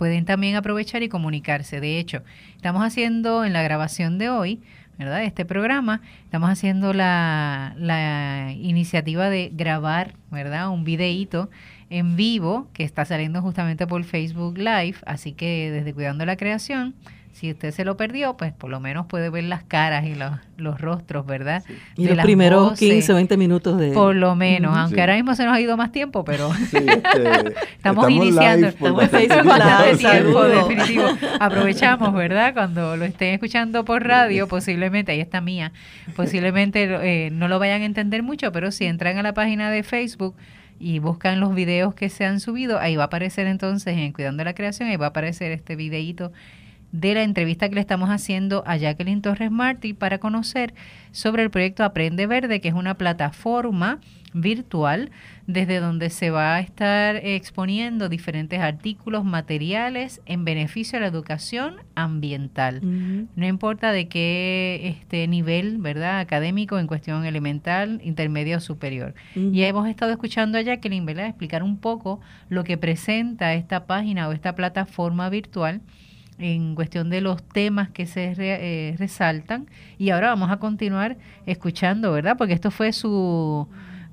pueden 0.00 0.24
también 0.24 0.56
aprovechar 0.56 1.02
y 1.02 1.10
comunicarse. 1.10 1.78
De 1.78 1.98
hecho, 1.98 2.22
estamos 2.56 2.82
haciendo 2.82 3.44
en 3.44 3.52
la 3.52 3.62
grabación 3.62 4.16
de 4.16 4.30
hoy, 4.30 4.62
¿verdad? 4.98 5.22
Este 5.24 5.44
programa, 5.44 6.00
estamos 6.24 6.48
haciendo 6.48 6.94
la, 6.94 7.74
la 7.76 8.50
iniciativa 8.56 9.28
de 9.28 9.50
grabar, 9.52 10.14
¿verdad? 10.30 10.70
Un 10.70 10.84
videíto 10.84 11.50
en 11.90 12.16
vivo 12.16 12.66
que 12.72 12.82
está 12.82 13.04
saliendo 13.04 13.42
justamente 13.42 13.86
por 13.86 14.02
Facebook 14.04 14.56
Live, 14.56 14.96
así 15.04 15.32
que 15.32 15.70
desde 15.70 15.92
Cuidando 15.92 16.24
la 16.24 16.36
Creación 16.36 16.94
si 17.40 17.52
usted 17.52 17.70
se 17.70 17.86
lo 17.86 17.96
perdió, 17.96 18.36
pues 18.36 18.52
por 18.52 18.68
lo 18.68 18.80
menos 18.80 19.06
puede 19.06 19.30
ver 19.30 19.44
las 19.44 19.62
caras 19.62 20.04
y 20.04 20.14
los, 20.14 20.30
los 20.58 20.78
rostros, 20.78 21.24
¿verdad? 21.24 21.64
Y 21.96 22.06
los 22.06 22.18
primeros 22.18 22.78
15 22.78 23.12
o 23.12 23.14
20 23.14 23.36
minutos 23.38 23.78
de... 23.78 23.92
Por 23.92 24.14
lo 24.14 24.36
menos, 24.36 24.76
aunque 24.76 25.00
ahora 25.00 25.14
mismo 25.14 25.34
se 25.34 25.46
nos 25.46 25.54
ha 25.54 25.60
ido 25.60 25.74
más 25.78 25.90
tiempo, 25.90 26.22
pero 26.22 26.52
este, 26.62 26.84
estamos, 27.76 28.10
iniciando. 28.10 28.66
estamos 28.66 29.02
en 29.04 29.08
Facebook 29.08 29.54
tiempo, 29.96 30.42
definitivo. 30.42 31.04
Aprovechamos, 31.40 32.12
¿verdad? 32.12 32.52
Cuando 32.52 32.98
lo 32.98 33.06
estén 33.06 33.32
escuchando 33.32 33.86
por 33.86 34.06
radio, 34.06 34.46
posiblemente, 34.46 35.12
ahí 35.12 35.20
está 35.20 35.40
mía, 35.40 35.72
posiblemente 36.16 36.82
eh, 37.00 37.30
no 37.30 37.48
lo 37.48 37.58
vayan 37.58 37.80
a 37.80 37.86
entender 37.86 38.22
mucho, 38.22 38.52
pero 38.52 38.70
si 38.70 38.84
entran 38.84 39.16
a 39.16 39.22
la 39.22 39.32
página 39.32 39.70
de 39.70 39.82
Facebook, 39.82 40.36
y 40.78 40.98
buscan 40.98 41.40
los 41.40 41.54
videos 41.54 41.94
que 41.94 42.08
se 42.08 42.24
han 42.24 42.40
subido, 42.40 42.78
ahí 42.78 42.96
va 42.96 43.02
a 43.04 43.06
aparecer 43.06 43.46
entonces 43.46 43.98
en 43.98 44.12
Cuidando 44.12 44.44
la 44.44 44.54
Creación, 44.54 44.88
ahí 44.88 44.96
va 44.96 45.06
a 45.06 45.08
aparecer 45.10 45.52
este 45.52 45.76
videíto 45.76 46.32
de 46.92 47.14
la 47.14 47.22
entrevista 47.22 47.68
que 47.68 47.76
le 47.76 47.80
estamos 47.80 48.10
haciendo 48.10 48.62
a 48.66 48.76
Jacqueline 48.76 49.22
Torres 49.22 49.50
Martí 49.50 49.92
para 49.92 50.18
conocer 50.18 50.74
sobre 51.12 51.42
el 51.42 51.50
proyecto 51.50 51.84
Aprende 51.84 52.26
Verde, 52.26 52.60
que 52.60 52.68
es 52.68 52.74
una 52.74 52.94
plataforma 52.94 54.00
virtual 54.32 55.10
desde 55.46 55.80
donde 55.80 56.10
se 56.10 56.30
va 56.30 56.54
a 56.54 56.60
estar 56.60 57.16
exponiendo 57.16 58.08
diferentes 58.08 58.60
artículos, 58.60 59.24
materiales 59.24 60.20
en 60.26 60.44
beneficio 60.44 60.98
de 60.98 61.00
la 61.00 61.08
educación 61.08 61.76
ambiental. 61.96 62.80
No 63.34 63.46
importa 63.46 63.90
de 63.90 64.06
qué 64.06 64.96
este 65.00 65.26
nivel, 65.26 65.78
¿verdad? 65.78 66.20
Académico 66.20 66.78
en 66.78 66.86
cuestión 66.86 67.24
elemental, 67.24 68.00
intermedio 68.04 68.58
o 68.58 68.60
superior. 68.60 69.14
Y 69.34 69.62
hemos 69.62 69.88
estado 69.88 70.12
escuchando 70.12 70.58
a 70.58 70.62
Jacqueline, 70.62 71.06
¿verdad? 71.06 71.26
Explicar 71.26 71.64
un 71.64 71.78
poco 71.78 72.20
lo 72.48 72.62
que 72.62 72.78
presenta 72.78 73.54
esta 73.54 73.86
página 73.86 74.28
o 74.28 74.32
esta 74.32 74.54
plataforma 74.54 75.28
virtual 75.30 75.80
en 76.40 76.74
cuestión 76.74 77.10
de 77.10 77.20
los 77.20 77.42
temas 77.42 77.90
que 77.90 78.06
se 78.06 78.34
eh, 78.36 78.96
resaltan. 78.98 79.66
Y 79.98 80.10
ahora 80.10 80.28
vamos 80.28 80.50
a 80.50 80.56
continuar 80.56 81.18
escuchando, 81.46 82.12
¿verdad? 82.12 82.36
Porque 82.36 82.54
esto 82.54 82.70
fue 82.70 82.92
su 82.92 83.68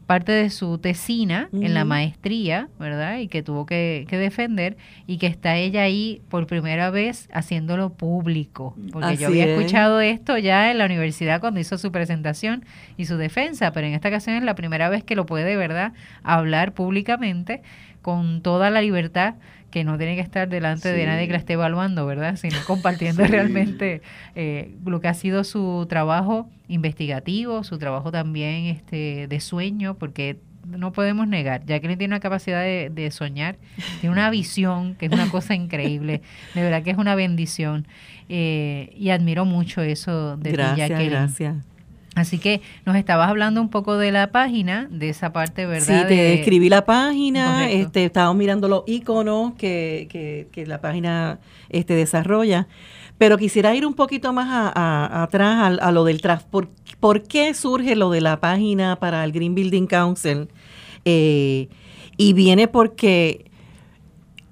parte 0.07 0.31
de 0.31 0.49
su 0.49 0.77
tesina 0.77 1.49
en 1.51 1.73
la 1.73 1.83
maestría, 1.83 2.69
¿verdad? 2.79 3.19
Y 3.19 3.27
que 3.27 3.43
tuvo 3.43 3.65
que, 3.65 4.07
defender 4.09 4.77
y 5.05 5.17
que 5.17 5.27
está 5.27 5.57
ella 5.57 5.81
ahí 5.81 6.21
por 6.29 6.47
primera 6.47 6.89
vez 6.89 7.27
haciéndolo 7.33 7.91
público. 7.91 8.73
Porque 8.93 9.17
yo 9.17 9.27
había 9.27 9.45
escuchado 9.45 9.99
esto 9.99 10.37
ya 10.37 10.71
en 10.71 10.77
la 10.77 10.85
universidad 10.85 11.41
cuando 11.41 11.59
hizo 11.59 11.77
su 11.77 11.91
presentación 11.91 12.65
y 12.95 13.05
su 13.05 13.17
defensa, 13.17 13.73
pero 13.73 13.85
en 13.85 13.93
esta 13.93 14.07
ocasión 14.07 14.37
es 14.37 14.43
la 14.43 14.55
primera 14.55 14.87
vez 14.87 15.03
que 15.03 15.15
lo 15.15 15.25
puede, 15.25 15.57
¿verdad?, 15.57 15.91
hablar 16.23 16.73
públicamente 16.73 17.61
con 18.01 18.41
toda 18.41 18.69
la 18.69 18.81
libertad 18.81 19.35
que 19.77 19.83
no 19.83 19.95
tiene 19.99 20.15
que 20.15 20.21
estar 20.21 20.49
delante 20.49 20.91
de 20.91 21.05
nadie 21.05 21.27
que 21.27 21.33
la 21.33 21.37
esté 21.37 21.53
evaluando, 21.53 22.07
¿verdad? 22.07 22.35
Sino 22.35 22.57
compartiendo 22.65 23.23
realmente 23.25 24.01
eh, 24.33 24.71
lo 24.83 24.99
que 25.01 25.07
ha 25.07 25.13
sido 25.13 25.43
su 25.43 25.85
trabajo 25.87 26.49
investigativo, 26.67 27.63
su 27.63 27.77
trabajo 27.77 28.11
también 28.11 28.65
este, 28.65 29.27
de 29.27 29.39
sueño, 29.39 29.93
porque 29.93 30.37
no 30.65 30.93
podemos 30.93 31.27
negar, 31.27 31.63
ya 31.65 31.79
que 31.79 31.85
él 31.85 31.97
tiene 31.97 32.15
una 32.15 32.19
capacidad 32.19 32.63
de, 32.63 33.09
soñar, 33.11 33.57
tiene 34.01 34.11
una 34.11 34.31
visión 34.31 34.95
que 34.95 35.05
es 35.05 35.11
una 35.11 35.29
cosa 35.29 35.53
increíble, 35.63 36.23
de 36.55 36.61
verdad 36.63 36.81
que 36.81 36.89
es 36.89 36.97
una 36.97 37.13
bendición. 37.13 37.87
Eh, 38.29 38.93
y 38.97 39.11
admiro 39.11 39.45
mucho 39.45 39.81
eso 39.83 40.37
de 40.37 40.51
gracias, 40.53 40.89
Gracias. 40.89 41.55
Así 42.17 42.39
que 42.39 42.61
nos 42.83 42.95
estabas 42.95 43.29
hablando 43.29 43.61
un 43.61 43.69
poco 43.69 43.97
de 43.97 44.11
la 44.11 44.31
página, 44.31 44.87
de 44.89 45.09
esa 45.09 45.31
parte, 45.31 45.67
¿verdad? 45.67 46.01
Sí, 46.01 46.07
te 46.07 46.33
escribí 46.33 46.67
la 46.67 46.83
página, 46.83 47.69
este, 47.69 48.05
estábamos 48.05 48.37
mirando 48.37 48.67
los 48.67 48.83
iconos 48.87 49.53
que, 49.53 50.07
que, 50.51 50.65
la 50.65 50.81
página 50.81 51.39
este, 51.69 51.93
desarrolla, 51.93 52.67
pero 53.19 53.37
quisiera 53.37 53.75
ir 53.75 53.85
un 53.85 53.93
poquito 53.93 54.33
más 54.33 54.71
atrás 54.75 55.79
a, 55.79 55.91
lo 55.91 56.03
del 56.05 56.19
tras. 56.21 56.43
¿Por, 56.43 57.23
qué 57.27 57.53
surge 57.53 57.95
lo 57.95 58.09
de 58.09 58.21
la 58.21 58.39
página 58.39 58.95
para 58.95 59.23
el 59.23 59.31
Green 59.31 59.53
Building 59.53 59.85
Council? 59.85 60.47
Eh, 61.05 61.69
y 62.17 62.33
viene 62.33 62.67
porque 62.67 63.46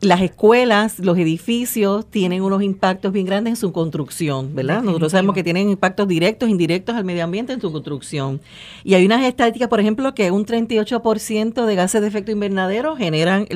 las 0.01 0.21
escuelas, 0.21 0.99
los 0.99 1.17
edificios 1.17 2.05
tienen 2.09 2.43
unos 2.43 2.61
impactos 2.61 3.11
bien 3.11 3.25
grandes 3.25 3.51
en 3.51 3.55
su 3.55 3.71
construcción, 3.71 4.53
¿verdad? 4.53 4.83
Nosotros 4.83 5.11
sabemos 5.11 5.33
que 5.33 5.43
tienen 5.43 5.69
impactos 5.69 6.07
directos, 6.07 6.49
indirectos 6.49 6.95
al 6.95 7.05
medio 7.05 7.23
ambiente 7.23 7.53
en 7.53 7.61
su 7.61 7.71
construcción. 7.71 8.41
Y 8.83 8.93
hay 8.93 9.05
unas 9.05 9.23
estadísticas, 9.23 9.67
por 9.67 9.79
ejemplo, 9.79 10.13
que 10.13 10.31
un 10.31 10.45
38% 10.45 11.65
de 11.65 11.75
gases 11.75 12.01
de 12.01 12.07
efecto 12.07 12.31
invernadero 12.31 12.95
generan 12.95 13.47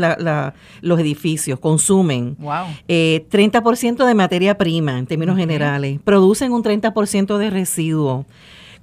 los 0.81 0.99
edificios, 0.99 1.59
consumen. 1.59 2.35
Wow. 2.39 2.67
30% 2.87 4.03
eh, 4.03 4.07
de 4.07 4.13
materia 4.15 4.57
prima, 4.57 4.97
en 4.97 5.05
términos 5.05 5.37
generales. 5.37 5.99
Producen 6.03 6.51
un 6.51 6.63
30% 6.63 7.37
de 7.37 7.49
residuos 7.49 8.25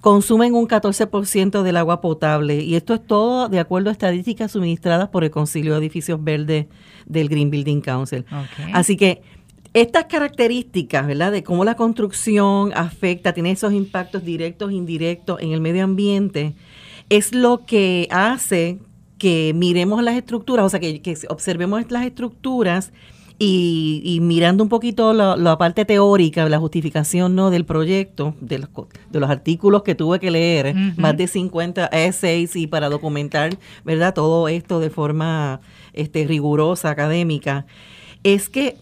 consumen 0.01 0.55
un 0.55 0.69
14% 0.69 1.63
del 1.63 1.77
agua 1.77 2.01
potable 2.01 2.63
y 2.63 2.77
esto 2.77 2.95
es 2.95 3.07
todo 3.07 3.49
de 3.49 3.59
acuerdo 3.59 3.91
a 3.91 3.93
estadísticas 3.93 4.53
suministradas 4.53 5.09
por 5.09 5.25
el 5.25 5.31
Concilio 5.31 5.73
de 5.73 5.79
Edificios 5.79 6.23
Verdes 6.23 6.67
del 7.07 7.29
Green 7.29 7.51
Building 7.51 7.81
Council. 7.81 8.25
Así 8.73 8.97
que 8.97 9.23
estas 9.75 10.07
características, 10.07 11.07
¿verdad? 11.07 11.33
De 11.33 11.43
cómo 11.43 11.65
la 11.65 11.75
construcción 11.75 12.73
afecta, 12.75 13.33
tiene 13.35 13.51
esos 13.51 13.73
impactos 13.73 14.25
directos 14.25 14.71
e 14.71 14.75
indirectos 14.75 15.41
en 15.41 15.53
el 15.53 15.61
medio 15.61 15.85
ambiente, 15.85 16.55
es 17.11 17.35
lo 17.35 17.67
que 17.67 18.09
hace 18.11 18.79
que 19.19 19.53
miremos 19.55 20.03
las 20.03 20.17
estructuras, 20.17 20.67
o 20.67 20.69
sea, 20.69 20.81
que, 20.81 21.01
que 21.03 21.17
observemos 21.29 21.91
las 21.91 22.07
estructuras 22.07 22.93
y, 23.39 24.19
mirando 24.23 24.63
un 24.63 24.69
poquito 24.69 25.13
la, 25.13 25.59
parte 25.59 25.85
teórica, 25.85 26.49
la 26.49 26.59
justificación 26.59 27.35
¿no? 27.35 27.51
del 27.51 27.65
proyecto, 27.65 28.35
de 28.41 28.61
los, 28.61 28.71
de 29.11 29.21
los 29.21 29.29
artículos 29.29 29.83
que 29.83 29.95
tuve 29.95 30.19
que 30.19 30.31
leer, 30.31 30.75
más 30.97 31.17
de 31.17 31.27
50 31.27 31.87
essays 31.87 32.57
y 32.57 32.67
para 32.67 32.89
documentar 32.89 33.59
¿verdad? 33.85 34.15
todo 34.15 34.49
esto 34.49 34.81
de 34.81 34.91
forma 34.91 35.61
este, 35.93 36.27
rigurosa, 36.27 36.91
académica, 36.91 37.67
es 38.23 38.49
que 38.49 38.77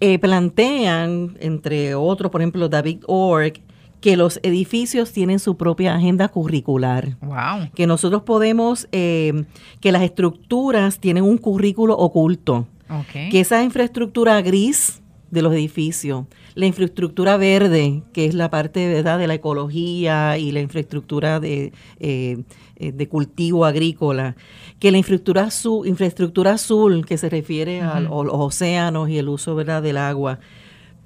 eh, 0.00 0.18
plantean, 0.18 1.36
entre 1.40 1.94
otros, 1.94 2.30
por 2.30 2.42
ejemplo, 2.42 2.68
David 2.68 2.98
Org, 3.06 3.54
que 4.02 4.16
los 4.18 4.38
edificios 4.42 5.10
tienen 5.12 5.38
su 5.38 5.56
propia 5.56 5.94
agenda 5.94 6.28
curricular. 6.28 7.16
Wow. 7.22 7.70
Que 7.74 7.86
nosotros 7.86 8.22
podemos, 8.22 8.88
eh, 8.92 9.44
que 9.80 9.90
las 9.90 10.02
estructuras 10.02 10.98
tienen 10.98 11.24
un 11.24 11.38
currículo 11.38 11.96
oculto 11.96 12.66
que 13.12 13.40
esa 13.40 13.62
infraestructura 13.62 14.40
gris 14.42 15.02
de 15.30 15.42
los 15.42 15.52
edificios, 15.52 16.26
la 16.54 16.66
infraestructura 16.66 17.36
verde, 17.36 18.02
que 18.12 18.26
es 18.26 18.34
la 18.34 18.48
parte 18.48 18.88
¿verdad? 18.88 19.18
de 19.18 19.26
la 19.26 19.34
ecología 19.34 20.38
y 20.38 20.52
la 20.52 20.60
infraestructura 20.60 21.40
de, 21.40 21.72
eh, 22.00 22.38
eh, 22.76 22.92
de 22.92 23.08
cultivo 23.08 23.64
agrícola, 23.64 24.36
que 24.78 24.90
la 24.90 24.98
infraestructura 24.98 25.44
azul, 25.44 25.86
infraestructura 25.86 26.52
azul 26.52 27.04
que 27.04 27.18
se 27.18 27.28
refiere 27.28 27.80
a, 27.80 28.00
los 28.00 28.28
océanos 28.30 29.08
y 29.10 29.18
el 29.18 29.28
uso 29.28 29.54
¿verdad? 29.54 29.82
del 29.82 29.96
agua, 29.96 30.38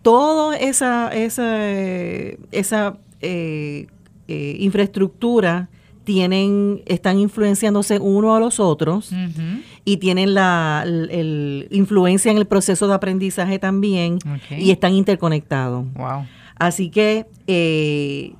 toda 0.02 0.56
esa, 0.56 1.08
esa, 1.08 1.66
esa 2.52 2.98
eh, 3.20 3.86
infraestructura 4.28 5.70
tienen, 6.10 6.82
están 6.86 7.20
influenciándose 7.20 8.00
uno 8.00 8.34
a 8.34 8.40
los 8.40 8.58
otros 8.58 9.12
y 9.84 9.98
tienen 9.98 10.34
la 10.34 10.84
influencia 11.70 12.32
en 12.32 12.38
el 12.38 12.46
proceso 12.48 12.88
de 12.88 12.94
aprendizaje 12.94 13.60
también 13.60 14.18
y 14.50 14.72
están 14.72 14.94
interconectados. 14.94 15.86
Así 16.56 16.90
que 16.90 17.26
eh, 17.46 18.32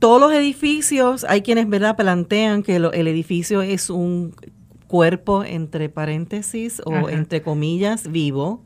todos 0.00 0.20
los 0.20 0.32
edificios, 0.32 1.24
hay 1.28 1.42
quienes 1.42 1.68
verdad 1.68 1.94
plantean 1.94 2.64
que 2.64 2.74
el 2.74 3.06
edificio 3.06 3.62
es 3.62 3.88
un 3.88 4.34
cuerpo 4.88 5.44
entre 5.44 5.88
paréntesis 5.88 6.82
o 6.84 7.08
entre 7.08 7.42
comillas 7.42 8.10
vivo, 8.10 8.64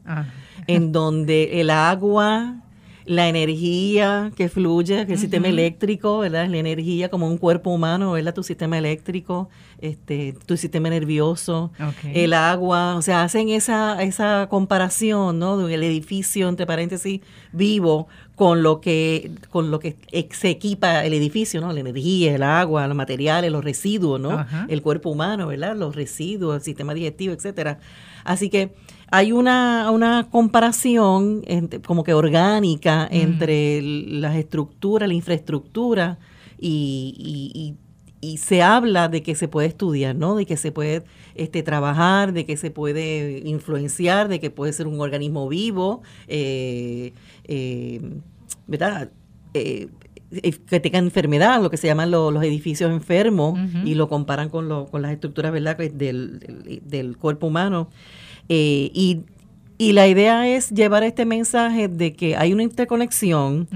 en 0.69 0.91
donde 0.91 1.61
el 1.61 1.69
agua 1.69 2.63
la 3.05 3.29
energía 3.29 4.31
que 4.37 4.49
fluye, 4.49 5.01
el 5.01 5.19
sistema 5.19 5.49
eléctrico, 5.49 6.19
¿verdad? 6.19 6.49
La 6.49 6.59
energía 6.59 7.09
como 7.09 7.27
un 7.27 7.39
cuerpo 7.39 7.71
humano, 7.71 8.13
¿verdad? 8.13 8.35
Tu 8.35 8.43
sistema 8.43 8.79
eléctrico, 8.79 9.49
este, 9.81 10.35
tu 10.47 10.57
sistema 10.57 10.91
nervioso, 10.91 11.73
el 12.15 12.33
agua, 12.33 12.97
o 12.97 13.03
sea, 13.03 13.23
hacen 13.23 13.49
esa, 13.49 14.03
esa 14.03 14.47
comparación, 14.51 15.39
¿no? 15.39 15.57
Del 15.57 15.83
edificio, 15.83 16.49
entre 16.49 16.67
paréntesis, 16.67 17.21
vivo, 17.53 18.09
con 18.37 18.63
lo 18.63 18.81
que 18.81 19.33
con 19.51 19.71
lo 19.71 19.81
que 19.81 19.97
se 20.31 20.49
equipa 20.49 21.05
el 21.05 21.13
edificio, 21.13 21.61
¿no? 21.61 21.73
La 21.73 21.81
energía, 21.81 22.35
el 22.35 22.43
agua, 22.43 22.87
los 22.87 22.97
materiales, 22.97 23.53
los 23.53 23.63
residuos, 23.63 24.19
¿no? 24.19 24.47
El 24.69 24.81
cuerpo 24.83 25.11
humano, 25.11 25.49
¿verdad? 25.49 25.77
Los 25.77 25.95
residuos, 25.95 26.57
el 26.57 26.63
sistema 26.63 26.95
digestivo, 26.95 27.35
etcétera. 27.35 27.81
Así 28.25 28.49
que 28.49 28.73
hay 29.11 29.33
una, 29.33 29.91
una 29.91 30.29
comparación 30.31 31.43
como 31.85 32.05
que 32.05 32.15
orgánica 32.15 33.09
entre 33.11 33.83
las 33.83 34.37
estructuras, 34.37 35.09
la 35.09 35.15
infraestructura 35.15 36.19
y, 36.59 37.75
y, 38.21 38.37
se 38.37 38.63
habla 38.63 39.09
de 39.09 39.23
que 39.23 39.35
se 39.35 39.49
puede 39.49 39.67
estudiar, 39.69 40.15
¿no? 40.15 40.37
De 40.37 40.45
que 40.45 40.57
se 40.59 40.73
puede 40.73 41.03
este, 41.35 41.63
trabajar, 41.63 42.33
de 42.35 42.45
que 42.45 42.57
se 42.59 42.71
puede 42.71 43.43
influenciar, 43.47 44.29
de 44.29 44.41
que 44.41 44.51
puede 44.51 44.73
ser 44.75 44.87
un 44.87 45.01
organismo 45.01 45.49
vivo, 45.49 46.03
eh, 46.29 47.13
eh, 47.45 48.01
¿verdad? 48.67 49.11
Eh, 49.55 49.89
que 50.69 50.81
tenga 50.81 50.99
enfermedad, 50.99 51.63
lo 51.63 51.71
que 51.71 51.79
se 51.79 51.87
llaman 51.87 52.11
los 52.11 52.45
edificios 52.45 52.93
enfermos, 52.93 53.59
y 53.85 53.95
lo 53.95 54.09
comparan 54.09 54.51
con, 54.51 54.69
lo, 54.69 54.87
con 54.87 55.03
las 55.03 55.13
estructuras 55.13 55.51
¿verdad? 55.51 55.77
Del, 55.79 56.81
del 56.85 57.17
cuerpo 57.17 57.49
humano. 57.49 57.89
Eh, 58.53 58.91
y, 58.93 59.23
la 59.93 60.07
idea 60.09 60.47
es 60.47 60.69
llevar 60.71 61.05
este 61.05 61.25
mensaje 61.25 61.89
de 61.89 62.13
que 62.13 62.37
hay 62.37 62.53
una 62.53 62.63
interconexión, 62.63 63.67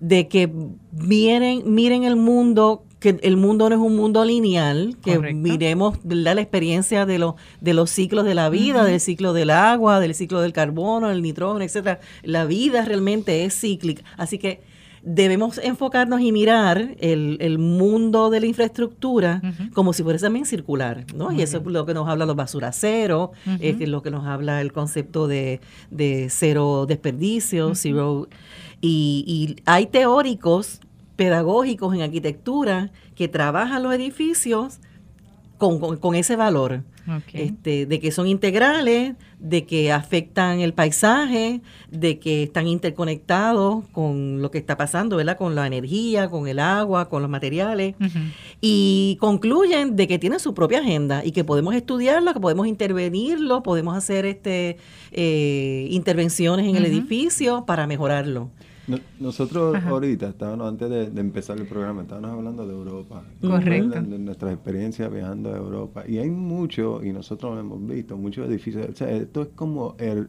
de 0.00 0.26
que 0.26 0.50
miren, 0.92 1.62
miren 1.66 2.04
el 2.04 2.16
mundo 2.16 2.84
que 3.00 3.18
el 3.22 3.36
mundo 3.36 3.68
no 3.68 3.74
es 3.74 3.80
un 3.80 3.96
mundo 3.96 4.24
lineal, 4.24 4.96
que 5.02 5.18
miremos 5.18 5.98
la 6.04 6.32
experiencia 6.40 7.04
de, 7.04 7.18
los 7.18 7.34
de 7.60 7.74
los 7.74 7.90
ciclos 7.90 8.24
de 8.24 8.34
la 8.34 8.48
vida, 8.48 8.84
del 8.84 9.00
ciclo 9.00 9.32
del 9.32 9.50
agua, 9.50 9.98
del 9.98 10.14
ciclo 10.14 10.40
del 10.40 10.52
carbono, 10.52 11.10
el 11.10 11.20
nitrógeno, 11.20 11.64
etcétera. 11.64 12.00
La 12.22 12.44
vida 12.44 12.84
realmente 12.84 13.44
es 13.44 13.60
cíclica. 13.60 14.04
Así 14.16 14.38
que 14.38 14.62
debemos 15.02 15.58
enfocarnos 15.58 16.20
y 16.20 16.30
mirar 16.30 16.94
el, 17.00 17.36
el 17.40 17.58
mundo 17.58 18.30
de 18.30 18.40
la 18.40 18.46
infraestructura 18.46 19.42
como 19.74 19.92
si 19.92 20.02
fuera 20.02 20.18
también 20.18 20.46
circular, 20.46 21.04
¿no? 21.14 21.32
y 21.32 21.42
eso 21.42 21.58
es 21.58 21.66
lo 21.66 21.84
que 21.84 21.94
nos 21.94 22.08
habla 22.08 22.24
los 22.24 22.36
basuraceros, 22.36 23.30
es 23.60 23.88
lo 23.88 24.02
que 24.02 24.10
nos 24.10 24.26
habla 24.26 24.60
el 24.60 24.72
concepto 24.72 25.26
de, 25.26 25.60
de 25.90 26.28
cero 26.30 26.86
desperdicio, 26.86 27.74
zero... 27.74 28.28
Y, 28.84 29.24
y 29.28 29.62
hay 29.64 29.86
teóricos 29.86 30.80
pedagógicos 31.14 31.94
en 31.94 32.02
arquitectura 32.02 32.90
que 33.14 33.28
trabajan 33.28 33.84
los 33.84 33.94
edificios 33.94 34.80
con, 35.56 35.96
con, 35.98 36.14
ese 36.16 36.34
valor. 36.34 36.82
Este, 37.32 37.86
de 37.86 38.00
que 38.00 38.12
son 38.12 38.26
integrales, 38.26 39.14
de 39.38 39.64
que 39.64 39.92
afectan 39.92 40.60
el 40.60 40.72
paisaje, 40.72 41.60
de 41.90 42.18
que 42.18 42.44
están 42.44 42.68
interconectados 42.68 43.84
con 43.88 44.40
lo 44.40 44.50
que 44.50 44.58
está 44.58 44.76
pasando, 44.76 45.16
¿verdad? 45.16 45.36
Con 45.36 45.54
la 45.54 45.66
energía, 45.66 46.28
con 46.30 46.46
el 46.46 46.58
agua, 46.58 47.08
con 47.08 47.22
los 47.22 47.30
materiales. 47.30 47.94
Y 48.60 49.16
concluyen 49.20 49.96
de 49.96 50.06
que 50.06 50.18
tienen 50.18 50.38
su 50.38 50.54
propia 50.54 50.78
agenda 50.78 51.24
y 51.24 51.32
que 51.32 51.44
podemos 51.44 51.74
estudiarlo, 51.74 52.32
que 52.32 52.40
podemos 52.40 52.66
intervenirlo, 52.66 53.62
podemos 53.62 53.96
hacer 53.96 54.26
este 54.26 54.78
eh, 55.10 55.88
intervenciones 55.90 56.66
en 56.66 56.76
el 56.76 56.86
edificio 56.86 57.64
para 57.66 57.86
mejorarlo 57.86 58.50
nosotros 59.20 59.76
ahorita 59.76 60.28
estábamos, 60.30 60.68
antes 60.68 60.90
de, 60.90 61.20
empezar 61.20 61.58
el 61.58 61.66
programa, 61.66 62.02
estábamos 62.02 62.30
hablando 62.30 62.66
de 62.66 62.72
Europa. 62.72 63.22
Correcto. 63.40 64.02
De, 64.02 64.18
nuestras 64.18 64.52
experiencias 64.52 65.12
viajando 65.12 65.52
a 65.52 65.56
Europa. 65.56 66.04
Y 66.06 66.18
hay 66.18 66.30
mucho, 66.30 67.02
y 67.02 67.12
nosotros 67.12 67.54
lo 67.54 67.60
hemos 67.60 67.86
visto, 67.86 68.16
muchos 68.16 68.48
edificios. 68.48 68.88
O 68.90 68.94
sea, 68.94 69.10
esto 69.10 69.42
es 69.42 69.48
como 69.54 69.94
el 69.98 70.28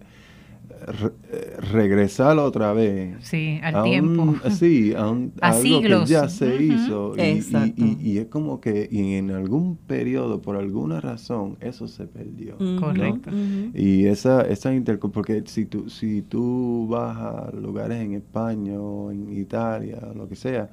eh, 1.32 1.58
regresar 1.72 2.38
otra 2.38 2.74
vez. 2.74 3.16
Sí, 3.22 3.60
al 3.64 3.84
tiempo. 3.84 4.36
sí, 4.52 4.94
a, 4.96 5.10
un, 5.10 5.34
a, 5.42 5.52
algo 5.52 5.82
que 5.82 6.06
ya 6.06 6.28
se 6.28 6.64
hizo. 6.64 7.16
Y, 7.18 7.98
y, 8.02 8.18
es 8.18 8.28
como 8.28 8.60
que 8.60 8.90
en 8.92 9.32
algún 9.32 9.78
periodo, 9.78 10.42
por 10.42 10.58
alguna 10.58 11.00
razón, 11.00 11.58
eso 11.62 11.88
se 11.88 12.06
perdió. 12.06 12.58
Correcto. 12.80 13.30
Y 13.74 14.06
esa, 14.06 14.42
esa 14.42 14.72
porque 15.12 15.44
si 15.46 15.66
tú, 15.66 15.90
si 15.90 16.22
tú 16.22 16.88
vas 16.90 17.18
a 17.18 17.52
lugares 17.56 18.02
en 18.02 18.14
España 18.14 18.80
o 18.80 19.12
en 19.12 19.32
Italia, 19.32 20.00
lo 20.16 20.28
que 20.28 20.36
sea, 20.36 20.70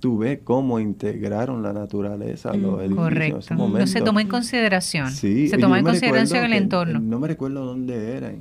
tú 0.00 0.18
ves 0.18 0.40
cómo 0.44 0.78
integraron 0.78 1.62
la 1.62 1.72
naturaleza 1.72 2.50
a 2.50 2.56
los 2.56 2.80
edificios. 2.80 3.46
Correcto. 3.48 3.68
no 3.68 3.86
se 3.86 4.00
tomó 4.00 4.20
en 4.20 4.28
consideración. 4.28 5.10
Sí, 5.10 5.48
se 5.48 5.58
tomó 5.58 5.76
en 5.76 5.84
consideración 5.84 6.44
el 6.44 6.52
entorno. 6.52 7.00
no 7.00 7.18
me 7.18 7.28
recuerdo 7.28 7.64
dónde 7.64 8.16
era, 8.16 8.32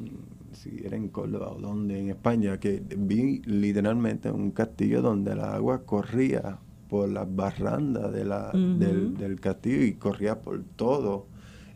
si 0.65 0.83
era 0.83 0.97
en 0.97 1.09
Córdoba 1.09 1.51
o 1.51 1.59
donde, 1.59 1.99
en 1.99 2.09
España, 2.09 2.59
que 2.59 2.81
vi 2.97 3.41
literalmente 3.45 4.31
un 4.31 4.51
castillo 4.51 5.01
donde 5.01 5.33
el 5.33 5.41
agua 5.41 5.83
corría 5.85 6.57
por 6.89 7.09
las 7.09 7.33
barrandas 7.33 8.11
de 8.11 8.25
la, 8.25 8.51
del, 8.51 9.15
del 9.17 9.39
castillo 9.39 9.83
y 9.83 9.93
corría 9.93 10.41
por 10.41 10.63
todo 10.75 11.27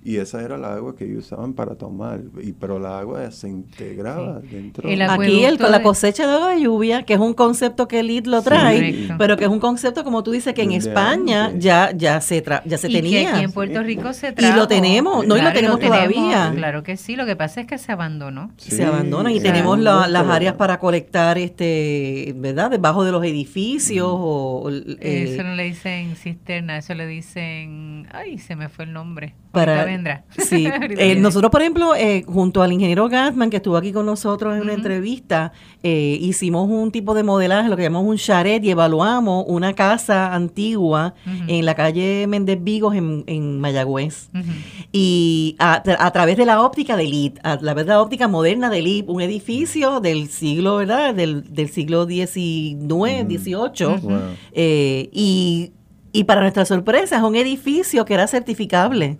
y 0.02 0.18
esa 0.18 0.42
era 0.42 0.58
la 0.58 0.76
agua 0.76 0.96
que 0.96 1.06
ellos 1.06 1.26
usaban 1.26 1.54
para 1.54 1.76
tomar, 1.76 2.22
y 2.42 2.54
pero 2.54 2.80
la 2.80 3.00
agua 3.00 3.30
se 3.32 3.50
integraba 3.50 4.40
dentro. 4.40 4.90
Aquí 5.10 5.44
el, 5.44 5.58
con 5.58 5.72
la 5.72 5.82
cosecha 5.82 6.26
de 6.26 6.34
agua 6.34 6.50
de 6.50 6.62
lluvia, 6.62 7.04
que 7.04 7.16
es 7.16 7.20
un 7.20 7.34
concepto 7.34 7.88
que 7.88 8.00
el 8.00 8.10
lo 8.26 8.42
trae, 8.42 9.10
pero 9.18 9.38
que 9.38 9.46
es 9.46 9.50
un 9.50 9.60
concepto 9.60 10.04
como 10.04 10.24
tú 10.24 10.32
dices 10.32 10.54
que 10.54 10.64
en 10.64 10.72
España 10.72 11.52
ya 11.58 11.92
ya 11.92 12.22
se 12.22 12.44
ya 12.66 12.78
se 12.78 12.90
tenía. 12.90 13.22
Que 13.22 13.28
aquí 13.28 13.44
en 13.44 13.52
Puerto 13.52 13.84
Rico 13.84 14.14
se 14.14 14.32
trajo. 14.32 14.54
Y 14.54 14.58
lo 14.58 14.68
tenemos, 14.68 15.28
no 15.28 15.38
y 15.38 15.42
lo 15.42 15.52
tenemos 15.54 15.80
todavía. 15.80 16.52
claro 16.56 16.84
que 16.84 16.98
sí, 16.98 17.16
lo 17.16 17.26
que 17.26 17.36
pasa 17.36 17.62
es 17.62 17.68
que 17.68 17.78
se 17.78 17.92
abandonó. 17.92 18.52
se 18.58 18.84
abandona 18.84 19.32
y 19.32 19.40
tenemos 19.40 19.80
las 19.80 20.28
áreas 20.28 20.56
para 20.56 20.80
colectar 20.80 21.38
este, 21.38 22.34
¿verdad? 22.38 22.72
Debajo 22.72 23.04
de 23.04 23.12
los 23.12 23.24
edificios 23.24 24.08
o 24.10 24.70
eh, 24.72 25.34
eso 25.34 25.44
no 25.44 25.56
le 25.56 25.64
dicen 25.64 26.16
cisterna, 26.16 26.78
eso 26.78 26.94
le 26.94 27.06
dicen, 27.08 28.08
ay, 28.12 28.38
se 28.38 28.56
me 28.56 28.70
fue 28.70 28.86
el 28.86 28.94
nombre. 28.94 29.36
Para 29.52 29.89
vendrá. 29.90 30.24
Sí. 30.50 30.68
Eh, 31.00 31.16
nosotros, 31.16 31.52
por 31.52 31.62
ejemplo, 31.62 31.96
eh, 31.96 32.24
junto 32.28 32.62
al 32.62 32.72
ingeniero 32.74 33.08
Gassman, 33.08 33.50
que 33.50 33.58
estuvo 33.58 33.78
aquí 33.78 33.92
con 33.92 34.06
nosotros 34.06 34.56
en 34.56 34.62
una 34.62 34.74
entrevista, 34.74 35.54
eh, 35.84 36.18
hicimos 36.20 36.68
un 36.70 36.92
tipo 36.92 37.14
de 37.14 37.24
modelaje, 37.24 37.70
lo 37.70 37.78
que 37.78 37.84
llamamos 37.84 38.10
un 38.10 38.18
charet, 38.18 38.64
y 38.64 38.72
evaluamos 38.72 39.46
una 39.48 39.74
casa 39.74 40.34
antigua 40.34 41.14
en 41.48 41.66
la 41.66 41.76
calle 41.76 42.26
Méndez 42.28 42.62
Vigos, 42.62 42.96
en, 42.96 43.60
Mayagüez. 43.60 44.30
Y 44.92 45.56
a, 45.60 46.12
través 46.12 46.38
de 46.38 46.46
la 46.46 46.62
óptica 46.62 46.98
de 46.98 47.06
LIT, 47.06 47.40
a 47.44 47.58
través 47.58 47.86
de 47.86 47.90
la 47.92 48.02
óptica 48.02 48.28
moderna 48.28 48.70
de 48.70 48.82
LIT, 48.82 49.08
un 49.08 49.22
edificio 49.22 50.00
del 50.00 50.28
siglo, 50.28 50.78
¿verdad? 50.78 51.14
Del, 51.14 51.70
siglo 51.70 52.06
XIX, 52.06 53.26
XVIII. 53.28 54.38
y, 55.12 55.72
y 56.12 56.24
para 56.24 56.42
nuestra 56.42 56.66
sorpresa, 56.66 57.18
es 57.18 57.24
un 57.24 57.36
edificio 57.36 58.06
que 58.06 58.14
era 58.14 58.28
certificable. 58.28 59.18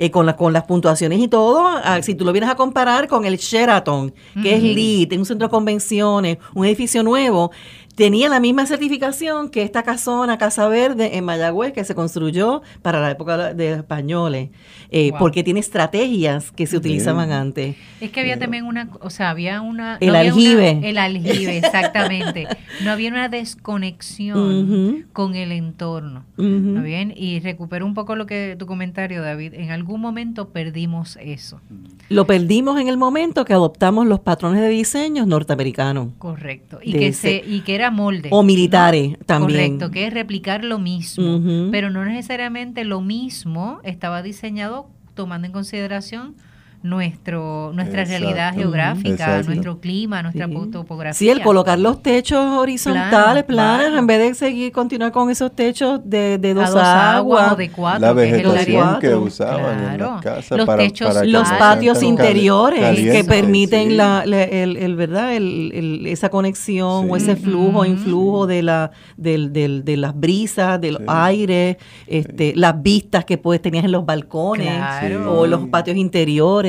Eh, 0.00 0.12
con, 0.12 0.32
con 0.34 0.52
las 0.52 0.62
puntuaciones 0.62 1.18
y 1.18 1.26
todo, 1.26 1.68
si 2.02 2.14
tú 2.14 2.24
lo 2.24 2.30
vienes 2.30 2.48
a 2.48 2.54
comparar 2.54 3.08
con 3.08 3.24
el 3.24 3.36
Sheraton, 3.36 4.14
que 4.40 4.54
es 4.54 4.62
LEED, 4.62 5.12
en 5.12 5.18
un 5.18 5.26
centro 5.26 5.48
de 5.48 5.50
convenciones, 5.50 6.38
un 6.54 6.64
edificio 6.66 7.02
nuevo, 7.02 7.50
tenía 7.98 8.28
la 8.28 8.38
misma 8.38 8.64
certificación 8.64 9.50
que 9.50 9.62
esta 9.62 9.82
casona, 9.82 10.38
Casa 10.38 10.68
Verde, 10.68 11.16
en 11.16 11.24
Mayagüez, 11.24 11.72
que 11.72 11.82
se 11.82 11.96
construyó 11.96 12.62
para 12.80 13.00
la 13.00 13.10
época 13.10 13.52
de 13.54 13.70
los 13.70 13.78
españoles, 13.80 14.50
eh, 14.90 15.10
porque 15.18 15.42
tiene 15.42 15.58
estrategias 15.58 16.52
que 16.52 16.68
se 16.68 16.76
utilizaban 16.76 17.32
antes. 17.32 17.74
Es 18.00 18.12
que 18.12 18.20
había 18.20 18.38
también 18.38 18.66
una, 18.66 18.88
o 19.00 19.10
sea, 19.10 19.30
había 19.30 19.60
una... 19.62 19.96
El 20.00 20.14
aljibe. 20.14 20.78
el 20.84 20.96
aljibe, 20.96 21.58
exactamente. 21.58 22.46
no 22.84 22.92
había 22.92 23.10
una 23.10 23.28
desconexión 23.28 25.06
con 25.12 25.34
el 25.34 25.50
entorno. 25.50 26.24
¿no 26.36 26.82
bien? 26.82 27.12
Y 27.16 27.40
recupero 27.40 27.84
un 27.84 27.94
poco 27.94 28.14
lo 28.14 28.26
que 28.26 28.54
tu 28.56 28.66
comentario, 28.66 29.22
David. 29.22 29.54
En 29.54 29.72
algún 29.72 30.00
momento 30.00 30.50
perdimos 30.50 31.18
eso. 31.20 31.60
Lo 32.08 32.28
perdimos 32.28 32.80
en 32.80 32.86
el 32.86 32.96
momento 32.96 33.44
que 33.44 33.54
adoptamos 33.54 34.06
los 34.06 34.20
patrones 34.20 34.60
de 34.60 34.68
diseño 34.68 35.26
norteamericanos. 35.26 36.10
Correcto. 36.18 36.78
Y 36.80 36.92
que, 36.92 37.12
se, 37.12 37.42
y 37.44 37.62
que 37.62 37.74
era 37.74 37.87
molde. 37.90 38.28
O 38.32 38.42
militares 38.42 39.16
también. 39.26 39.78
Correcto, 39.78 39.90
que 39.90 40.06
es 40.06 40.12
replicar 40.12 40.64
lo 40.64 40.78
mismo, 40.78 41.40
pero 41.70 41.90
no 41.90 42.04
necesariamente 42.04 42.84
lo 42.84 43.00
mismo 43.00 43.80
estaba 43.84 44.22
diseñado 44.22 44.88
tomando 45.14 45.46
en 45.46 45.52
consideración 45.52 46.36
nuestro 46.82 47.72
nuestra 47.74 48.04
realidad 48.04 48.54
geográfica, 48.54 49.42
nuestro 49.42 49.80
clima, 49.80 50.22
nuestra 50.22 50.48
topografía. 50.70 51.14
Sí, 51.14 51.28
el 51.28 51.42
colocar 51.42 51.78
los 51.78 52.02
techos 52.02 52.56
horizontales, 52.56 53.44
planos, 53.44 53.98
en 53.98 54.06
vez 54.06 54.18
de 54.20 54.34
seguir 54.34 54.72
continuar 54.72 55.10
con 55.10 55.28
esos 55.28 55.54
techos 55.54 56.00
de, 56.04 56.38
de 56.38 56.54
dos, 56.54 56.74
aguas, 56.76 57.52
o 57.52 57.56
de 57.56 57.70
cuatro, 57.70 58.00
la 58.00 58.12
vegetación 58.12 59.00
que, 59.00 59.14
usaban 59.14 59.94
en 59.94 60.00
las 60.00 60.22
casas 60.22 60.56
los 60.56 60.66
para, 60.66 60.82
techos, 60.82 61.26
los 61.26 61.48
patios 61.52 62.02
interiores 62.02 62.96
que 62.96 63.24
permiten 63.24 63.96
la, 63.96 64.22
el, 64.22 64.96
verdad 64.96 65.34
el, 65.34 66.06
esa 66.06 66.28
conexión 66.28 67.10
o 67.10 67.16
ese 67.16 67.34
flujo, 67.34 67.84
influjo 67.84 68.46
de 68.46 68.62
la 68.62 68.92
del, 69.16 69.52
del, 69.52 69.84
de 69.84 69.96
las 69.96 70.18
brisas, 70.18 70.80
del 70.80 70.98
aire, 71.08 71.78
este, 72.06 72.54
las 72.54 72.80
vistas 72.80 73.24
que 73.24 73.36
puedes 73.36 73.60
tenías 73.60 73.84
en 73.84 73.92
los 73.92 74.06
balcones 74.06 74.80
o 75.26 75.46
los 75.46 75.66
patios 75.68 75.96
interiores 75.96 76.67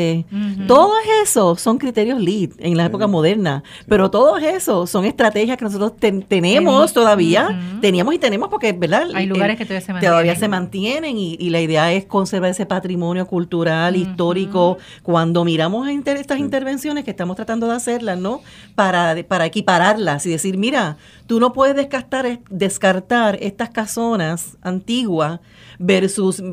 todos 0.67 0.97
esos 1.23 1.61
son 1.61 1.77
criterios 1.77 2.19
lead 2.19 2.51
en 2.59 2.77
la 2.77 2.85
época 2.85 3.07
moderna, 3.07 3.63
pero 3.87 4.09
todos 4.11 4.41
esos 4.41 4.89
son 4.89 5.05
estrategias 5.05 5.57
que 5.57 5.65
nosotros 5.65 5.93
tenemos 6.27 6.93
todavía, 6.93 7.59
teníamos 7.81 8.13
y 8.13 8.19
tenemos 8.19 8.49
porque, 8.49 8.73
¿verdad? 8.73 9.07
Hay 9.13 9.25
lugares 9.25 9.57
que 9.57 9.65
todavía 9.65 10.35
se 10.35 10.47
mantienen. 10.47 11.17
y, 11.17 11.49
la 11.49 11.61
idea 11.61 11.91
es 11.91 12.05
conservar 12.05 12.51
ese 12.51 12.67
patrimonio 12.67 13.25
cultural, 13.25 13.95
histórico, 13.95 14.77
cuando 15.01 15.43
miramos 15.43 15.87
estas 15.89 16.39
intervenciones 16.39 17.03
que 17.03 17.11
estamos 17.11 17.35
tratando 17.35 17.67
de 17.67 17.75
hacerlas, 17.75 18.19
¿no? 18.19 18.41
Para, 18.75 19.15
para 19.27 19.45
equipararlas 19.45 20.25
y 20.25 20.29
decir, 20.29 20.57
mira, 20.57 20.97
tú 21.27 21.39
no 21.39 21.53
puedes 21.53 21.75
descartar, 21.75 22.39
descartar 22.49 23.37
estas 23.41 23.69
casonas 23.69 24.57
antiguas 24.61 25.39
versus 25.79 26.43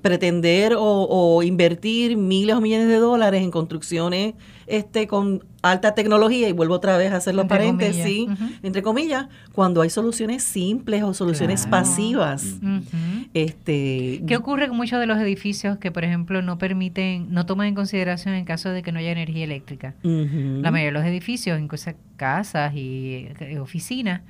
pretender 0.00 0.74
o, 0.78 1.42
invertir 1.42 2.16
miles 2.16 2.54
o 2.54 2.60
millones 2.60 2.87
de 2.87 2.87
dólares 2.96 3.42
en 3.42 3.50
construcciones 3.50 4.34
este 4.66 5.06
con 5.06 5.44
alta 5.62 5.94
tecnología 5.94 6.48
y 6.48 6.52
vuelvo 6.52 6.74
otra 6.74 6.96
vez 6.96 7.12
a 7.12 7.16
hacer 7.16 7.34
los 7.34 7.46
paréntesis, 7.46 8.28
entre 8.62 8.82
comillas, 8.82 9.28
cuando 9.52 9.80
hay 9.82 9.90
soluciones 9.90 10.42
simples 10.42 11.02
o 11.02 11.14
soluciones 11.14 11.66
pasivas. 11.66 12.56
este, 13.34 14.22
¿Qué 14.26 14.36
ocurre 14.36 14.68
con 14.68 14.76
muchos 14.76 15.00
de 15.00 15.06
los 15.06 15.18
edificios 15.18 15.78
que, 15.78 15.90
por 15.90 16.04
ejemplo, 16.04 16.42
no 16.42 16.58
permiten, 16.58 17.32
no 17.32 17.46
toman 17.46 17.68
en 17.68 17.74
consideración 17.74 18.34
en 18.34 18.44
caso 18.44 18.70
de 18.70 18.82
que 18.82 18.92
no 18.92 18.98
haya 18.98 19.10
energía 19.10 19.44
eléctrica? 19.44 19.94
La 20.02 20.70
mayoría 20.70 20.86
de 20.86 20.92
los 20.92 21.04
edificios, 21.04 21.58
incluso 21.60 21.90
casas 22.16 22.74
y 22.74 23.28
eh, 23.40 23.58
oficinas, 23.58 24.22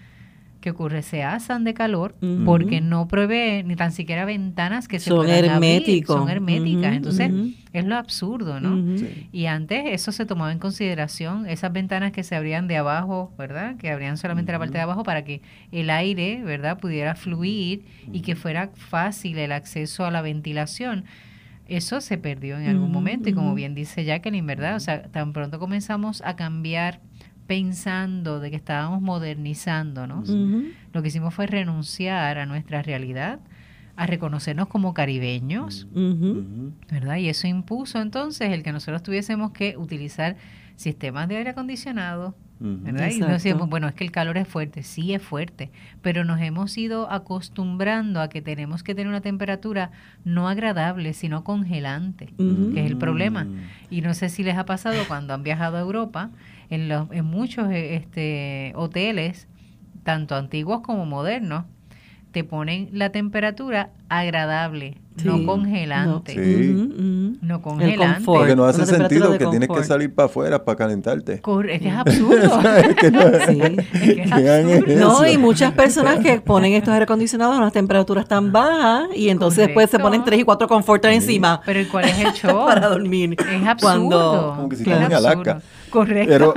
¿qué 0.69 0.73
ocurre? 0.73 1.03
Se 1.03 1.23
asan 1.23 1.65
de 1.65 1.73
calor 1.73 2.15
porque 2.45 2.83
no 2.83 3.09
provee 3.09 3.63
ni 3.65 3.75
tan 3.75 3.91
siquiera 3.91 4.27
ventanas 4.27 4.87
que 4.87 4.99
se 4.99 5.09
son 5.09 5.29
herméticos. 5.29 6.15
son 6.15 6.29
herméticas. 6.29 6.95
Entonces, 6.95 7.31
es 7.73 7.85
lo 7.87 7.97
absurdo, 7.97 8.61
¿no? 8.61 8.99
Y 9.33 9.47
antes 9.47 9.85
eso 9.87 10.13
se 10.13 10.27
tomaba 10.27 10.53
en 10.53 10.59
consideración, 10.59 11.47
esas 11.47 11.73
ventanas 11.73 12.13
que 12.13 12.23
se 12.23 12.37
abrían 12.37 12.69
de 12.69 12.77
abajo, 12.77 13.33
¿verdad? 13.39 13.77
Que 13.77 13.91
abrían 13.91 14.19
solamente 14.19 14.53
la 14.53 14.59
parte 14.59 14.75
de 14.75 14.83
abajo 14.83 15.05
para 15.05 15.25
que 15.25 15.41
el 15.73 15.89
aire, 15.89 16.43
¿verdad? 16.45 16.79
Pudiera 16.79 17.15
fluir 17.15 17.85
y 18.13 18.21
que 18.21 18.37
fuera 18.37 18.71
fácil 18.75 19.39
el 19.39 19.53
acceso 19.53 20.05
a 20.05 20.11
la 20.11 20.21
ventilación. 20.21 21.05
Eso 21.67 22.03
se 22.03 22.19
perdió 22.19 22.59
en 22.59 22.69
algún 22.69 22.93
momento 22.93 23.31
y 23.31 23.33
como 23.33 23.55
bien 23.55 23.75
dice 23.75 24.05
Jacqueline, 24.05 24.47
¿verdad? 24.47 24.77
O 24.77 24.81
sea, 24.81 25.03
tan 25.05 25.33
pronto 25.33 25.59
comenzamos 25.59 26.23
a 26.25 26.37
cambiar 26.37 27.01
pensando 27.49 28.41
de 28.41 28.51
que 28.51 28.57
estábamos 28.57 29.01
modernizándonos, 29.01 30.29
lo 30.93 31.03
que 31.03 31.09
hicimos 31.09 31.35
fue 31.35 31.47
renunciar 31.47 32.39
a 32.39 32.47
nuestra 32.47 32.83
realidad, 32.83 33.41
a 33.97 34.07
reconocernos 34.07 34.69
como 34.69 34.95
caribeños. 34.95 35.89
¿verdad? 36.91 37.17
Y 37.17 37.29
eso 37.31 37.49
impuso 37.49 38.01
entonces 38.01 38.53
el 38.53 38.63
que 38.63 38.71
nosotros 38.71 39.03
tuviésemos 39.03 39.51
que 39.53 39.77
utilizar 39.79 40.37
sistemas 40.77 41.27
de 41.27 41.39
aire 41.39 41.51
acondicionado. 41.51 42.37
¿verdad? 42.61 43.05
Y 43.05 43.13
Exacto. 43.13 43.25
nos 43.27 43.43
decíamos, 43.43 43.69
bueno, 43.71 43.89
es 43.89 43.95
que 43.95 44.05
el 44.05 44.11
calor 44.11 44.37
es 44.37 44.47
fuerte, 44.47 44.83
sí 44.83 45.15
es 45.15 45.23
fuerte, 45.23 45.71
pero 46.03 46.25
nos 46.25 46.41
hemos 46.41 46.77
ido 46.77 47.11
acostumbrando 47.11 48.21
a 48.21 48.29
que 48.29 48.43
tenemos 48.43 48.83
que 48.83 48.95
tener 48.95 49.09
una 49.09 49.21
temperatura 49.21 49.93
no 50.25 50.49
agradable, 50.49 51.15
sino 51.15 51.45
congelante, 51.45 52.35
que 52.37 52.81
es 52.81 52.91
el 52.91 52.99
problema. 52.99 53.47
Y 53.91 54.03
no 54.03 54.13
sé 54.13 54.29
si 54.29 54.43
les 54.43 54.59
ha 54.59 54.67
pasado 54.67 55.03
cuando 55.07 55.35
han 55.35 55.45
viajado 55.45 55.77
a 55.77 55.81
Europa, 55.81 56.31
en, 56.71 56.89
los, 56.89 57.11
en 57.11 57.25
muchos 57.25 57.71
eh, 57.71 57.97
este, 57.97 58.73
hoteles, 58.77 59.49
tanto 60.03 60.35
antiguos 60.35 60.81
como 60.81 61.07
modernos, 61.07 61.65
te 62.33 62.45
ponen 62.45 62.89
la 62.93 63.11
temperatura 63.11 63.91
agradable, 64.09 64.97
no 65.25 65.39
Sí. 65.39 65.45
congelante. 65.47 66.35
No. 66.37 66.43
Sí. 66.43 66.71
Ujú. 66.73 67.39
No 67.43 67.57
El 67.57 67.61
congelante. 67.63 68.23
Porque 68.25 68.57
no 68.57 68.65
hace 68.65 68.87
sentido 68.87 69.37
que 69.37 69.47
tienes 69.47 69.69
que 69.69 69.85
salir 69.85 70.15
para 70.15 70.27
afuera 70.27 70.65
para 70.65 70.77
calentarte. 70.77 71.41
Corre- 71.41 71.75
es 71.77 71.83
que 71.83 71.89
es 71.89 71.95
absurdo. 71.95 72.61
Sí. 73.49 73.61
Es 73.61 74.01
que 74.01 74.11
es 74.11 74.15
¿Quién 74.15 74.33
hagan 74.33 74.73
absurdo. 74.73 74.99
No, 74.99 75.27
y 75.27 75.39
muchas 75.39 75.73
personas 75.73 76.19
que 76.21 76.41
ponen 76.41 76.73
estos 76.75 76.93
aire 76.93 77.05
acondicionados 77.05 77.55
a 77.55 77.59
unas 77.59 77.73
temperaturas 77.73 78.27
tan 78.27 78.53
bajas 78.53 79.09
y 79.15 79.29
entonces 79.29 79.67
después 79.67 79.87
se 79.91 79.93
Correcto. 79.99 80.07
ponen 80.11 80.25
tres 80.25 80.41
y 80.41 80.45
cuatro 80.45 80.69
conforters 80.69 81.15
encima 81.15 81.61
Pero 81.65 81.81
¿y 81.81 81.85
¿cuál 81.87 82.05
es 82.07 82.19
el 82.19 82.33
show? 82.35 82.67
para 82.67 82.89
dormir. 82.89 83.37
Es 83.41 83.67
absurdo. 83.67 83.79
Cuando, 83.81 84.53
Como 84.57 84.69
que 84.69 84.77
si 84.77 84.85
claro, 84.85 85.03
estás 85.03 85.21
en 85.21 85.27
Alaska. 85.27 85.61
Correcto. 85.91 86.29
Pero, 86.31 86.55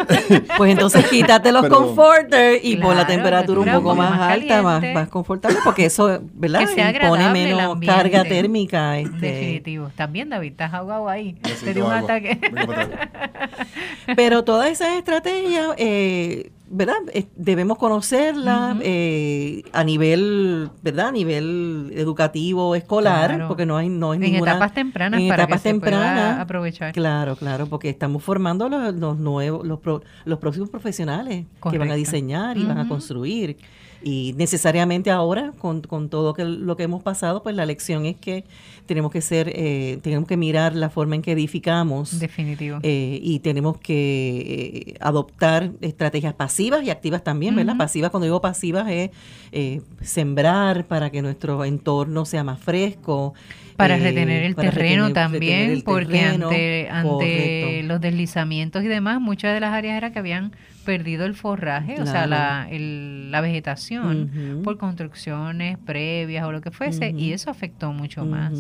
Pues 0.57 0.71
entonces 0.73 1.05
quítate 1.07 1.51
los 1.53 1.67
conforters 1.67 2.59
y 2.63 2.75
pon 2.77 2.95
la 2.97 3.07
temperatura 3.07 3.61
un 3.77 3.83
poco 3.83 3.95
más, 3.95 4.11
más 4.11 4.31
alta, 4.33 4.61
más, 4.61 4.83
más 4.93 5.07
confortable, 5.07 5.57
porque 5.63 5.85
eso, 5.85 6.19
¿verdad? 6.33 6.59
Que 6.61 6.67
sea 6.67 6.89
Impone 6.91 7.23
agradable 7.23 7.40
menos 7.43 7.79
carga 7.85 8.23
térmica. 8.23 8.99
Este. 8.99 9.17
Definitivo. 9.17 9.89
También, 9.95 10.29
David, 10.29 10.51
estás 10.51 10.73
ahogado 10.73 11.07
ahí. 11.09 11.35
Dio 11.73 11.85
un 11.85 11.91
agua. 11.91 11.97
ataque. 12.05 12.39
Pero 14.15 14.43
todas 14.43 14.69
esas 14.71 14.97
estrategias, 14.97 15.69
eh, 15.77 16.51
¿verdad? 16.69 16.95
Eh, 17.13 17.25
debemos 17.35 17.77
conocerlas 17.77 18.77
eh, 18.81 19.63
a 19.73 19.83
nivel, 19.83 20.69
¿verdad? 20.81 21.07
A 21.07 21.11
nivel 21.11 21.91
educativo, 21.95 22.75
escolar, 22.75 23.29
Claro. 23.31 23.47
porque 23.47 23.65
no 23.65 23.77
hay, 23.77 23.89
no 23.89 24.11
hay 24.11 24.17
en 24.17 24.31
ninguna... 24.33 24.51
etapas 24.51 24.73
tempranas 24.73 25.19
en 25.21 25.27
para 25.27 25.43
etapas 25.43 25.61
que 25.61 25.69
se 25.69 25.75
pueda 25.79 25.91
tempranas, 25.99 26.39
aprovechar. 26.39 26.93
Claro, 26.93 27.35
claro, 27.35 27.67
porque 27.67 27.89
estamos 27.89 28.23
formando 28.23 28.69
los, 28.69 28.93
los 28.95 29.17
nuevos, 29.17 29.65
los, 29.65 29.79
pro- 29.79 30.01
los 30.25 30.39
próximos 30.39 30.69
profesionales 30.69 31.45
que 31.71 31.77
van 31.77 31.91
a 31.91 31.95
diseñar 31.95 32.57
y 32.57 32.63
van 32.63 32.77
a 32.79 32.87
construir. 32.87 33.57
Y 34.03 34.33
necesariamente 34.35 35.11
ahora, 35.11 35.51
con, 35.59 35.81
con 35.81 36.09
todo 36.09 36.33
que, 36.33 36.43
lo 36.43 36.75
que 36.75 36.83
hemos 36.83 37.03
pasado, 37.03 37.43
pues 37.43 37.55
la 37.55 37.65
lección 37.67 38.05
es 38.07 38.15
que 38.15 38.45
tenemos 38.87 39.11
que 39.11 39.21
ser, 39.21 39.51
eh, 39.55 39.99
tenemos 40.01 40.27
que 40.27 40.37
mirar 40.37 40.75
la 40.75 40.89
forma 40.89 41.13
en 41.15 41.21
que 41.21 41.33
edificamos. 41.33 42.19
Definitivo. 42.19 42.79
eh, 42.81 43.19
y 43.21 43.39
tenemos 43.39 43.77
que 43.77 44.91
eh, 44.91 44.97
adoptar 45.01 45.71
estrategias 45.81 46.33
pasivas 46.33 46.83
y 46.83 46.89
activas 46.89 47.23
también, 47.23 47.55
¿verdad? 47.55 47.73
Ujú. 47.73 47.77
Pasivas, 47.79 48.09
cuando 48.11 48.25
digo 48.25 48.41
pasivas, 48.41 48.89
es 48.89 49.11
eh, 49.51 49.81
sembrar 50.01 50.87
para 50.87 51.09
que 51.11 51.21
nuestro 51.21 51.63
entorno 51.63 52.25
sea 52.25 52.43
más 52.43 52.59
fresco. 52.59 53.33
para 53.77 53.97
retener 53.97 54.43
el 54.43 54.55
para 54.55 54.71
terreno 54.71 55.09
retener- 55.09 55.13
también, 55.13 55.41
retener 55.41 55.71
el 55.71 55.83
porque 55.83 56.17
terreno. 56.19 56.47
ante, 56.49 56.89
ante 56.89 57.83
los 57.83 58.01
deslizamientos 58.01 58.83
y 58.83 58.87
demás, 58.87 59.21
muchas 59.21 59.53
de 59.53 59.59
las 59.59 59.73
áreas 59.73 59.95
era 59.97 60.11
que 60.11 60.19
habían 60.19 60.51
perdido 60.85 61.25
el 61.25 61.35
forraje, 61.35 62.01
o 62.01 62.05
sea, 62.05 62.27
la, 62.27 62.67
el- 62.69 63.31
la 63.31 63.41
vegetación 63.41 64.29
por 64.63 64.77
construcciones 64.77 65.77
previas 65.79 66.45
o 66.45 66.51
lo 66.51 66.61
que 66.61 66.71
fuese, 66.71 67.13
y 67.17 67.33
eso 67.33 67.49
afectó 67.51 67.93
mucho 67.93 68.25
más. 68.25 68.53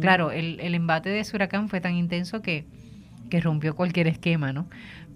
Claro, 0.00 0.30
el, 0.30 0.58
el 0.60 0.74
embate 0.74 1.10
de 1.10 1.20
ese 1.20 1.36
huracán 1.36 1.68
fue 1.68 1.80
tan 1.80 1.94
intenso 1.94 2.42
que, 2.42 2.64
que 3.30 3.40
rompió 3.40 3.74
cualquier 3.74 4.06
esquema, 4.08 4.52
¿no? 4.52 4.66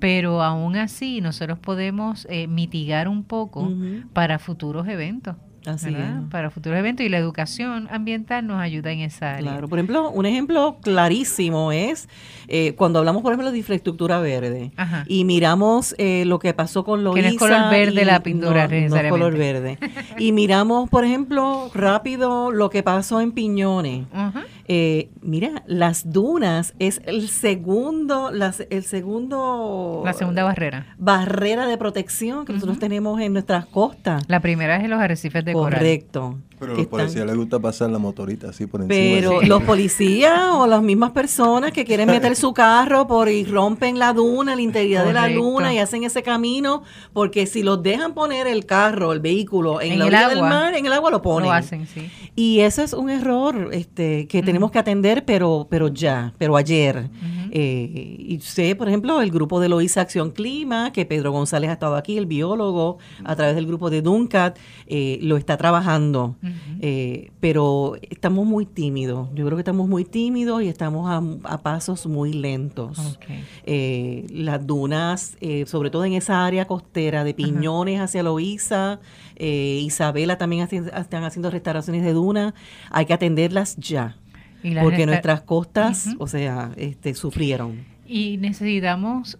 Pero 0.00 0.42
aún 0.42 0.76
así 0.76 1.20
nosotros 1.20 1.59
podemos 1.59 2.26
eh, 2.30 2.46
mitigar 2.46 3.09
un 3.09 3.24
poco 3.24 3.70
para 4.12 4.38
futuros 4.38 4.86
eventos. 4.88 5.36
Así 5.68 5.90
¿verdad? 5.90 6.22
es. 6.24 6.30
Para 6.30 6.50
futuros 6.50 6.78
eventos 6.78 7.04
y 7.04 7.08
la 7.08 7.18
educación 7.18 7.88
ambiental 7.90 8.46
nos 8.46 8.60
ayuda 8.60 8.90
en 8.92 9.00
esa 9.00 9.34
área. 9.34 9.52
Claro, 9.52 9.68
por 9.68 9.78
ejemplo, 9.78 10.10
un 10.10 10.26
ejemplo 10.26 10.78
clarísimo 10.82 11.72
es 11.72 12.08
eh, 12.48 12.74
cuando 12.76 12.98
hablamos, 12.98 13.22
por 13.22 13.32
ejemplo, 13.32 13.50
de 13.52 13.58
infraestructura 13.58 14.18
verde 14.20 14.72
Ajá. 14.76 15.04
y 15.06 15.24
miramos 15.24 15.94
eh, 15.98 16.24
lo 16.26 16.38
que 16.38 16.54
pasó 16.54 16.84
con 16.84 17.04
Loíza. 17.04 17.16
Que 17.22 17.22
no 17.28 17.32
es 17.34 17.38
color 17.38 17.70
verde 17.70 18.02
y- 18.02 18.04
la 18.04 18.20
pintura, 18.22 18.68
no, 18.68 18.88
no 18.88 18.96
es 18.96 19.08
color 19.10 19.36
verde. 19.36 19.78
Y 20.18 20.32
miramos, 20.32 20.88
por 20.88 21.04
ejemplo, 21.04 21.70
rápido 21.74 22.50
lo 22.50 22.70
que 22.70 22.82
pasó 22.82 23.20
en 23.20 23.32
Piñones. 23.32 24.06
Ajá. 24.12 24.44
Eh, 24.70 25.08
mira, 25.22 25.62
las 25.66 26.12
dunas 26.12 26.74
es 26.78 27.00
el 27.06 27.28
segundo, 27.28 28.30
las, 28.30 28.62
el 28.68 28.82
segundo 28.84 30.02
La 30.04 30.12
segunda 30.12 30.44
barrera. 30.44 30.94
barrera 30.98 31.66
de 31.66 31.78
protección 31.78 32.44
que 32.44 32.52
nosotros 32.52 32.78
tenemos 32.78 33.18
en 33.20 33.32
nuestras 33.32 33.64
costas. 33.66 34.24
La 34.28 34.40
primera 34.40 34.76
es 34.76 34.84
en 34.84 34.90
los 34.90 35.00
arrecifes 35.00 35.42
de 35.44 35.54
coral. 35.54 35.78
Correcto. 35.78 36.38
Pero 36.59 36.72
a 36.72 36.74
que 36.74 36.82
los 36.82 36.86
están- 36.86 37.00
policías 37.00 37.26
les 37.26 37.36
gusta 37.36 37.59
pasar 37.59 37.90
la 37.90 37.98
motorita 37.98 38.48
así 38.50 38.66
por 38.66 38.82
encima. 38.82 39.16
pero 39.16 39.38
así. 39.38 39.46
los 39.46 39.62
policías 39.62 40.40
o 40.52 40.66
las 40.66 40.82
mismas 40.82 41.12
personas 41.12 41.72
que 41.72 41.84
quieren 41.84 42.09
meter 42.09 42.34
su 42.36 42.52
carro 42.52 43.06
por 43.06 43.28
y 43.28 43.44
rompen 43.44 43.98
la 43.98 44.12
duna, 44.12 44.54
la 44.56 44.62
integridad 44.62 45.04
de 45.04 45.12
la 45.12 45.28
luna 45.28 45.72
y 45.74 45.78
hacen 45.78 46.04
ese 46.04 46.22
camino, 46.22 46.82
porque 47.12 47.46
si 47.46 47.62
los 47.62 47.82
dejan 47.82 48.14
poner 48.14 48.46
el 48.46 48.66
carro, 48.66 49.12
el 49.12 49.20
vehículo 49.20 49.80
en, 49.80 49.92
En 49.92 49.98
la 50.00 50.04
el 50.06 50.14
orilla 50.14 50.28
del 50.28 50.38
agua. 50.38 50.48
mar, 50.50 50.74
en 50.74 50.86
el 50.86 50.92
agua 50.92 51.11
lo 51.11 51.22
ponen. 51.22 51.48
Lo 51.48 51.52
hacen, 51.54 51.86
sí. 51.86 52.11
Y 52.36 52.61
eso 52.61 52.82
es 52.82 52.92
un 52.92 53.11
error 53.11 53.70
este, 53.72 54.26
que 54.28 54.42
tenemos 54.42 54.70
que 54.70 54.78
atender, 54.78 55.24
pero, 55.24 55.66
pero 55.70 55.88
ya, 55.88 56.32
pero 56.38 56.56
ayer. 56.56 57.09
Eh, 57.51 58.16
y 58.18 58.40
sé, 58.40 58.74
por 58.76 58.88
ejemplo, 58.88 59.20
el 59.20 59.30
grupo 59.30 59.61
de 59.61 59.68
Loíza 59.68 60.01
Acción 60.01 60.30
Clima, 60.30 60.92
que 60.92 61.07
Pedro 61.07 61.32
González 61.32 61.70
ha 61.70 61.74
estado 61.74 61.96
aquí, 61.96 62.18
el 62.18 62.26
biólogo, 62.26 62.99
a 63.24 63.36
través 63.36 63.55
del 63.55 63.66
grupo 63.66 63.90
de 63.90 64.03
Duncat, 64.03 64.59
eh, 64.86 65.18
lo 65.22 65.36
está 65.36 65.57
trabajando. 65.57 66.36
Eh, 66.80 67.30
pero 67.40 67.94
estamos 68.11 68.46
muy 68.46 68.66
tímidos. 68.66 69.28
Yo 69.34 69.44
creo 69.44 69.57
que 69.57 69.62
estamos 69.62 69.88
muy 69.88 70.05
tímidos 70.05 70.62
y 70.62 70.68
estamos 70.68 71.09
a, 71.09 71.22
a 71.53 71.59
pasos 71.62 72.07
muy 72.07 72.32
lentos. 72.32 72.99
Ok. 73.16 73.26
Eh, 73.64 74.26
las 74.30 74.66
dunas, 74.66 75.36
eh, 75.40 75.64
sobre 75.66 75.90
todo 75.90 76.05
en 76.05 76.14
esa 76.14 76.44
área 76.44 76.66
costera 76.66 77.24
de 77.24 77.34
Piñones 77.34 78.01
hacia 78.01 78.22
Loíza, 78.22 79.01
eh, 79.36 79.80
Isabela 79.82 80.38
también 80.38 80.68
están 80.70 81.24
haciendo 81.24 81.51
restauraciones 81.51 82.03
de 82.03 82.12
dunas, 82.12 82.55
hay 82.90 83.07
que 83.07 83.12
atenderlas 83.12 83.76
ya, 83.76 84.16
Y 84.62 84.74
porque 84.74 85.06
nuestras 85.06 85.42
costas, 85.42 86.14
o 86.18 86.26
sea, 86.26 86.70
este, 86.76 87.14
sufrieron. 87.14 87.84
Y 88.06 88.38
necesitamos, 88.38 89.38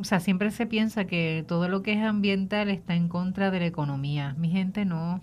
o 0.00 0.04
sea, 0.04 0.20
siempre 0.20 0.50
se 0.50 0.66
piensa 0.66 1.04
que 1.06 1.44
todo 1.46 1.68
lo 1.68 1.82
que 1.82 1.92
es 1.92 2.02
ambiental 2.02 2.68
está 2.68 2.94
en 2.94 3.08
contra 3.08 3.50
de 3.50 3.60
la 3.60 3.66
economía. 3.66 4.34
Mi 4.38 4.48
gente 4.50 4.84
no. 4.84 5.20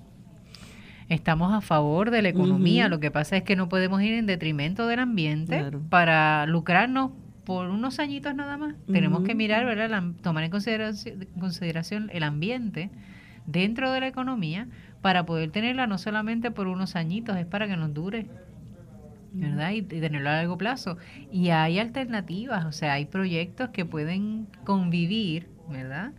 Estamos 1.09 1.53
a 1.53 1.61
favor 1.61 2.09
de 2.11 2.21
la 2.21 2.29
economía. 2.29 2.87
Lo 2.87 2.99
que 2.99 3.11
pasa 3.11 3.35
es 3.37 3.43
que 3.43 3.55
no 3.55 3.67
podemos 3.69 4.01
ir 4.01 4.13
en 4.13 4.25
detrimento 4.25 4.87
del 4.87 4.99
ambiente 4.99 5.57
Claro. 5.59 5.81
para 5.89 6.45
lucrarnos 6.45 7.11
por 7.43 7.67
unos 7.69 7.99
añitos 7.99 8.33
nada 8.33 8.57
más. 8.57 8.75
Tenemos 8.91 9.23
que 9.23 9.35
mirar, 9.35 9.65
¿verdad? 9.65 9.89
La- 9.89 10.13
tomar 10.21 10.45
en 10.45 10.49
consideración, 10.51 11.27
consideración 11.39 12.09
el 12.13 12.23
ambiente 12.23 12.89
dentro 13.45 13.91
de 13.91 13.99
la 13.99 14.07
economía 14.07 14.67
para 15.01 15.25
poder 15.25 15.51
tenerla 15.51 15.85
no 15.87 15.97
solamente 15.97 16.51
por 16.51 16.67
unos 16.67 16.95
añitos, 16.95 17.35
es 17.35 17.45
para 17.45 17.67
que 17.67 17.75
nos 17.75 17.93
dure. 17.93 18.27
¿Verdad? 19.33 19.71
Y, 19.71 19.81
tenerlo 19.81 20.29
a 20.29 20.33
largo 20.33 20.57
plazo. 20.57 20.97
Y 21.31 21.49
hay 21.49 21.79
alternativas, 21.79 22.65
o 22.65 22.71
sea, 22.71 22.93
hay 22.93 23.05
proyectos 23.05 23.69
que 23.69 23.85
pueden 23.85 24.47
convivir, 24.63 25.47
¿verdad? 25.69 26.11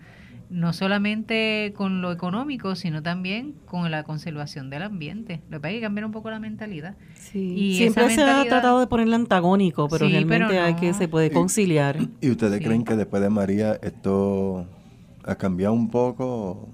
No 0.51 0.73
solamente 0.73 1.73
con 1.75 2.03
lo 2.03 2.13
económico, 2.13 2.75
sino 2.77 3.03
también 3.03 3.55
con 3.65 3.91
la 3.91 4.03
conservación 4.05 4.69
del 4.71 4.83
ambiente. 4.83 5.41
Lo 5.49 5.57
que 5.57 5.61
pasa 5.61 5.71
es 5.71 5.77
que 5.77 5.81
cambiar 5.83 6.05
un 6.05 6.13
poco 6.13 6.31
la 6.31 6.39
mentalidad. 6.39 6.97
Y 7.33 7.77
Siempre 7.77 8.07
esa 8.07 8.15
se 8.15 8.23
ha 8.23 8.45
tratado 8.45 8.79
de 8.79 8.87
ponerle 8.87 9.17
antagónico, 9.17 9.89
pero 9.89 10.07
Sí, 10.07 10.13
realmente 10.13 10.47
pero 10.49 10.63
hay 10.63 10.75
que 10.75 10.93
se 10.93 11.09
puede 11.09 11.31
conciliar. 11.31 11.99
¿Y 12.21 12.31
ustedes 12.31 12.59
Sí. 12.59 12.65
creen 12.65 12.85
que 12.85 12.95
después 12.95 13.23
de 13.23 13.31
María 13.31 13.79
esto 13.83 14.67
ha 15.25 15.35
cambiado 15.37 15.73
un 15.73 15.89
poco? 15.91 16.69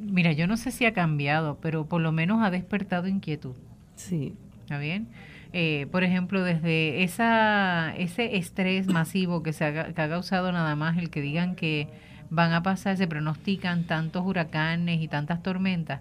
Mira, 0.00 0.32
yo 0.32 0.46
no 0.46 0.56
sé 0.56 0.70
si 0.70 0.84
ha 0.86 0.92
cambiado, 0.92 1.58
pero 1.60 1.86
por 1.86 2.00
lo 2.00 2.12
menos 2.12 2.42
ha 2.42 2.50
despertado 2.50 3.08
inquietud. 3.08 3.54
Sí. 3.96 4.34
¿Está 4.62 4.78
bien? 4.78 5.08
Eh, 5.52 5.86
por 5.90 6.04
ejemplo, 6.04 6.42
desde 6.42 7.02
esa, 7.02 7.94
ese 7.96 8.36
estrés 8.36 8.88
masivo 8.88 9.42
que, 9.42 9.52
se 9.52 9.64
ha, 9.64 9.92
que 9.92 10.02
ha 10.02 10.08
causado 10.08 10.52
nada 10.52 10.76
más 10.76 10.98
el 10.98 11.10
que 11.10 11.20
digan 11.20 11.54
que 11.54 11.88
van 12.30 12.52
a 12.52 12.62
pasar, 12.62 12.96
se 12.96 13.06
pronostican 13.06 13.84
tantos 13.84 14.24
huracanes 14.24 15.00
y 15.00 15.08
tantas 15.08 15.42
tormentas, 15.42 16.00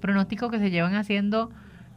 pronósticos 0.00 0.50
que 0.50 0.58
se 0.58 0.70
llevan 0.70 0.94
haciendo 0.94 1.50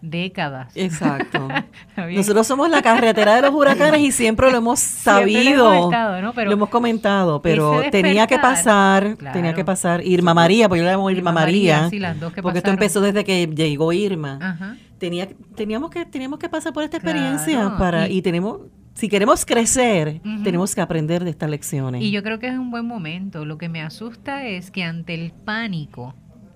décadas. 0.03 0.73
Exacto. 0.75 1.47
Nosotros 2.13 2.45
somos 2.45 2.69
la 2.69 2.81
carretera 2.81 3.35
de 3.35 3.41
los 3.41 3.53
huracanes 3.53 4.01
y 4.01 4.11
siempre 4.11 4.51
lo 4.51 4.57
hemos 4.57 4.79
Siempre 4.79 5.23
lo 5.23 5.39
sabido. 5.39 5.73
hemos 5.73 5.85
estado, 5.85 6.21
¿no? 6.21 6.33
Pero 6.33 6.49
lo 6.49 6.53
hemos 6.53 6.69
comentado, 6.69 7.41
pero 7.41 7.81
tenía 7.89 8.27
que 8.27 8.37
pasar, 8.37 9.15
claro. 9.17 9.33
tenía 9.33 9.53
que 9.53 9.63
pasar 9.63 10.05
Irma 10.05 10.33
María, 10.33 10.67
porque 10.67 10.81
yo 10.81 10.85
le 10.85 10.91
llamo 10.91 11.09
Irma, 11.09 11.19
Irma 11.19 11.31
María, 11.31 11.75
María, 11.75 11.89
sí, 11.89 11.99
las 11.99 12.19
dos 12.19 12.33
que 12.33 12.41
porque 12.41 12.59
esto 12.59 12.69
empezó 12.69 12.99
desde 12.99 13.23
que 13.23 13.47
llegó 13.47 13.93
Irma. 13.93 14.37
Ajá. 14.41 14.75
Tenía, 15.03 15.27
teníamos 15.55 15.89
que 15.89 16.05
teníamos 16.05 16.39
que 16.39 16.47
pasar 16.47 16.71
por 16.71 16.83
esta 16.83 16.95
experiencia 16.97 17.59
Claro, 17.59 17.77
para 17.77 18.07
y- 18.07 18.17
y, 18.17 18.21
tenemos 18.21 18.61
si 18.93 19.09
queremos 19.09 19.43
crecer, 19.45 20.21
tenemos 20.43 20.73
que 20.75 20.79
aprender 20.81 21.23
de 21.23 21.31
estas 21.31 21.49
lecciones. 21.49 22.01
Y 22.03 22.11
yo 22.11 22.21
creo 22.23 22.37
que 22.39 22.47
es 22.47 22.53
un 22.57 22.69
buen 22.69 22.85
momento. 22.85 23.43
Lo 23.43 23.57
que 23.57 23.67
me 23.67 23.81
asusta 23.81 24.45
es 24.45 24.69
que 24.69 24.83
ante 24.83 25.15
el 25.15 25.31
pánico, 25.31 26.13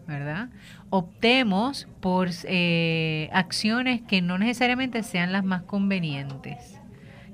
¿verdad? 0.07 0.49
Optemos 0.91 1.87
por 1.99 2.29
eh, 2.43 3.29
acciones 3.33 4.01
que 4.03 4.21
no 4.21 4.37
necesariamente 4.37 5.01
sean 5.03 5.31
las 5.31 5.43
más 5.43 5.63
convenientes, 5.63 6.79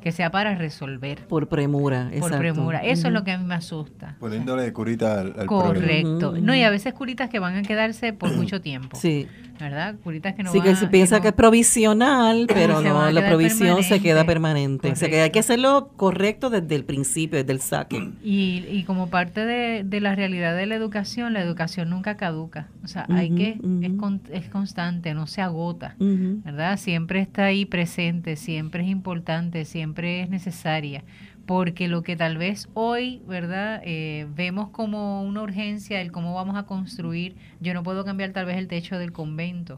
que 0.01 0.11
sea 0.13 0.31
para 0.31 0.55
resolver 0.55 1.27
por 1.27 1.47
premura, 1.49 2.05
por 2.05 2.13
exacto. 2.13 2.37
premura. 2.37 2.79
Eso 2.83 3.07
es 3.07 3.13
lo 3.13 3.23
que 3.23 3.31
a 3.31 3.37
mí 3.37 3.45
me 3.45 3.55
asusta. 3.55 4.15
Poniéndole 4.19 4.71
curita 4.73 5.19
al, 5.19 5.27
al 5.27 5.47
problema. 5.47 5.49
Correcto. 5.49 6.33
No, 6.41 6.55
y 6.55 6.63
a 6.63 6.69
veces 6.69 6.93
curitas 6.93 7.29
que 7.29 7.39
van 7.39 7.55
a 7.57 7.61
quedarse 7.61 8.13
por 8.13 8.33
mucho 8.35 8.61
tiempo, 8.61 8.97
Sí, 8.97 9.27
¿verdad? 9.59 9.95
Curitas 10.03 10.33
que 10.35 10.43
no 10.43 10.51
sí 10.51 10.59
van 10.59 10.67
que 10.67 10.75
se 10.75 10.87
piensa 10.87 11.17
que, 11.17 11.23
no- 11.23 11.29
es 11.29 11.35
provisional, 11.35 12.45
pero 12.53 12.81
no, 12.81 13.09
la 13.11 13.25
provisión 13.27 13.83
se 13.83 13.99
queda 14.01 14.25
permanente. 14.25 14.91
O 14.91 14.95
sea 14.95 15.09
que 15.09 15.21
hay 15.21 15.29
que 15.29 15.39
hacerlo 15.39 15.89
correcto 15.95 16.49
desde 16.49 16.75
el 16.75 16.83
principio, 16.85 17.37
desde 17.39 17.53
el 17.53 17.59
saque. 17.61 18.11
Y, 18.23 18.65
y 18.69 18.83
como 18.83 19.09
parte 19.09 19.45
de, 19.45 19.83
de 19.83 20.01
la 20.01 20.15
realidad 20.15 20.55
de 20.55 20.65
la 20.65 20.75
educación, 20.75 21.33
la 21.33 21.41
educación 21.41 21.89
nunca 21.89 22.17
caduca. 22.17 22.67
O 22.83 22.87
sea, 22.87 23.05
hay 23.09 23.29
que, 23.31 23.57
es, 23.81 23.93
con- 23.97 24.21
es 24.31 24.47
constante, 24.49 25.13
no 25.13 25.27
se 25.27 25.41
agota. 25.41 25.95
¿verdad? 25.99 26.77
Siempre 26.77 27.19
está 27.21 27.45
ahí 27.45 27.65
presente, 27.65 28.35
siempre 28.35 28.83
es 28.83 28.89
importante, 28.89 29.65
siempre 29.65 30.21
es 30.21 30.29
necesaria, 30.29 31.03
porque 31.45 31.87
lo 31.89 32.03
que 32.03 32.15
tal 32.15 32.37
vez 32.37 32.69
hoy, 32.73 33.21
¿verdad? 33.27 33.81
Eh, 33.83 34.27
vemos 34.33 34.69
como 34.69 35.23
una 35.23 35.41
urgencia 35.41 35.99
el 35.99 36.11
cómo 36.11 36.33
vamos 36.33 36.55
a 36.55 36.63
construir, 36.63 37.35
yo 37.59 37.73
no 37.73 37.83
puedo 37.83 38.05
cambiar 38.05 38.31
tal 38.31 38.45
vez 38.45 38.57
el 38.57 38.67
techo 38.67 38.97
del 38.97 39.11
convento. 39.11 39.75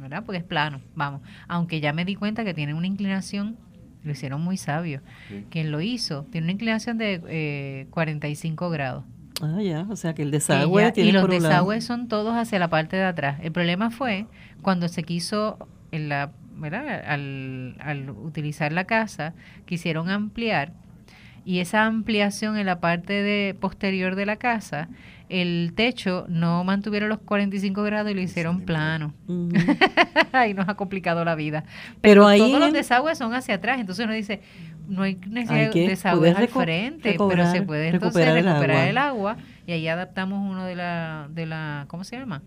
¿verdad? 0.00 0.24
Porque 0.24 0.38
es 0.38 0.44
plano, 0.44 0.80
vamos, 0.94 1.20
aunque 1.48 1.80
ya 1.80 1.92
me 1.92 2.04
di 2.04 2.14
cuenta 2.14 2.44
que 2.44 2.54
tiene 2.54 2.72
una 2.74 2.86
inclinación, 2.86 3.56
lo 4.04 4.12
hicieron 4.12 4.40
muy 4.42 4.56
sabio, 4.56 5.00
Sí. 5.28 5.44
quien 5.50 5.70
lo 5.70 5.80
hizo, 5.80 6.24
tiene 6.30 6.46
una 6.46 6.52
inclinación 6.52 6.96
de 6.98 7.20
eh, 7.28 7.86
45 7.90 8.70
grados. 8.70 9.04
Ah, 9.42 9.60
ya, 9.62 9.86
o 9.90 9.96
sea 9.96 10.14
que 10.14 10.22
el 10.22 10.30
desagüe 10.30 10.92
tiene 10.92 11.10
y 11.10 11.12
los 11.12 11.20
por 11.22 11.30
un 11.30 11.42
lado- 11.42 11.48
desagües 11.54 11.84
son 11.84 12.08
todos 12.08 12.34
hacia 12.34 12.58
la 12.58 12.68
parte 12.68 12.96
de 12.96 13.04
atrás. 13.04 13.38
El 13.42 13.52
problema 13.52 13.90
fue 13.90 14.26
cuando 14.62 14.88
se 14.88 15.02
quiso, 15.02 15.58
en 15.90 16.08
la, 16.08 16.32
¿verdad? 16.56 17.02
Al, 17.06 17.76
al 17.80 18.10
utilizar 18.10 18.72
la 18.72 18.84
casa, 18.84 19.34
quisieron 19.66 20.08
ampliar 20.08 20.72
y 21.44 21.58
esa 21.60 21.86
ampliación 21.86 22.56
en 22.56 22.66
la 22.66 22.80
parte 22.80 23.12
de 23.22 23.54
posterior 23.54 24.14
de 24.14 24.26
la 24.26 24.36
casa, 24.36 24.88
el 25.28 25.72
techo 25.74 26.26
no 26.28 26.62
mantuvieron 26.62 27.08
los 27.08 27.18
45 27.20 27.82
grados 27.82 28.10
y 28.10 28.14
lo 28.14 28.20
hicieron 28.20 28.60
plano. 28.60 29.14
Ahí 30.32 30.52
nos 30.54 30.68
ha 30.68 30.74
complicado 30.74 31.24
la 31.24 31.34
vida. 31.34 31.64
Pero 32.00 32.00
Pero, 32.02 32.26
ahí 32.26 32.38
todos 32.38 32.60
los 32.60 32.72
desagües 32.72 33.18
son 33.18 33.32
hacia 33.34 33.54
atrás, 33.56 33.80
entonces 33.80 34.04
uno 34.04 34.14
dice, 34.14 34.40
no 34.88 35.02
hay 35.02 35.16
necesidad 35.28 35.72
de 35.72 35.86
desagües 35.88 36.36
al 36.36 36.48
frente, 36.48 37.12
recobrar- 37.16 37.28
pero 37.36 37.50
se 37.50 37.62
puede 37.62 37.88
entonces 37.88 38.26
recuperar 38.26 38.36
el 38.38 38.44
recuperar 38.44 38.76
agua. 38.76 38.88
el 38.90 38.98
agua 38.98 39.36
y 39.66 39.72
ahí 39.72 39.88
adaptamos 39.88 40.38
uno 40.50 40.64
de 40.64 40.76
la, 40.76 41.28
de 41.30 41.46
la, 41.46 41.84
¿cómo 41.88 42.04
se 42.04 42.18
llama? 42.18 42.42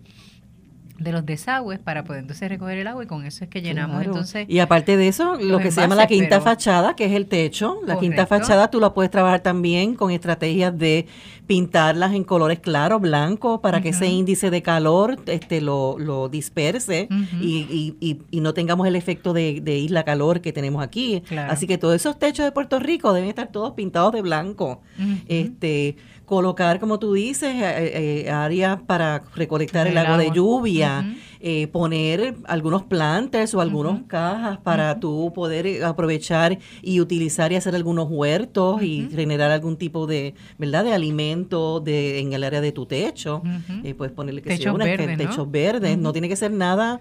De 0.98 1.12
los 1.12 1.26
desagües 1.26 1.78
para 1.78 2.04
poder 2.04 2.22
entonces 2.22 2.48
recoger 2.48 2.78
el 2.78 2.86
agua 2.86 3.04
y 3.04 3.06
con 3.06 3.24
eso 3.26 3.44
es 3.44 3.50
que 3.50 3.60
llenamos 3.60 3.96
Claro. 3.96 4.12
entonces 4.12 4.46
y 4.48 4.60
aparte 4.60 4.96
de 4.96 5.08
eso, 5.08 5.36
lo 5.36 5.58
que 5.58 5.70
se 5.70 5.80
llama 5.82 5.94
la 5.94 6.06
quinta 6.06 6.28
pero- 6.30 6.42
fachada, 6.42 6.96
que 6.96 7.04
es 7.04 7.12
el 7.12 7.26
techo, 7.26 7.80
la 7.86 7.98
quinta 7.98 8.26
fachada 8.26 8.70
tú 8.70 8.80
la 8.80 8.94
puedes 8.94 9.10
trabajar 9.10 9.40
también 9.40 9.94
con 9.94 10.10
estrategias 10.10 10.76
de 10.78 11.06
pintarlas 11.46 12.12
en 12.14 12.24
colores 12.24 12.58
claros, 12.60 13.00
blancos, 13.00 13.60
para 13.60 13.80
que 13.80 13.90
ese 13.90 14.06
índice 14.08 14.50
de 14.50 14.62
calor 14.62 15.16
este 15.26 15.60
lo, 15.60 15.96
lo 15.98 16.28
disperse 16.28 17.08
y, 17.40 17.58
y- 17.70 17.96
y- 18.00 18.18
y 18.30 18.40
no 18.40 18.52
tengamos 18.54 18.86
el 18.86 18.96
efecto 18.96 19.32
de, 19.32 19.60
de 19.60 19.78
isla 19.78 20.02
calor 20.04 20.40
que 20.40 20.52
tenemos 20.52 20.82
aquí. 20.82 21.22
Claro. 21.28 21.52
Así 21.52 21.66
que 21.66 21.78
todos 21.78 21.94
esos 21.94 22.18
techos 22.18 22.44
de 22.44 22.52
Puerto 22.52 22.78
Rico 22.80 23.12
deben 23.12 23.28
estar 23.28 23.52
todos 23.52 23.74
pintados 23.74 24.12
de 24.12 24.22
blanco. 24.22 24.80
Este 25.28 25.96
colocar, 26.26 26.80
como 26.80 26.98
tú 26.98 27.14
dices, 27.14 27.54
eh, 27.54 28.24
eh, 28.26 28.30
áreas 28.30 28.80
para 28.82 29.22
recolectar 29.34 29.86
el, 29.86 29.92
El 29.92 29.98
agua, 29.98 30.18
de 30.18 30.30
lluvia, 30.32 31.06
eh, 31.40 31.68
poner 31.68 32.34
algunos 32.44 32.82
planters 32.82 33.54
o 33.54 33.60
algunos 33.60 34.00
Ujú. 34.00 34.06
cajas 34.08 34.58
para 34.58 34.98
tú 34.98 35.32
poder 35.34 35.66
eh, 35.66 35.84
aprovechar 35.84 36.58
y 36.82 37.00
utilizar 37.00 37.52
y 37.52 37.56
hacer 37.56 37.74
algunos 37.74 38.08
huertos 38.10 38.82
y 38.82 39.08
generar 39.10 39.50
algún 39.52 39.76
tipo 39.76 40.06
de, 40.06 40.34
¿verdad? 40.58 40.84
De 40.84 40.92
alimento 40.92 41.80
de, 41.80 42.18
en 42.18 42.32
el 42.32 42.42
área 42.42 42.60
de 42.60 42.72
tu 42.72 42.86
techo. 42.86 43.42
Eh, 43.84 43.94
puedes 43.94 44.12
ponerle 44.12 44.42
que 44.42 44.50
sea 44.50 44.58
Techos 44.58 44.74
una 44.74 44.84
¿no? 44.84 45.16
techos 45.16 45.50
verdes. 45.50 45.96
No 45.96 46.12
tiene 46.12 46.28
que 46.28 46.36
ser 46.36 46.50
nada 46.50 47.00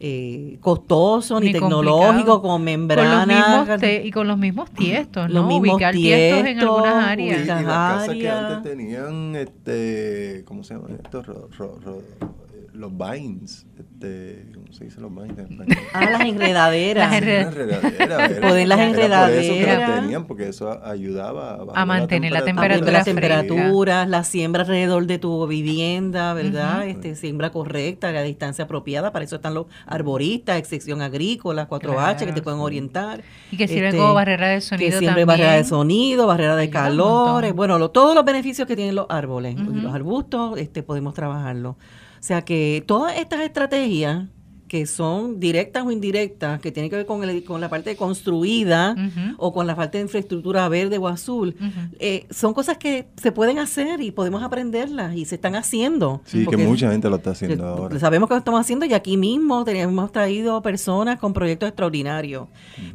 eh, 0.00 0.58
costoso 0.60 1.40
ni, 1.40 1.46
Ni 1.46 1.52
tecnológico 1.52 2.40
con 2.40 2.62
con 2.62 2.62
mismos 3.26 3.80
te- 3.80 4.06
y 4.06 4.10
con 4.12 4.28
los 4.28 4.38
mismos 4.38 4.70
tiestos, 4.70 5.30
Los 5.30 5.42
¿no? 5.42 5.48
mismos 5.48 5.74
Ubicar 5.74 5.92
tiestos 5.94 6.38
en 6.38 6.44
tiestos, 6.58 6.68
algunas 6.78 6.94
Y, 6.94 7.06
y 7.06 7.10
áreas. 7.10 7.46
ubicar- 7.46 7.64
las 7.66 7.98
casas 7.98 8.14
que 8.16 8.30
antes 8.30 8.62
tenían, 8.62 9.36
este, 9.36 10.44
¿cómo 10.44 10.62
se 10.62 10.74
llaman 10.74 10.92
estos? 11.02 11.26
Ro- 11.26 11.48
ro- 11.58 11.78
ro- 11.84 11.98
eh, 12.20 12.66
los 12.74 12.92
vines, 12.96 13.66
este, 14.00 14.46
¿cómo 14.54 14.72
se 14.72 14.84
dice 14.84 15.00
los 15.00 15.10
vines 15.14 15.38
en 15.38 15.44
español? 15.52 15.78
Ah, 15.92 16.10
las 16.10 16.20
enredaderas. 16.20 17.10
Las 17.10 17.22
las 17.22 18.28
por 18.28 18.50
eso 18.50 18.54
que 18.54 18.66
las 18.66 18.78
enredaderas. 18.80 20.00
tenían, 20.00 20.26
porque 20.26 20.48
eso 20.48 20.84
ayudaba 20.84 21.58
a, 21.74 21.84
mantener 21.86 22.32
la 22.32 22.44
temperatura 22.44 22.92
las 22.92 23.04
fresca. 23.04 23.20
temperaturas, 23.20 24.08
la 24.08 24.22
siembra 24.24 24.62
alrededor 24.62 25.06
de 25.06 25.18
tu 25.18 25.46
vivienda, 25.46 26.34
¿verdad? 26.34 26.86
Este, 26.86 27.16
siembra 27.16 27.50
correcta, 27.50 28.12
la 28.12 28.22
distancia 28.22 28.64
apropiada. 28.64 29.12
Para 29.12 29.24
eso 29.24 29.36
están 29.36 29.54
los 29.54 29.66
arboristas, 29.86 30.66
sección 30.68 31.02
agrícola, 31.02 31.68
4H, 31.68 32.26
que 32.26 32.32
te 32.32 32.42
pueden 32.42 32.60
sí. 32.60 32.64
orientar. 32.64 33.22
Y 33.50 33.56
que 33.56 33.66
sirven 33.66 33.86
Este, 33.86 33.98
como 33.98 34.14
barrera 34.14 34.48
de 34.48 34.60
sonido 34.60 34.90
Que 34.90 34.98
siempre 34.98 35.22
también. 35.22 35.26
barrera 35.26 35.52
de 35.54 35.64
sonido, 35.64 36.26
barrera 36.26 36.56
de 36.56 36.70
calor, 36.70 37.52
bueno, 37.54 37.78
lo- 37.78 37.90
todos 37.90 38.14
los 38.14 38.24
beneficios 38.24 38.68
que 38.68 38.76
tienen 38.76 38.94
los 38.94 39.06
árboles 39.08 39.56
y 39.56 39.62
Ujú. 39.62 39.72
los 39.72 39.94
arbustos, 39.94 40.58
este, 40.58 40.82
podemos 40.82 41.14
trabajarlo. 41.14 41.70
O 41.70 42.20
sea 42.20 42.42
que 42.42 42.82
todas 42.84 43.16
estas 43.16 43.42
estrategias 43.42 43.87
que 44.68 44.84
son 44.84 45.40
directas 45.40 45.86
o 45.86 45.90
indirectas, 45.90 46.60
que 46.60 46.70
tienen 46.70 46.90
que 46.90 46.96
ver 46.96 47.06
con, 47.06 47.24
el- 47.24 47.42
con 47.42 47.58
la 47.58 47.70
parte 47.70 47.96
construida 47.96 48.94
o 49.38 49.50
con 49.54 49.66
la 49.66 49.74
falta 49.74 49.96
de 49.96 50.04
infraestructura 50.04 50.68
verde 50.68 50.98
o 50.98 51.08
azul, 51.08 51.56
eh, 51.98 52.26
son 52.30 52.52
cosas 52.52 52.76
que 52.76 53.06
se 53.16 53.32
pueden 53.32 53.58
hacer 53.58 54.02
y 54.02 54.10
podemos 54.10 54.42
aprenderlas 54.42 55.16
y 55.16 55.24
se 55.24 55.36
están 55.36 55.54
haciendo. 55.56 56.20
Sí, 56.26 56.44
que 56.46 56.56
mucha 56.58 56.90
gente 56.90 57.08
lo 57.08 57.16
está 57.16 57.30
eh, 57.30 57.32
haciendo 57.32 57.66
ahora. 57.66 57.98
Sabemos 57.98 58.28
que 58.28 58.34
lo 58.34 58.38
estamos 58.40 58.60
haciendo 58.60 58.84
y 58.84 58.92
aquí 58.92 59.16
mismo 59.16 59.64
tenemos 59.64 60.12
traído 60.12 60.60
personas 60.60 61.18
con 61.18 61.32
proyectos 61.32 61.70
extraordinarios. 61.70 62.48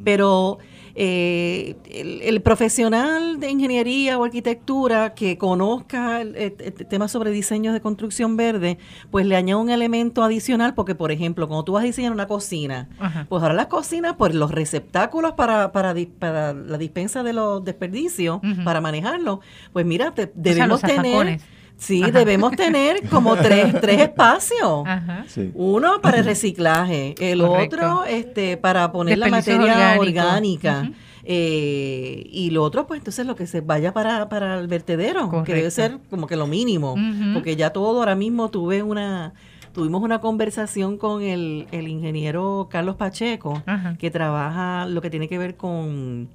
Pero 0.03 0.59
eh, 0.95 1.75
el, 1.91 2.21
el 2.21 2.41
profesional 2.41 3.39
de 3.39 3.49
ingeniería 3.49 4.17
o 4.17 4.23
arquitectura 4.23 5.13
que 5.15 5.37
conozca 5.37 6.21
el, 6.21 6.35
el- 6.35 6.55
el 6.59 6.73
tema 6.87 7.07
sobre 7.07 7.31
diseños 7.31 7.73
de 7.73 7.81
construcción 7.81 8.37
verde, 8.37 8.77
pues 9.11 9.25
le 9.25 9.35
añade 9.35 9.59
un 9.61 9.69
elemento 9.69 10.23
adicional 10.23 10.73
porque, 10.75 10.95
por 10.95 11.11
ejemplo, 11.11 11.47
cuando 11.47 11.63
tú 11.63 11.73
vas 11.73 11.83
a 11.83 11.87
diseñar 11.87 12.11
una 12.11 12.27
cocina, 12.27 12.89
Ajá. 12.99 13.25
pues 13.27 13.41
ahora 13.41 13.55
las 13.55 13.67
cocinas, 13.67 14.15
pues 14.17 14.35
los 14.35 14.51
receptáculos 14.51 15.33
para, 15.33 15.71
para, 15.71 15.95
para 16.19 16.53
la 16.53 16.77
dispensa 16.77 17.23
de 17.23 17.33
los 17.33 17.63
desperdicios, 17.63 18.39
para 18.63 18.79
manejarlo, 18.81 19.41
pues 19.71 19.85
mira, 19.85 20.13
te- 20.13 20.31
debemos 20.35 20.81
tener... 20.81 21.39
Sí, 21.83 22.01
Ajá. 22.01 22.11
debemos 22.11 22.55
tener 22.55 23.09
como 23.09 23.35
tres, 23.35 23.75
tres 23.81 23.99
espacios. 23.99 24.83
Ajá. 24.85 25.25
Sí. 25.27 25.51
Uno 25.53 25.99
para 26.01 26.19
el 26.19 26.25
reciclaje, 26.25 27.13
el 27.19 27.41
Correcto. 27.41 27.75
otro 27.75 28.03
este 28.05 28.55
para 28.55 28.89
poner 28.93 29.17
la 29.17 29.27
materia 29.27 29.97
orgánica. 29.99 30.83
Ujú. 30.83 30.93
eh, 31.25 32.23
y 32.31 32.51
lo 32.51 32.63
otro, 32.63 32.87
pues 32.87 32.99
entonces 32.99 33.25
lo 33.25 33.35
que 33.35 33.47
se 33.47 33.59
vaya 33.61 33.93
para, 33.93 34.29
para 34.29 34.59
el 34.59 34.67
vertedero, 34.67 35.43
que 35.43 35.53
debe 35.53 35.71
ser 35.71 35.97
como 36.09 36.25
que 36.27 36.37
lo 36.37 36.47
mínimo, 36.47 36.95
porque 37.33 37.57
ya 37.57 37.71
todo 37.71 37.99
ahora 37.99 38.15
mismo 38.15 38.49
tuve 38.49 38.81
una, 38.81 39.33
tuvimos 39.73 40.01
una 40.03 40.19
conversación 40.21 40.97
con 40.97 41.21
el, 41.21 41.67
el 41.71 41.87
ingeniero 41.89 42.67
Carlos 42.71 42.95
Pacheco, 42.95 43.61
que 43.99 44.09
trabaja 44.09 44.85
lo 44.85 45.01
que 45.01 45.09
tiene 45.09 45.27
que 45.27 45.37
ver 45.37 45.57
con 45.57 46.29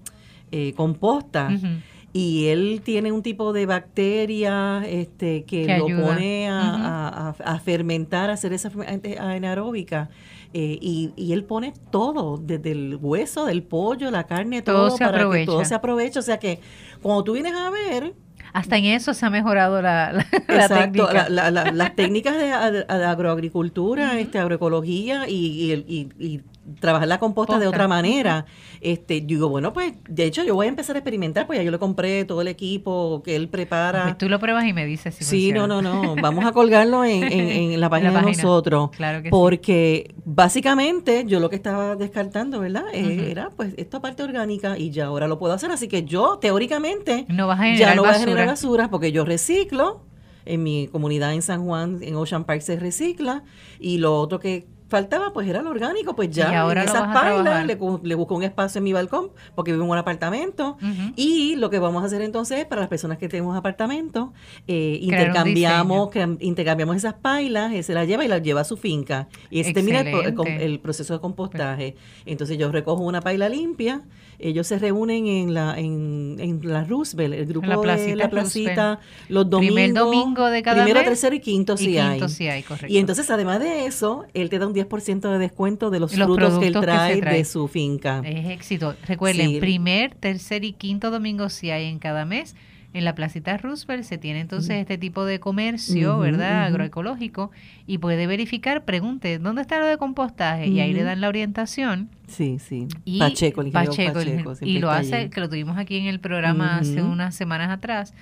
eh, 0.53 0.75
composta. 0.77 1.51
Y 2.13 2.47
él 2.47 2.81
tiene 2.85 3.13
un 3.13 3.23
tipo 3.23 3.53
de 3.53 3.67
bacteria 3.67 4.83
este, 4.87 5.45
que, 5.45 5.67
Que 5.67 5.79
lo 5.79 5.87
ayuda. 5.87 6.07
pone 6.07 6.49
a, 6.49 6.61
a- 6.61 7.29
a- 7.29 7.53
a 7.55 7.61
fermentar, 7.61 8.31
a 8.31 8.33
hacer 8.33 8.53
esa 8.55 8.71
anaeróbica. 9.21 10.09
eh, 10.55 10.79
y, 10.81 11.13
y 11.17 11.33
él 11.35 11.45
pone 11.45 11.75
todo, 11.91 12.39
desde 12.39 12.71
el 12.73 12.99
hueso 13.01 13.45
del 13.45 13.63
pollo, 13.63 14.11
la 14.11 14.25
carne, 14.25 14.63
todo, 14.63 14.87
Todo 14.89 14.97
se 14.97 15.05
para 15.05 15.19
aprovecha. 15.19 15.41
que 15.43 15.47
todo 15.47 15.65
se 15.67 15.75
aproveche. 15.75 16.19
O 16.19 16.23
sea 16.23 16.39
que 16.39 16.61
cuando 17.03 17.23
tú 17.25 17.33
vienes 17.35 17.53
a 17.53 17.69
ver, 17.69 18.15
Hasta 18.55 18.79
en 18.79 18.87
eso 18.87 19.13
se 19.13 19.27
ha 19.27 19.31
mejorado 19.31 19.83
la, 19.83 20.25
exacto, 20.49 20.75
técnica. 21.07 21.13
la- 21.13 21.29
la- 21.29 21.51
la- 21.51 21.71
las 21.73 21.95
técnicas 21.95 22.35
de, 22.39 22.47
de 22.47 23.05
agroagricultura, 23.05 24.19
este, 24.19 24.39
agroecología 24.39 25.29
y, 25.29 25.85
y- 25.87 26.09
y 26.19 26.41
trabajar 26.81 27.09
la 27.09 27.19
composta 27.19 27.59
de 27.59 27.67
otra 27.67 27.89
manera. 27.89 28.47
Este, 28.81 29.23
yo 29.23 29.27
digo, 29.27 29.49
bueno, 29.49 29.73
pues 29.73 29.95
de 30.09 30.25
hecho 30.25 30.45
yo 30.45 30.55
voy 30.55 30.67
a 30.67 30.69
empezar 30.69 30.97
a 30.97 31.01
experimentar, 31.01 31.47
pues 31.47 31.59
ya 31.59 31.63
yo 31.63 31.71
le 31.71 31.79
compré 31.79 32.25
todo 32.25 32.41
el 32.41 32.49
equipo 32.49 33.23
que 33.25 33.37
él 33.37 33.49
prepara. 33.49 34.05
Pues 34.05 34.19
tú 34.19 34.29
lo 34.29 34.39
pruebas 34.39 34.65
y 34.67 34.73
me 34.73 34.87
dices 34.87 35.15
si 35.15 35.25
Sí, 35.25 35.53
no, 35.53 35.67
no, 35.67 35.83
no, 35.83 36.15
vamos 36.17 36.45
a 36.45 36.53
colgarlo 36.53 37.05
en, 37.05 37.25
en, 37.25 37.81
la 37.81 37.91
página 37.91 38.13
de 38.13 38.23
nosotros. 38.23 38.91
Claro 38.91 39.23
que 39.23 39.31
porque 39.31 40.15
básicamente 40.25 41.25
yo 41.27 41.41
lo 41.41 41.51
que 41.51 41.57
estaba 41.57 41.97
descartando, 41.97 42.61
¿verdad? 42.61 42.85
Eh, 42.93 43.31
era 43.31 43.51
pues 43.51 43.75
esta 43.77 44.01
parte 44.01 44.23
orgánica 44.23 44.79
y 44.79 44.91
ya 44.91 45.07
ahora 45.07 45.29
lo 45.29 45.39
puedo 45.39 45.53
hacer, 45.53 45.71
así 45.71 45.89
que 45.89 46.05
yo 46.05 46.39
teóricamente 46.39 47.27
no 47.29 47.47
vas 47.47 47.61
a 47.61 47.75
ya 47.75 47.95
no 47.95 48.03
voy 48.03 48.11
a 48.11 48.15
generar 48.15 48.47
basura 48.47 48.89
porque 48.91 49.13
yo 49.13 49.25
reciclo 49.25 50.03
en 50.49 50.63
mi 50.63 50.89
comunidad 50.89 51.35
en 51.35 51.43
San 51.43 51.65
Juan, 51.65 51.99
en 52.03 52.17
Ocean 52.17 52.45
Park 52.45 52.63
se 52.63 52.77
recicla 52.77 53.45
y 53.79 53.99
lo 53.99 54.19
otro 54.19 54.41
que 54.41 54.67
faltaba 54.89 55.33
pues 55.33 55.47
era 55.49 55.63
lo 55.63 55.71
orgánico, 55.71 56.17
pues 56.17 56.31
ya 56.31 56.51
y 56.51 56.55
ahora 56.55 56.83
en 56.83 56.89
esas 56.89 57.15
pailas 57.15 57.67
le, 57.67 57.79
le, 58.03 58.15
busco 58.15 58.35
un 58.35 58.43
espacio 58.43 58.79
en 58.79 58.85
mi 58.85 58.93
balcón 58.93 59.31
porque 59.55 59.73
vivo 59.73 59.85
en 59.85 59.91
un 59.91 59.99
apartamento 59.99 60.79
y 61.15 61.57
lo 61.57 61.71
que 61.71 61.79
vamos 61.79 62.03
a 62.03 62.07
hacer 62.07 62.23
entonces 62.23 62.61
es 62.61 62.65
para 62.67 62.81
las 62.81 62.89
personas 62.89 63.19
que 63.19 63.29
tenemos 63.29 63.57
apartamento 63.57 64.33
eh, 64.67 64.99
intercambiamos 65.03 66.11
intercambiamos 66.41 66.97
esas 66.97 67.15
pailas, 67.15 67.73
él 67.73 67.85
se 67.85 67.95
las 67.95 68.07
lleva 68.09 68.25
y 68.25 68.29
las 68.29 68.43
lleva 68.43 68.63
a 68.63 68.65
su 68.65 68.77
finca 68.77 69.29
y 69.51 69.61
ese 69.61 69.73
termina 69.73 70.01
el, 70.01 70.81
proceso 70.81 71.15
de 71.15 71.21
compostaje. 71.21 71.97
Entonces 72.25 72.57
yo 72.57 72.71
recojo 72.71 73.03
una 73.03 73.21
paila 73.21 73.49
limpia 73.49 74.03
ellos 74.39 74.69
se 74.69 74.79
reúnen 74.79 75.27
en 75.27 75.53
la 75.53 75.79
en, 75.79 76.37
en 76.39 76.61
la 76.63 76.85
Roosevelt, 76.85 77.35
el 77.35 77.47
grupo 77.47 77.85
la 77.85 77.97
de 77.97 78.15
la 78.15 78.31
placita, 78.31 79.01
los 79.29 79.51
domingos. 79.51 79.75
Primer 79.75 79.95
domingo 79.95 80.47
de 80.47 80.63
cada 80.63 80.85
Primero, 80.85 81.01
mes, 81.01 81.09
tercero 81.09 81.35
y 81.35 81.41
quinto 81.41 81.75
y 81.75 81.87
quinto 81.87 82.25
hay. 82.25 82.29
Si 82.29 82.47
hay 82.47 82.63
correcto. 82.63 82.93
Y 82.93 82.99
entonces, 82.99 83.31
además 83.31 83.59
de 83.59 83.87
eso, 83.87 84.27
él 84.35 84.49
te 84.49 84.61
da 84.61 84.69
un 84.69 84.73
10% 84.87 85.33
de 85.33 85.39
descuento 85.39 85.91
de 85.91 86.01
los, 86.01 86.13
frutos 86.13 86.59
que 86.59 86.69
él 86.69 86.73
trae, 86.75 87.21
de 87.21 87.45
su 87.45 87.69
finca. 87.69 88.23
Es 88.25 88.49
éxito. 88.51 88.95
Recuerden, 89.07 89.61
primer, 89.61 90.15
tercer 90.15 90.65
y 90.65 90.73
quinto 90.73 91.11
domingo 91.11 91.49
si 91.49 91.71
hay 91.71 91.87
en 91.87 91.99
cada 91.99 92.25
mes 92.25 92.55
en 92.95 93.05
la 93.05 93.15
placita 93.15 93.57
Roosevelt 93.59 94.05
se 94.05 94.19
tiene 94.19 94.41
entonces 94.41 94.77
este 94.77 94.97
tipo 94.97 95.25
de 95.25 95.41
comercio, 95.41 96.19
¿verdad? 96.19 96.65
Agroecológico 96.65 97.51
y 97.87 97.99
puede 97.99 98.27
verificar, 98.27 98.85
pregunte, 98.85 99.39
¿dónde 99.39 99.63
está 99.63 99.79
lo 99.79 99.87
de 99.87 99.99
compostaje? 99.99 100.69
Y 100.69 100.81
ahí 100.81 100.93
le 100.95 101.03
dan 101.03 101.21
la 101.21 101.29
orientación. 101.29 102.09
Sí, 102.27 102.59
sí. 102.59 102.89
Y 103.05 103.19
Pacheco, 103.19 103.61
el 103.61 103.71
Pacheco, 103.71 104.21
y 104.63 104.79
lo 104.79 104.91
hace, 104.91 105.29
que 105.29 105.41
lo 105.41 105.49
tuvimos 105.49 105.77
aquí 105.77 105.97
en 105.97 106.07
el 106.07 106.19
programa 106.19 106.79
hace 106.79 107.03
unas 107.03 107.35
semanas 107.35 107.71
atrás 107.71 108.15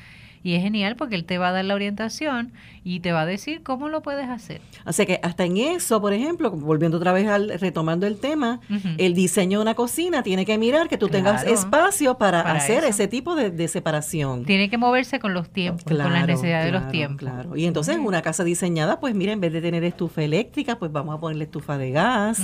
y 0.46 0.54
es 0.54 0.62
genial 0.62 0.94
porque 0.94 1.16
él 1.16 1.24
te 1.24 1.38
va 1.38 1.48
a 1.48 1.52
dar 1.52 1.64
la 1.64 1.74
orientación 1.74 2.52
y 2.84 3.00
te 3.00 3.10
va 3.10 3.22
a 3.22 3.26
decir 3.26 3.64
cómo 3.64 3.88
lo 3.88 4.00
puedes 4.00 4.28
hacer. 4.28 4.60
O 4.84 4.92
sea 4.92 5.04
que 5.04 5.18
hasta 5.24 5.44
en 5.44 5.56
eso, 5.56 6.00
por 6.00 6.12
ejemplo, 6.12 6.52
volviendo 6.52 6.98
otra 6.98 7.12
vez 7.12 7.26
al 7.26 7.58
retomando 7.58 8.06
el 8.06 8.18
tema, 8.18 8.60
el 8.96 9.14
diseño 9.14 9.58
de 9.58 9.62
una 9.62 9.74
cocina 9.74 10.22
tiene 10.22 10.46
que 10.46 10.56
mirar 10.56 10.88
que 10.88 10.98
tú 10.98 11.08
tengas 11.08 11.42
espacio 11.42 12.16
para, 12.16 12.42
hacer 12.42 12.84
ese 12.84 13.08
tipo 13.08 13.34
de, 13.34 13.66
separación. 13.66 14.44
Tiene 14.44 14.70
que 14.70 14.78
moverse 14.78 15.18
con 15.18 15.34
los 15.34 15.50
tiempos, 15.50 15.82
con 15.82 15.98
las 15.98 16.24
necesidades 16.24 16.66
de 16.66 16.78
los 16.78 16.88
tiempos. 16.92 17.18
Claro. 17.18 17.56
Y 17.56 17.64
entonces 17.64 17.98
una 18.00 18.22
casa 18.22 18.44
diseñada, 18.44 19.00
pues 19.00 19.16
mira, 19.16 19.32
en 19.32 19.40
vez 19.40 19.52
de 19.52 19.60
tener 19.60 19.82
estufa 19.82 20.22
eléctrica, 20.22 20.78
pues 20.78 20.92
vamos 20.92 21.16
a 21.16 21.18
ponerle 21.18 21.42
estufa 21.42 21.76
de 21.76 21.90
gas. 21.90 22.40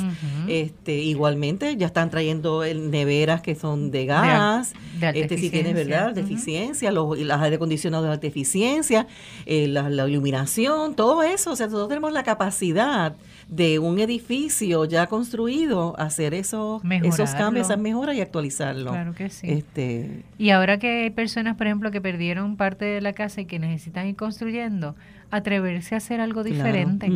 Este, 0.48 0.94
igualmente 0.94 1.76
ya 1.76 1.86
están 1.86 2.10
trayendo 2.10 2.64
neveras 2.64 3.42
que 3.42 3.54
son 3.54 3.92
de 3.92 4.06
gas. 4.06 4.74
este 5.00 5.38
si 5.38 5.50
tienes, 5.50 5.74
¿verdad? 5.74 6.12
Deficiencia, 6.12 6.90
los, 6.90 7.16
las 7.16 7.40
aire 7.40 7.54
acondicionados 7.54 7.91
de 8.00 8.08
alta 8.08 8.26
eficiencia, 8.26 9.06
eh, 9.44 9.66
la, 9.66 9.90
la 9.90 10.08
iluminación, 10.08 10.94
todo 10.94 11.22
eso. 11.22 11.50
O 11.52 11.56
sea, 11.56 11.66
nosotros 11.66 11.88
tenemos 11.88 12.12
la 12.12 12.22
capacidad 12.22 13.16
de 13.48 13.78
un 13.78 13.98
edificio 13.98 14.86
ya 14.86 15.08
construido 15.08 15.94
hacer 15.98 16.32
esos, 16.32 16.80
esos 17.02 17.34
cambios, 17.34 17.66
esas 17.66 17.78
mejoras 17.78 18.16
y 18.16 18.20
actualizarlo. 18.22 18.92
Claro 18.92 19.14
que 19.14 19.28
sí. 19.28 19.46
Este, 19.50 20.22
y 20.38 20.50
ahora 20.50 20.78
que 20.78 21.02
hay 21.02 21.10
personas, 21.10 21.56
por 21.56 21.66
ejemplo, 21.66 21.90
que 21.90 22.00
perdieron 22.00 22.56
parte 22.56 22.86
de 22.86 23.00
la 23.02 23.12
casa 23.12 23.42
y 23.42 23.44
que 23.44 23.58
necesitan 23.58 24.06
ir 24.06 24.16
construyendo, 24.16 24.94
atreverse 25.32 25.94
a 25.94 25.98
hacer 25.98 26.20
algo 26.20 26.44
diferente, 26.44 27.10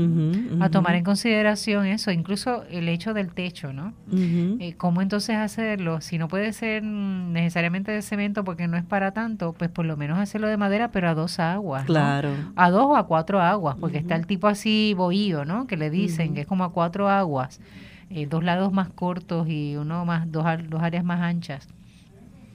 a 0.60 0.70
tomar 0.70 0.94
en 0.94 1.04
consideración 1.04 1.84
eso, 1.84 2.10
incluso 2.10 2.64
el 2.70 2.88
hecho 2.88 3.12
del 3.12 3.30
techo, 3.34 3.74
¿no? 3.74 3.92
Eh, 4.10 4.74
¿Cómo 4.78 5.02
entonces 5.02 5.36
hacerlo? 5.36 6.00
Si 6.00 6.16
no 6.16 6.26
puede 6.26 6.54
ser 6.54 6.82
necesariamente 6.82 7.92
de 7.92 8.00
cemento 8.00 8.42
porque 8.42 8.68
no 8.68 8.78
es 8.78 8.84
para 8.84 9.12
tanto, 9.12 9.52
pues 9.52 9.70
por 9.70 9.84
lo 9.84 9.98
menos 9.98 10.18
hacerlo 10.18 10.48
de 10.48 10.56
madera, 10.56 10.90
pero 10.90 11.10
a 11.10 11.14
dos 11.14 11.38
aguas. 11.38 11.84
Claro. 11.84 12.30
A 12.56 12.70
dos 12.70 12.86
o 12.86 12.96
a 12.96 13.06
cuatro 13.06 13.42
aguas, 13.42 13.76
porque 13.78 13.98
está 13.98 14.16
el 14.16 14.26
tipo 14.26 14.48
así 14.48 14.94
bohío, 14.96 15.44
¿no? 15.44 15.66
Que 15.66 15.76
le 15.76 15.90
dicen 15.90 16.32
que 16.32 16.40
es 16.40 16.46
como 16.46 16.64
a 16.64 16.72
cuatro 16.72 17.10
aguas, 17.10 17.60
eh, 18.08 18.26
dos 18.26 18.42
lados 18.42 18.72
más 18.72 18.88
cortos 18.88 19.46
y 19.46 19.76
uno 19.76 20.06
más, 20.06 20.32
dos, 20.32 20.46
dos 20.70 20.82
áreas 20.82 21.04
más 21.04 21.20
anchas. 21.20 21.68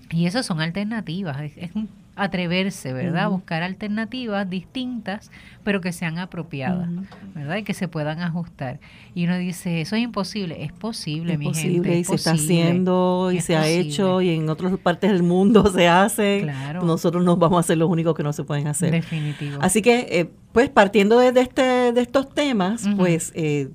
Y 0.09 0.25
esas 0.25 0.43
son 0.43 0.59
alternativas, 0.59 1.39
es 1.55 1.75
un 1.75 1.87
atreverse, 2.21 2.93
¿verdad? 2.93 3.29
Buscar 3.29 3.63
alternativas 3.63 4.49
distintas, 4.49 5.31
pero 5.63 5.81
que 5.81 5.91
sean 5.91 6.19
apropiadas, 6.19 6.87
¿verdad? 7.33 7.57
Y 7.57 7.63
que 7.63 7.73
se 7.73 7.87
puedan 7.87 8.19
ajustar. 8.21 8.79
Y 9.15 9.25
uno 9.25 9.37
dice, 9.37 9.81
eso 9.81 9.95
es 9.95 10.03
imposible. 10.03 10.63
Es 10.63 10.71
posible, 10.71 11.37
mi 11.37 11.53
gente. 11.53 11.97
y 11.97 12.03
se 12.03 12.15
está 12.15 12.33
haciendo, 12.33 13.31
y 13.33 13.41
se 13.41 13.55
ha 13.55 13.67
hecho, 13.67 14.21
y 14.21 14.29
en 14.29 14.49
otras 14.49 14.77
partes 14.77 15.11
del 15.11 15.23
mundo 15.23 15.65
se 15.73 15.87
hace. 15.87 16.41
Claro. 16.43 16.83
Nosotros 16.83 17.23
no 17.23 17.37
vamos 17.37 17.59
a 17.59 17.67
ser 17.67 17.77
los 17.77 17.89
únicos 17.89 18.15
que 18.15 18.23
no 18.23 18.33
se 18.33 18.43
pueden 18.43 18.67
hacer. 18.67 18.91
Definitivo. 18.91 19.57
Así 19.59 19.81
que, 19.81 20.07
eh, 20.11 20.29
pues 20.51 20.69
partiendo 20.69 21.17
de, 21.17 21.41
este, 21.41 21.91
de 21.91 22.01
estos 22.01 22.29
temas, 22.33 22.87
pues... 22.97 23.31
Eh, 23.35 23.69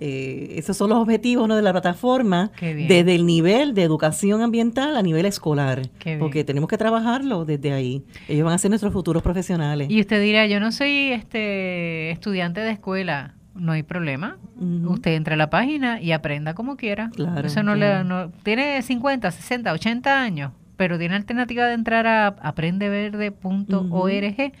eh, 0.00 0.54
esos 0.56 0.76
son 0.76 0.90
los 0.90 0.98
objetivos 0.98 1.48
¿no? 1.48 1.56
de 1.56 1.62
la 1.62 1.72
plataforma 1.72 2.52
desde 2.60 3.16
el 3.16 3.26
nivel 3.26 3.74
de 3.74 3.82
educación 3.82 4.42
ambiental 4.42 4.96
a 4.96 5.02
nivel 5.02 5.26
escolar, 5.26 5.82
porque 6.20 6.44
tenemos 6.44 6.68
que 6.68 6.78
trabajarlo 6.78 7.44
desde 7.44 7.72
ahí. 7.72 8.04
Ellos 8.28 8.44
van 8.44 8.54
a 8.54 8.58
ser 8.58 8.70
nuestros 8.70 8.92
futuros 8.92 9.24
profesionales. 9.24 9.88
Y 9.90 10.00
usted 10.00 10.22
dirá, 10.22 10.46
yo 10.46 10.60
no 10.60 10.70
soy 10.70 11.10
este 11.10 12.12
estudiante 12.12 12.60
de 12.60 12.70
escuela, 12.70 13.34
no 13.56 13.72
hay 13.72 13.82
problema. 13.82 14.36
Usted 14.86 15.14
entra 15.14 15.34
a 15.34 15.36
la 15.36 15.50
página 15.50 16.00
y 16.00 16.12
aprenda 16.12 16.54
como 16.54 16.76
quiera. 16.76 17.10
Claro, 17.14 17.44
Eso 17.44 17.64
no 17.64 17.74
le 17.74 18.04
no, 18.04 18.30
tiene 18.44 18.80
50, 18.80 19.32
60, 19.32 19.72
80 19.72 20.22
años, 20.22 20.52
pero 20.76 20.96
tiene 20.96 21.16
alternativa 21.16 21.66
de 21.66 21.74
entrar 21.74 22.06
a 22.06 22.28
aprendeverde.org. 22.28 24.52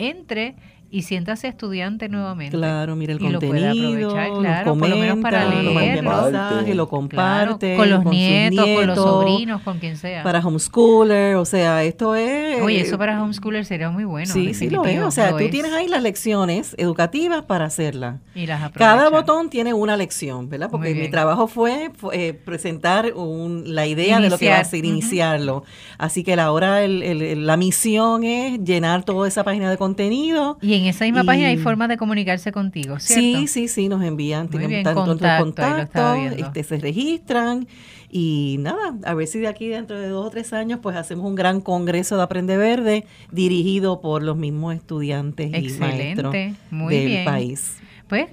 Entre 0.00 0.54
y 0.90 1.02
siéntase 1.02 1.48
estudiante 1.48 2.08
nuevamente. 2.08 2.56
Claro, 2.56 2.96
mira 2.96 3.12
el 3.12 3.20
y 3.20 3.30
contenido, 3.30 4.10
lo 4.10 4.20
aprovechar, 4.20 4.38
claro, 4.40 4.78
por 4.78 4.88
lo 4.88 4.96
menos 4.96 5.18
para 5.18 5.44
leerlo, 5.44 6.74
lo 6.74 6.88
comparte, 6.88 7.76
con 7.76 7.90
los 7.90 8.04
nietos, 8.04 8.66
con 8.66 8.86
los 8.86 8.96
sobrinos, 8.96 9.62
con 9.62 9.78
quien 9.78 9.96
sea. 9.96 10.22
Para 10.22 10.40
homeschooler, 10.40 11.36
o 11.36 11.44
sea, 11.44 11.84
esto 11.84 12.14
es... 12.14 12.62
Oye, 12.62 12.80
eso 12.80 12.96
para 12.96 13.22
homeschooler 13.22 13.64
sería 13.64 13.90
muy 13.90 14.04
bueno. 14.04 14.32
Sí, 14.32 14.54
sí 14.54 14.70
lo 14.70 14.84
es, 14.84 15.00
o 15.02 15.10
sea, 15.10 15.36
tú 15.36 15.48
tienes 15.50 15.72
ahí 15.72 15.88
las 15.88 16.02
lecciones 16.02 16.74
educativas 16.78 17.42
para 17.42 17.66
hacerlas. 17.66 18.16
Y 18.34 18.46
las 18.46 18.70
Cada 18.72 19.10
botón 19.10 19.50
tiene 19.50 19.74
una 19.74 19.96
lección, 19.96 20.48
¿verdad? 20.48 20.70
Porque 20.70 20.94
mi 20.94 21.08
trabajo 21.10 21.48
fue, 21.48 21.90
eh, 22.12 22.32
presentar 22.32 23.12
un, 23.14 23.74
la 23.74 23.86
idea 23.86 24.20
de 24.20 24.30
lo 24.30 24.38
que 24.38 24.48
va 24.48 24.58
a 24.58 24.64
ser, 24.64 24.84
iniciarlo. 24.84 25.64
Así 25.98 26.24
que 26.24 26.34
ahora 26.34 26.82
el, 26.82 27.46
la 27.46 27.56
misión 27.56 28.24
es 28.24 28.62
llenar 28.62 29.04
toda 29.04 29.28
esa 29.28 29.44
página 29.44 29.70
de 29.70 29.76
contenido. 29.76 30.58
Y 30.62 30.77
en 30.78 30.86
esa 30.86 31.04
misma 31.04 31.24
página 31.24 31.48
hay 31.48 31.56
forma 31.56 31.88
de 31.88 31.96
comunicarse 31.96 32.52
contigo, 32.52 32.98
¿cierto? 32.98 33.40
Sí, 33.40 33.46
sí, 33.46 33.68
sí, 33.68 33.88
nos 33.88 34.02
envían, 34.02 34.48
tienen 34.48 34.82
tanto 34.82 35.04
contacto, 35.04 35.44
contacto 35.44 36.14
este, 36.14 36.62
se 36.64 36.78
registran 36.78 37.66
y 38.10 38.56
nada, 38.60 38.94
a 39.04 39.14
ver 39.14 39.26
si 39.26 39.38
de 39.38 39.48
aquí 39.48 39.68
dentro 39.68 40.00
de 40.00 40.08
dos 40.08 40.26
o 40.26 40.30
tres 40.30 40.52
años 40.52 40.80
pues 40.82 40.96
hacemos 40.96 41.26
un 41.26 41.34
gran 41.34 41.60
congreso 41.60 42.16
de 42.16 42.22
Aprende 42.22 42.56
Verde 42.56 43.04
dirigido 43.30 44.00
por 44.00 44.22
los 44.22 44.36
mismos 44.36 44.74
estudiantes 44.74 45.48
y 45.48 45.78
maestros 45.78 46.32
del 46.32 47.24
país. 47.24 47.76
Pues 48.08 48.28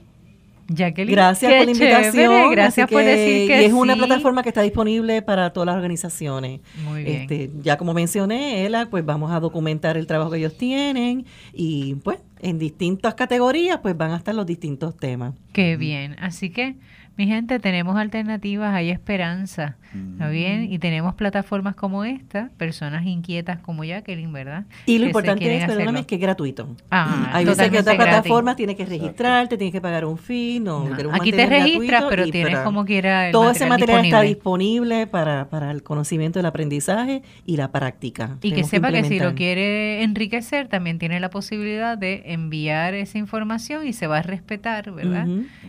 Jacqueline, 0.68 1.14
gracias 1.14 1.52
por 1.54 1.66
la 1.66 1.72
invitación. 1.72 2.52
gracias 2.52 2.90
por 2.90 3.04
decir 3.04 3.48
que 3.48 3.62
y 3.62 3.66
es 3.66 3.74
una 3.74 3.96
plataforma 3.96 4.42
que 4.42 4.50
está 4.50 4.62
disponible 4.62 5.22
para 5.22 5.52
todas 5.52 5.68
las 5.68 5.76
organizaciones. 5.76 6.62
Muy 6.84 7.04
bien. 7.04 7.22
Este, 7.22 7.52
ya 7.62 7.78
como 7.78 7.94
mencioné, 7.94 8.66
Ela, 8.66 8.88
pues 8.90 9.06
vamos 9.06 9.32
a 9.32 9.40
documentar 9.40 9.98
el 9.98 10.08
trabajo 10.08 10.32
que 10.32 10.38
ellos 10.38 10.58
tienen 10.58 11.26
y 11.54 11.96
pues 11.96 12.18
en 12.46 12.60
distintas 12.60 13.16
categorías 13.16 13.80
pues 13.82 13.98
van 13.98 14.12
a 14.12 14.18
estar 14.18 14.36
los 14.36 14.46
distintos 14.46 14.96
temas. 14.96 15.34
Qué 15.52 15.78
bien. 15.78 16.16
Así 16.20 16.52
que 16.52 16.76
mi 17.18 17.28
gente, 17.28 17.60
tenemos 17.60 17.96
alternativas, 17.96 18.74
hay 18.74 18.90
esperanza, 18.90 19.78
¿está 20.14 20.28
bien? 20.28 20.72
Y 20.72 20.80
tenemos 20.80 21.16
plataformas 21.16 21.76
como 21.76 22.04
esta, 22.04 22.50
personas 22.58 23.06
inquietas 23.06 23.60
como 23.60 23.86
Jacqueline, 23.86 24.34
¿verdad? 24.34 24.66
Y 24.86 24.98
lo 24.98 25.06
importante 25.06 25.56
es, 25.56 25.66
perdóname, 25.66 26.02
es 26.02 26.06
que 26.08 26.16
es 26.16 26.22
gratuito. 26.22 26.76
Ah, 26.92 27.30
hay 27.32 27.46
veces 27.46 27.70
que 27.70 27.80
otra 27.80 27.96
plataforma 27.96 28.56
tienes 28.58 28.76
que 28.76 28.86
registrarte, 28.86 29.58
tienes 29.58 29.72
que 29.72 29.80
pagar 29.80 30.04
un 30.04 30.18
fee, 30.18 30.60
no, 30.60 30.90
Aquí 31.14 31.32
te 31.32 31.46
registras, 31.46 32.06
pero 32.10 32.30
tienes 32.30 32.60
como 32.60 32.84
quiera 32.84 33.28
el 33.28 33.32
Todo 33.32 33.52
ese 33.52 33.66
material 33.66 34.04
está 34.04 34.22
disponible 34.22 35.08
para, 35.08 35.50
para 35.50 35.72
el 35.72 35.84
conocimiento 35.84 36.40
del 36.40 36.48
aprendizaje 36.48 37.24
y 37.46 37.56
la 37.56 37.72
práctica. 37.72 38.38
Y 38.42 38.52
que 38.52 38.66
sepa 38.66 38.92
que, 38.92 39.06
si 39.06 39.20
lo 39.20 39.36
quiere 39.36 40.04
enriquecer, 40.04 40.68
también 40.68 41.00
tiene 41.00 41.22
la 41.22 41.30
posibilidad 41.30 41.98
de 41.98 42.24
enviar 42.26 42.94
esa 42.94 43.18
información 43.18 43.88
y 43.88 43.94
se 43.94 44.08
va 44.08 44.18
a 44.18 44.22
respetar, 44.22 44.92
¿verdad? 44.92 45.28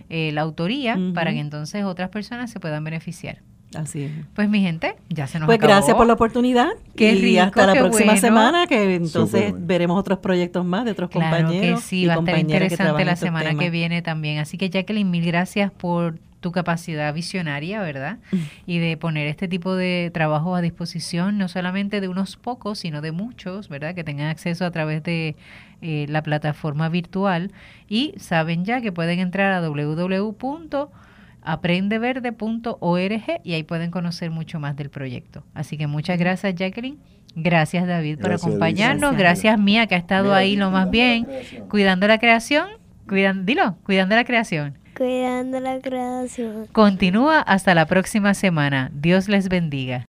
Eh, 0.09 0.33
la 0.33 0.41
autoría 0.41 0.99
para 1.15 1.36
que 1.37 1.41
entonces 1.41 1.85
otras 1.85 2.09
personas 2.11 2.51
se 2.51 2.61
puedan 2.61 2.83
beneficiar. 2.85 3.39
Así 3.75 4.05
es. 4.05 4.13
Pues 4.35 4.49
mi 4.49 4.61
gente, 4.63 4.95
ya 5.11 5.27
se 5.27 5.39
nos 5.39 5.47
Pues 5.47 5.59
acabó. 5.59 5.73
gracias 5.73 5.97
por 5.97 6.07
la 6.07 6.13
oportunidad. 6.15 6.69
Qué 6.95 7.13
y 7.13 7.21
rico, 7.21 7.43
hasta 7.43 7.67
la 7.67 7.73
qué 7.75 7.81
próxima 7.81 8.13
bueno. 8.13 8.21
semana, 8.21 8.67
que 8.67 8.95
entonces 8.95 9.53
veremos 9.59 9.99
otros 9.99 10.19
proyectos 10.21 10.65
más 10.65 10.85
de 10.85 10.93
otros 10.93 11.11
Claro 11.11 11.37
compañeros. 11.45 11.81
que 11.83 11.87
sí, 11.87 12.03
y 12.03 12.07
va 12.07 12.15
a 12.15 12.19
estar 12.21 12.39
interesante 12.39 13.05
la 13.05 13.17
semana 13.17 13.51
temas. 13.51 13.65
que 13.65 13.71
viene 13.71 14.03
también. 14.03 14.39
Así 14.39 14.57
que 14.57 14.71
Jacqueline, 14.71 15.11
mil 15.11 15.27
gracias 15.27 15.73
por 15.73 16.19
tu 16.41 16.53
capacidad 16.53 17.13
visionaria, 17.13 17.83
¿verdad? 17.83 18.19
Y 18.67 18.79
de 18.79 18.97
poner 18.97 19.27
este 19.27 19.49
tipo 19.49 19.75
de 19.75 20.11
trabajo 20.15 20.55
a 20.55 20.61
disposición, 20.63 21.37
no 21.37 21.49
solamente 21.49 22.01
de 22.01 22.07
unos 22.09 22.37
pocos, 22.37 22.79
sino 22.79 23.01
de 23.03 23.11
muchos, 23.11 23.69
¿verdad? 23.69 23.95
Que 23.97 24.05
tengan 24.05 24.29
acceso 24.29 24.65
a 24.65 24.71
través 24.71 25.03
de 25.03 25.35
eh, 25.83 26.07
la 26.09 26.23
plataforma 26.23 26.89
virtual. 26.89 27.51
Y 27.89 28.15
saben 28.19 28.65
ya 28.65 28.81
que 28.81 28.93
pueden 28.93 29.19
entrar 29.19 29.53
a 29.53 29.61
www.aprendeverde.org 31.47 33.41
y 33.45 33.55
ahí 33.55 33.63
pueden 33.63 33.91
conocer 33.91 34.31
mucho 34.31 34.61
más 34.61 34.77
del 34.77 34.91
proyecto. 34.91 35.45
Así 35.55 35.77
que 35.79 35.87
muchas 35.87 36.19
gracias, 36.19 36.55
Jacqueline. 36.55 36.99
Gracias, 37.35 37.87
David, 37.87 38.17
por 38.19 38.31
Gracias, 38.31 38.47
acompañarnos. 38.47 39.11
Lisa. 39.13 39.23
Gracias, 39.23 39.59
Mía, 39.59 39.87
que 39.87 39.95
ha 39.95 39.99
estado 39.99 40.25
Mira, 40.25 40.37
ahí 40.37 40.57
lo 40.57 40.71
más 40.71 40.89
cuidando 40.89 40.91
bien, 40.91 41.23
la 41.23 41.27
creación. 41.29 41.69
cuidando 41.69 42.09
la 42.09 42.19
creación. 42.19 42.67
Cuidan, 43.09 43.47
dilo, 43.47 43.77
cuidando 43.85 44.17
la 44.17 44.25
creación. 44.25 44.79
Cuidando 44.97 45.61
la 45.61 45.79
creación. 45.81 46.67
Continúa 46.73 47.41
hasta 47.41 47.75
la 47.75 47.87
próxima 47.87 48.35
semana. 48.35 48.91
Dios 48.95 49.29
les 49.29 49.49
bendiga. 49.49 50.05